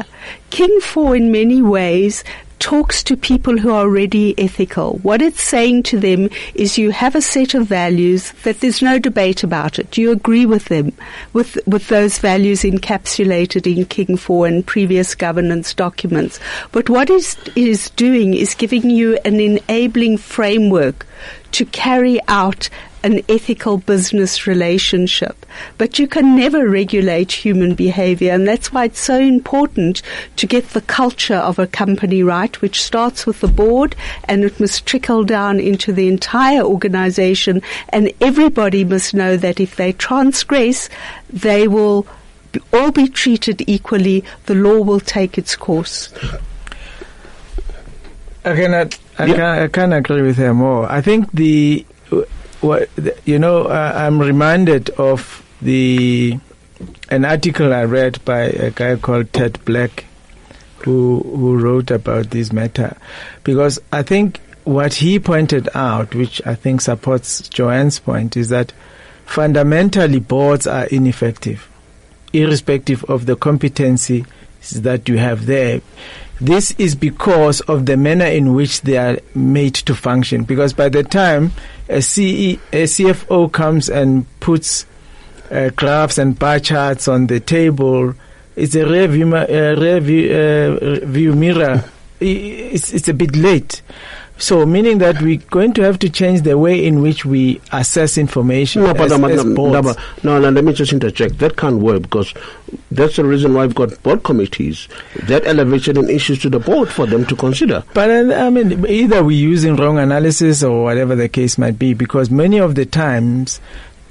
King 0.50 0.80
4, 0.82 1.16
in 1.16 1.32
many 1.32 1.62
ways, 1.62 2.24
talks 2.62 3.01
to 3.03 3.18
people 3.18 3.57
who 3.57 3.72
are 3.72 3.82
already 3.82 4.36
ethical. 4.38 4.99
What 4.99 5.22
it's 5.22 5.41
saying 5.41 5.84
to 5.84 5.99
them 5.99 6.30
is 6.53 6.78
you 6.78 6.91
have 6.91 7.16
a 7.16 7.22
set 7.22 7.55
of 7.55 7.66
values 7.66 8.32
that 8.43 8.59
there's 8.59 8.84
no 8.84 8.99
debate 8.99 9.43
about 9.43 9.80
it. 9.80 9.97
You 9.97 10.12
agree 10.12 10.45
with 10.45 10.66
them, 10.66 10.93
with, 11.34 11.57
with 11.66 11.88
those 11.88 12.20
values 12.20 12.62
encapsulated 12.62 13.66
in 13.66 13.86
King 13.86 14.16
4 14.16 14.45
and 14.45 14.66
previous 14.66 15.16
governance 15.16 15.74
documents. 15.74 16.39
But 16.72 16.88
what 16.88 17.09
it 17.09 17.36
is 17.57 17.89
doing 17.91 18.36
is 18.36 18.53
giving 18.53 18.91
you 18.91 19.18
an 19.26 19.39
enabling 19.39 20.18
framework 20.18 21.07
to 21.53 21.66
carry 21.66 22.20
out 22.28 22.70
an 23.04 23.22
ethical 23.28 23.78
business 23.78 24.45
relationship. 24.47 25.45
But 25.78 25.99
you 25.99 26.08
can 26.08 26.36
never 26.36 26.70
regulate 26.70 27.32
human 27.32 27.76
behavior, 27.76 28.32
and 28.32 28.47
that's 28.47 28.72
why 28.72 28.86
it's 28.86 28.99
so 28.99 29.20
important 29.20 30.02
to 30.38 30.47
get 30.47 30.70
the 30.70 30.82
culture 30.82 31.36
of 31.36 31.60
a 31.60 31.68
company 31.68 32.24
right, 32.24 32.62
which 32.62 32.82
starts 32.84 33.26
with 33.26 33.41
the 33.41 33.47
board 33.47 33.95
and 34.26 34.43
it 34.43 34.60
must 34.60 34.86
trickle 34.86 35.24
down 35.24 35.60
into 35.60 35.91
the 35.91 36.08
entire 36.08 36.62
organization. 36.62 37.62
And 37.89 38.12
everybody 38.22 38.84
must 38.84 39.14
know 39.14 39.38
that 39.38 39.60
if 39.60 39.76
they 39.76 39.93
transgress, 39.93 40.89
they 41.30 41.68
will 41.68 42.06
all 42.74 42.91
be 42.91 43.08
treated 43.08 43.64
equally. 43.68 44.24
The 44.45 44.56
law 44.56 44.80
will 44.82 44.99
take 44.99 45.38
its 45.38 45.56
course. 45.56 46.14
I 48.43 48.56
cannot. 48.56 48.97
I, 49.18 49.26
Yeah. 49.26 49.36
can, 49.36 49.64
I 49.64 49.68
can't 49.68 49.93
agree 49.93 50.22
with 50.22 50.38
her 50.38 50.54
more. 50.54 50.91
I 50.91 51.02
think 51.02 51.32
the, 51.32 51.86
the- 52.62 53.16
you 53.26 53.39
know, 53.39 53.64
uh, 53.64 53.93
I'm 53.95 54.20
reminded 54.20 54.89
of 54.91 55.43
the 55.62 56.38
an 57.09 57.26
article 57.26 57.74
I 57.74 57.84
read 57.84 58.24
by 58.26 58.41
a 58.41 58.72
guy 58.72 58.95
called 58.95 59.32
Ted 59.34 59.64
Black, 59.66 60.05
who 60.80 61.20
who 61.24 61.57
wrote 61.57 61.91
about 61.91 62.32
this 62.32 62.51
matter, 62.51 62.95
because 63.43 63.80
I 63.91 64.01
think 64.03 64.39
what 64.64 64.95
he 64.95 65.20
pointed 65.20 65.70
out, 65.76 66.14
which 66.16 66.41
I 66.45 66.55
think 66.55 66.82
supports 66.82 67.47
Joanne's 67.49 67.99
point, 67.99 68.38
is 68.38 68.49
that 68.49 68.74
fundamentally 69.26 70.20
boards 70.20 70.66
are 70.68 70.86
ineffective, 70.86 71.68
irrespective 72.34 73.03
of 73.05 73.26
the 73.26 73.36
competency 73.36 74.26
that 74.76 75.07
you 75.09 75.18
have 75.18 75.45
there. 75.45 75.82
This 76.42 76.72
is 76.80 76.96
because 76.96 77.62
of 77.62 77.86
the 77.86 77.96
manner 77.96 78.26
in 78.26 78.56
which 78.56 78.82
they 78.82 78.98
are 78.98 79.20
made 79.36 79.76
to 79.76 79.94
function. 79.94 80.44
Because 80.44 80.74
by 80.74 80.89
the 80.89 81.04
time 81.04 81.52
a, 81.88 82.02
CE, 82.02 82.58
a 82.74 82.86
CFO 82.89 83.52
comes 83.52 83.92
and 83.92 84.26
puts 84.39 84.88
uh, 85.52 85.70
graphs 85.76 86.18
and 86.18 86.38
bar 86.38 86.60
charts 86.60 87.08
on 87.08 87.28
the 87.28 87.39
table, 87.39 88.16
it's 88.56 88.74
a 88.74 88.88
rear 88.88 89.08
view, 89.08 89.36
uh, 89.36 89.46
rear 89.78 90.00
view, 90.00 90.34
uh, 90.34 91.06
view 91.06 91.34
mirror. 91.34 91.84
It's, 92.20 92.92
it's 92.92 93.08
a 93.08 93.14
bit 93.14 93.36
late. 93.36 93.84
So, 94.42 94.66
meaning 94.66 94.98
that 94.98 95.22
we're 95.22 95.38
going 95.38 95.72
to 95.74 95.84
have 95.84 96.00
to 96.00 96.10
change 96.10 96.42
the 96.42 96.58
way 96.58 96.84
in 96.84 97.04
which 97.04 97.26
we 97.26 97.62
assess 97.72 98.18
information. 98.18 98.82
No, 98.82 98.92
but, 98.96 99.12
as, 99.12 99.20
no, 99.20 99.28
as 99.28 99.46
no, 99.46 99.70
no, 99.70 99.82
no, 100.24 100.39
no, 100.39 100.50
let 100.50 100.64
me 100.64 100.74
just 100.74 100.92
interject. 100.92 101.38
That 101.38 101.58
can't 101.58 101.78
work 101.78 102.02
because 102.02 102.34
that's 102.89 103.18
the 103.18 103.24
reason 103.24 103.54
why 103.54 103.68
we've 103.68 103.76
got 103.76 104.02
board 104.02 104.24
committees 104.24 104.88
that 105.28 105.46
elevation 105.46 105.96
in 105.96 106.10
issues 106.10 106.39
to 106.39 106.50
the 106.50 106.60
board 106.60 106.89
for 106.89 107.06
them 107.06 107.24
to 107.28 107.36
consider. 107.36 107.84
But 107.94 108.10
uh, 108.10 108.34
I 108.34 108.50
mean, 108.50 108.84
either 108.88 109.24
we're 109.24 109.38
using 109.38 109.76
wrong 109.76 110.00
analysis 110.00 110.64
or 110.64 110.86
whatever 110.86 111.16
the 111.16 111.30
case 111.30 111.60
might 111.60 111.78
be, 111.78 111.94
because 111.94 112.32
many 112.32 112.60
of 112.60 112.74
the 112.74 112.88
times 112.88 113.62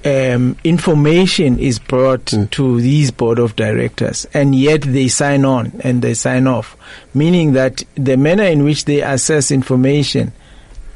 um, 0.04 0.56
information 0.64 1.58
is 1.58 1.78
brought 1.78 2.26
to 2.26 2.80
these 2.80 3.10
board 3.10 3.38
of 3.38 3.56
directors, 3.56 4.26
and 4.32 4.54
yet 4.54 4.82
they 4.82 5.08
sign 5.08 5.44
on 5.44 5.72
and 5.84 6.00
they 6.02 6.14
sign 6.14 6.46
off, 6.46 6.76
meaning 7.14 7.52
that 7.52 7.84
the 7.96 8.16
manner 8.16 8.44
in 8.44 8.64
which 8.64 8.86
they 8.86 9.02
assess 9.02 9.50
information 9.50 10.32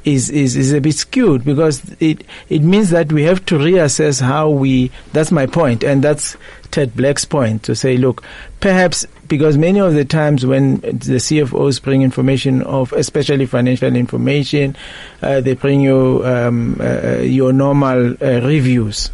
is, 0.05 0.31
is, 0.31 0.57
is 0.57 0.73
a 0.73 0.81
bit 0.81 0.95
skewed 0.95 1.45
because 1.45 1.83
it 2.01 2.25
it 2.49 2.63
means 2.63 2.91
that 2.91 3.13
we 3.13 3.23
have 3.25 3.45
to 3.47 3.57
reassess 3.57 4.21
how 4.21 4.51
we. 4.51 4.91
That's 5.13 5.33
my 5.33 5.47
point, 5.47 5.83
and 5.83 6.03
that's 6.03 6.37
Ted 6.71 6.95
Black's 6.97 7.25
point 7.25 7.63
to 7.65 7.75
say, 7.75 7.97
look, 7.97 8.23
perhaps 8.61 9.07
because 9.29 9.57
many 9.59 9.81
of 9.81 9.95
the 9.95 10.05
times 10.05 10.45
when 10.45 10.77
the 10.81 11.19
CFOs 11.19 11.83
bring 11.83 12.03
information 12.03 12.63
of, 12.63 12.93
especially 12.93 13.47
financial 13.47 13.95
information, 13.95 14.77
uh, 15.23 15.41
they 15.41 15.55
bring 15.55 15.81
you 15.81 16.23
um, 16.25 16.79
uh, 16.81 17.17
your 17.17 17.53
normal 17.53 18.13
uh, 18.13 18.41
reviews. 18.43 19.11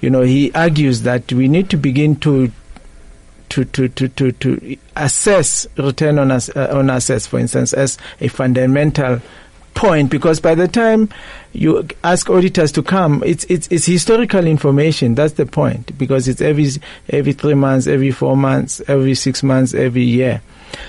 You 0.00 0.10
know, 0.10 0.22
he 0.22 0.52
argues 0.52 1.02
that 1.02 1.32
we 1.32 1.48
need 1.48 1.70
to 1.70 1.76
begin 1.76 2.16
to 2.16 2.52
to, 3.50 3.64
to, 3.64 3.88
to, 3.88 4.08
to, 4.08 4.32
to 4.32 4.76
assess 4.94 5.66
return 5.78 6.18
on, 6.18 6.30
ass, 6.30 6.50
uh, 6.54 6.68
on 6.70 6.90
assets, 6.90 7.26
for 7.26 7.38
instance, 7.38 7.72
as 7.72 7.96
a 8.20 8.28
fundamental 8.28 9.22
point 9.78 10.10
because 10.10 10.40
by 10.40 10.56
the 10.56 10.66
time 10.66 11.08
you 11.52 11.86
ask 12.02 12.28
auditors 12.28 12.72
to 12.72 12.82
come, 12.82 13.22
it's, 13.24 13.44
it's, 13.44 13.68
it's 13.68 13.86
historical 13.86 14.44
information. 14.44 15.14
That's 15.14 15.34
the 15.34 15.46
point 15.46 15.96
because 15.96 16.26
it's 16.26 16.40
every, 16.40 16.68
every 17.10 17.32
three 17.32 17.54
months, 17.54 17.86
every 17.86 18.10
four 18.10 18.36
months, 18.36 18.82
every 18.88 19.14
six 19.14 19.44
months, 19.44 19.74
every 19.74 20.02
year. 20.02 20.42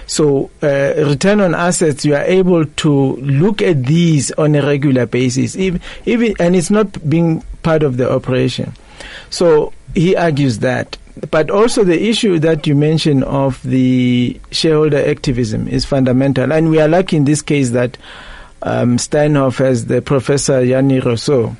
So, 0.08 0.50
uh, 0.64 0.94
return 0.98 1.40
on 1.40 1.54
assets, 1.54 2.04
you 2.04 2.16
are 2.16 2.24
able 2.24 2.66
to 2.66 3.16
look 3.18 3.62
at 3.62 3.86
these 3.86 4.32
on 4.32 4.56
a 4.56 4.66
regular 4.66 5.06
basis, 5.06 5.56
even, 5.56 5.82
even, 6.06 6.34
and 6.40 6.56
it's 6.56 6.72
not 6.72 7.08
being 7.08 7.42
part 7.62 7.84
of 7.84 7.98
the 7.98 8.12
operation. 8.12 8.74
So, 9.30 9.72
he 9.94 10.16
argues 10.16 10.60
that. 10.60 10.98
But 11.32 11.52
also 11.52 11.84
the 11.84 12.10
issue 12.10 12.40
that 12.40 12.66
you 12.66 12.76
mentioned 12.76 13.24
of 13.26 13.62
the 13.64 14.40
shareholder 14.52 14.98
activism 14.98 15.68
is 15.68 15.86
fundamental. 15.86 16.52
And 16.52 16.70
we 16.70 16.80
are 16.80 16.88
lucky 16.88 17.18
in 17.18 17.26
this 17.26 17.42
case 17.42 17.72
that 17.72 17.98
um, 18.62 18.98
Steinhoff 18.98 19.58
has 19.58 19.86
the 19.86 20.02
Professor 20.02 20.66
Jannie 20.66 21.02
Rossouw. 21.02 21.56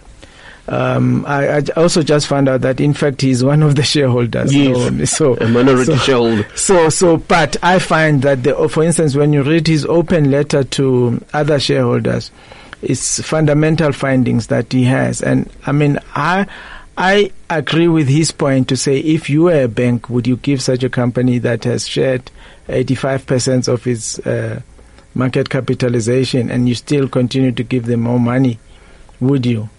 Um, 0.68 1.26
I, 1.26 1.58
I 1.58 1.64
also 1.78 2.04
just 2.04 2.28
found 2.28 2.48
out 2.48 2.62
that 2.62 2.80
in 2.80 2.94
fact 2.94 3.22
he's 3.22 3.44
one 3.44 3.64
of 3.64 3.76
the 3.76 3.82
shareholders. 3.82 4.54
Yes, 4.54 5.12
so, 5.12 5.34
so 5.36 5.44
a 5.44 5.48
minority 5.48 5.86
so- 5.86 5.98
shareholder. 5.98 6.48
So, 6.56 6.90
so, 6.90 7.18
but 7.18 7.58
I 7.64 7.80
find 7.80 8.22
that, 8.22 8.44
the, 8.44 8.70
for 8.70 8.84
instance, 8.84 9.16
when 9.16 9.34
you 9.34 9.42
read 9.42 9.66
his 9.68 9.84
open 9.86 10.30
letter 10.30 10.64
to 10.64 11.24
other 11.34 11.60
shareholders, 11.60 12.30
it's 12.84 13.20
fundamental 13.24 13.92
findings 13.94 14.48
that 14.48 14.72
he 14.72 14.84
has. 14.84 15.22
And 15.24 15.50
I 15.66 15.72
mean, 15.72 15.98
I, 16.14 16.46
I 16.98 17.32
agree 17.50 17.88
with 17.88 18.08
his 18.08 18.32
point 18.32 18.70
to 18.70 18.78
say 18.78 19.00
if 19.00 19.28
you 19.30 19.44
were 19.44 19.64
a 19.64 19.68
bank, 19.68 20.08
would 20.10 20.28
you 20.28 20.38
give 20.38 20.62
such 20.62 20.84
a 20.84 20.90
company 20.90 21.40
that 21.40 21.64
has 21.64 21.88
shared 21.88 22.30
85% 22.68 23.68
of 23.68 23.88
its 23.88 24.20
uh, 24.20 24.62
market 25.20 25.50
capitalization 25.50 26.50
and 26.50 26.68
you 26.68 26.76
still 26.76 27.08
continue 27.08 27.52
to 27.52 27.64
give 27.64 27.86
them 27.86 28.02
more 28.02 28.20
money? 28.20 28.58
Would 29.20 29.46
you? 29.46 29.70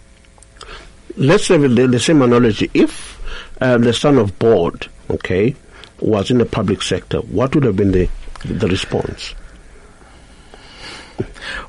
Let's 1.16 1.46
say 1.46 1.58
with 1.58 1.74
the, 1.74 1.86
the 1.88 1.98
same 1.98 2.22
analogy. 2.22 2.70
If 2.74 3.18
um, 3.60 3.82
the 3.82 3.92
son 3.92 4.18
of 4.18 4.38
board, 4.38 4.88
okay, 5.08 5.56
was 6.00 6.30
in 6.30 6.38
the 6.38 6.46
public 6.46 6.82
sector, 6.82 7.18
what 7.18 7.54
would 7.54 7.64
have 7.64 7.76
been 7.76 7.92
the 7.92 8.08
the 8.44 8.68
response? 8.68 9.34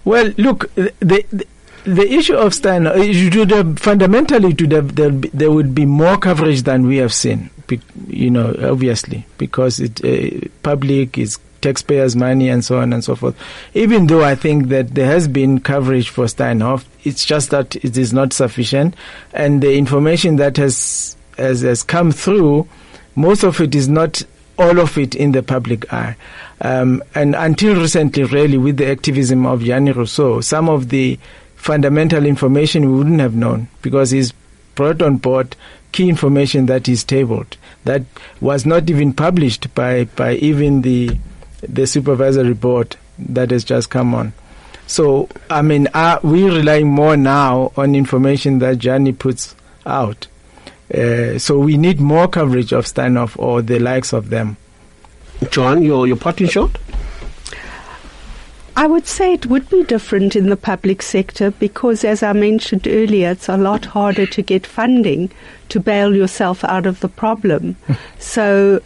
Well, 0.05 0.33
look, 0.37 0.73
the 0.75 0.93
the, 1.31 1.47
the 1.83 2.13
issue 2.13 2.35
of 2.35 2.53
uh, 2.65 3.55
have, 3.55 3.79
fundamentally, 3.79 4.53
to 4.53 4.67
have, 4.75 4.95
there, 4.95 5.09
there 5.09 5.51
would 5.51 5.73
be 5.73 5.85
more 5.85 6.17
coverage 6.17 6.63
than 6.63 6.87
we 6.87 6.97
have 6.97 7.13
seen. 7.13 7.49
You 8.07 8.29
know, 8.29 8.55
obviously, 8.61 9.25
because 9.37 9.79
it 9.79 10.03
uh, 10.03 10.47
public 10.61 11.17
is 11.17 11.39
taxpayers' 11.61 12.15
money 12.15 12.49
and 12.49 12.63
so 12.63 12.79
on 12.79 12.93
and 12.93 13.03
so 13.03 13.15
forth. 13.15 13.37
Even 13.73 14.07
though 14.07 14.23
I 14.23 14.35
think 14.35 14.67
that 14.67 14.95
there 14.95 15.05
has 15.05 15.27
been 15.27 15.59
coverage 15.59 16.09
for 16.09 16.25
Steinhoff, 16.25 16.85
it's 17.03 17.25
just 17.25 17.49
that 17.51 17.75
it 17.77 17.97
is 17.97 18.13
not 18.13 18.33
sufficient, 18.33 18.95
and 19.33 19.61
the 19.61 19.75
information 19.77 20.37
that 20.37 20.57
has 20.57 21.15
has, 21.37 21.61
has 21.61 21.83
come 21.83 22.11
through, 22.11 22.67
most 23.15 23.43
of 23.43 23.59
it 23.61 23.73
is 23.73 23.87
not 23.87 24.21
all 24.59 24.79
of 24.79 24.97
it 24.97 25.15
in 25.15 25.31
the 25.31 25.41
public 25.41 25.91
eye. 25.91 26.15
Um, 26.59 27.01
and 27.15 27.35
until 27.35 27.75
recently, 27.75 28.23
really, 28.25 28.57
with 28.57 28.77
the 28.77 28.87
activism 28.91 29.45
of 29.45 29.63
Jannie 29.63 29.93
Rossouw, 29.93 30.43
some 30.43 30.69
of 30.69 30.89
the 30.89 31.17
fundamental 31.55 32.25
information 32.25 32.89
we 32.89 32.97
wouldn't 32.97 33.19
have 33.19 33.35
known 33.35 33.67
because 33.81 34.11
he's 34.11 34.33
brought 34.75 35.01
on 35.01 35.17
board 35.17 35.55
key 35.91 36.09
information 36.09 36.65
that 36.65 36.87
is 36.87 37.03
tabled 37.03 37.57
that 37.83 38.01
was 38.39 38.65
not 38.65 38.89
even 38.89 39.13
published 39.13 39.73
by, 39.75 40.05
by 40.05 40.33
even 40.35 40.81
the 40.81 41.17
the 41.61 41.85
supervisor 41.85 42.43
report 42.43 42.97
that 43.19 43.51
has 43.51 43.63
just 43.63 43.89
come 43.89 44.13
on. 44.13 44.33
So, 44.87 45.29
I 45.49 45.61
mean, 45.61 45.87
uh, 45.93 46.19
we're 46.21 46.51
relying 46.51 46.89
more 46.89 47.15
now 47.15 47.71
on 47.77 47.95
information 47.95 48.59
that 48.59 48.77
Jannie 48.79 49.13
puts 49.13 49.55
out. 49.85 50.27
Uh, 50.93 51.39
so 51.39 51.57
we 51.57 51.77
need 51.77 52.01
more 52.01 52.27
coverage 52.27 52.73
of 52.73 52.85
Steinhoff 52.85 53.39
or 53.39 53.61
the 53.61 53.79
likes 53.79 54.11
of 54.11 54.29
them. 54.29 54.57
Joan, 55.49 55.81
your 55.81 56.05
your 56.07 56.17
parting 56.17 56.47
shot. 56.47 56.77
I 58.75 58.87
would 58.87 59.05
say 59.05 59.33
it 59.33 59.45
would 59.47 59.69
be 59.69 59.83
different 59.83 60.35
in 60.35 60.49
the 60.49 60.57
public 60.57 61.01
sector 61.01 61.51
because, 61.51 62.03
as 62.03 62.23
I 62.23 62.33
mentioned 62.33 62.87
earlier, 62.87 63.31
it's 63.31 63.49
a 63.49 63.57
lot 63.57 63.85
harder 63.85 64.25
to 64.25 64.41
get 64.41 64.65
funding 64.65 65.29
to 65.69 65.79
bail 65.79 66.15
yourself 66.15 66.63
out 66.63 66.85
of 66.85 66.99
the 67.01 67.09
problem. 67.09 67.75
so, 68.19 68.81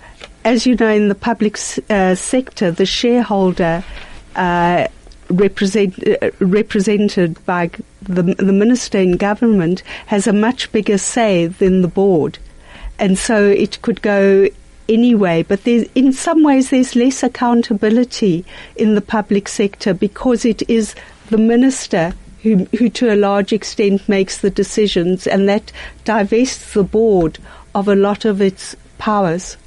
as 0.46 0.68
you 0.68 0.76
know, 0.76 0.90
in 0.90 1.10
the 1.10 1.16
public 1.16 1.58
uh, 1.90 2.14
sector, 2.14 2.70
the 2.70 2.86
shareholder 2.86 3.84
uh, 4.36 4.88
represent, 5.30 6.08
uh, 6.08 6.30
represented 6.40 7.44
by 7.46 7.72
the, 8.04 8.22
the 8.22 8.54
minister 8.54 9.00
in 9.00 9.18
government 9.18 9.82
has 10.06 10.28
a 10.28 10.34
much 10.34 10.72
bigger 10.72 11.00
say 11.00 11.48
than 11.48 11.82
the 11.82 11.88
board. 11.88 12.38
And 13.00 13.18
so 13.18 13.44
it 13.44 13.82
could 13.82 14.04
go 14.04 14.48
anyway, 14.88 15.42
but 15.42 15.68
in 15.68 16.14
some 16.14 16.44
ways 16.44 16.70
there's 16.70 16.96
less 16.96 17.24
accountability 17.24 18.46
in 18.76 18.94
the 18.94 19.02
public 19.02 19.48
sector 19.48 19.96
because 19.96 20.46
it 20.46 20.62
is 20.70 20.94
the 21.32 21.40
minister 21.40 22.14
who, 22.44 22.66
who 22.78 22.90
to 22.90 23.12
a 23.12 23.18
large 23.18 23.52
extent 23.52 24.08
makes 24.08 24.38
the 24.38 24.52
decisions 24.52 25.26
and 25.26 25.50
that 25.50 25.72
divests 26.04 26.76
the 26.76 26.84
board 26.84 27.40
of 27.74 27.88
a 27.88 27.96
lot 27.96 28.26
of 28.26 28.42
its 28.42 28.76
powers. 29.00 29.58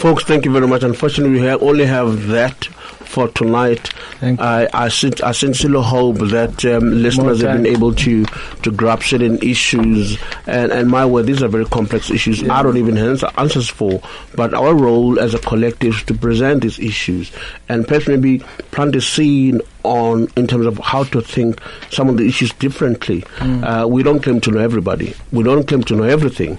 Folks, 0.00 0.24
thank 0.24 0.44
you 0.44 0.52
very 0.52 0.68
much. 0.68 0.82
Unfortunately, 0.82 1.40
we 1.40 1.48
only 1.48 1.86
have 1.86 2.26
that 2.28 2.64
for 3.06 3.28
tonight. 3.28 3.92
I, 4.40 4.66
I, 4.72 4.84
I 4.86 5.32
sincerely 5.32 5.82
hope 5.82 6.16
that 6.18 6.64
um, 6.66 6.90
listeners 7.02 7.40
have 7.42 7.56
been 7.62 7.66
able 7.66 7.94
to, 7.94 8.24
to 8.24 8.70
grab 8.70 9.02
certain 9.02 9.38
issues. 9.42 10.18
And, 10.46 10.70
and 10.72 10.90
my 10.90 11.06
word, 11.06 11.26
these 11.26 11.42
are 11.42 11.48
very 11.48 11.64
complex 11.66 12.10
issues. 12.10 12.46
I 12.48 12.62
don't 12.62 12.76
even 12.76 12.96
have 12.96 13.24
answers 13.38 13.68
for. 13.68 14.02
But 14.34 14.52
our 14.54 14.74
role 14.74 15.18
as 15.18 15.34
a 15.34 15.38
collective 15.38 15.94
is 15.94 16.02
to 16.04 16.14
present 16.14 16.62
these 16.62 16.78
issues 16.78 17.32
and 17.68 17.86
perhaps 17.86 18.08
maybe 18.08 18.40
plant 18.72 18.96
a 18.96 19.00
seed 19.00 19.60
on 19.82 20.28
in 20.36 20.46
terms 20.46 20.66
of 20.66 20.78
how 20.78 21.04
to 21.04 21.20
think 21.20 21.60
some 21.90 22.08
of 22.08 22.16
the 22.16 22.26
issues 22.26 22.52
differently. 22.54 23.24
Uh, 23.40 23.86
we 23.88 24.02
don't 24.02 24.20
claim 24.22 24.40
to 24.42 24.50
know 24.50 24.60
everybody. 24.60 25.14
We 25.32 25.42
don't 25.44 25.66
claim 25.66 25.84
to 25.84 25.94
know 25.96 26.04
everything 26.04 26.58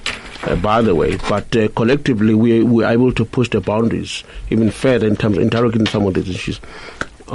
by 0.62 0.82
the 0.82 0.94
way, 0.96 1.18
but 1.30 1.56
uh, 1.56 1.68
collectively 1.70 2.34
we 2.34 2.64
we're 2.64 2.88
able 2.88 3.12
to 3.14 3.26
push 3.26 3.50
the 3.50 3.62
boundaries 3.62 4.24
even 4.50 4.72
further 4.72 5.08
in 5.08 5.16
terms 5.16 5.38
of 5.38 5.44
interrogating 5.44 5.88
some 5.88 6.06
of 6.06 6.14
these 6.14 6.30
issues. 6.30 6.60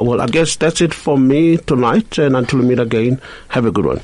well, 0.00 0.20
I 0.20 0.26
guess 0.26 0.56
that's 0.56 0.80
it 0.80 0.94
for 0.94 1.18
me 1.18 1.58
tonight. 1.58 2.18
And 2.18 2.36
until 2.36 2.60
we 2.60 2.66
meet 2.66 2.78
again, 2.78 3.20
have 3.48 3.66
a 3.66 3.70
good 3.70 3.84
one. 3.86 4.00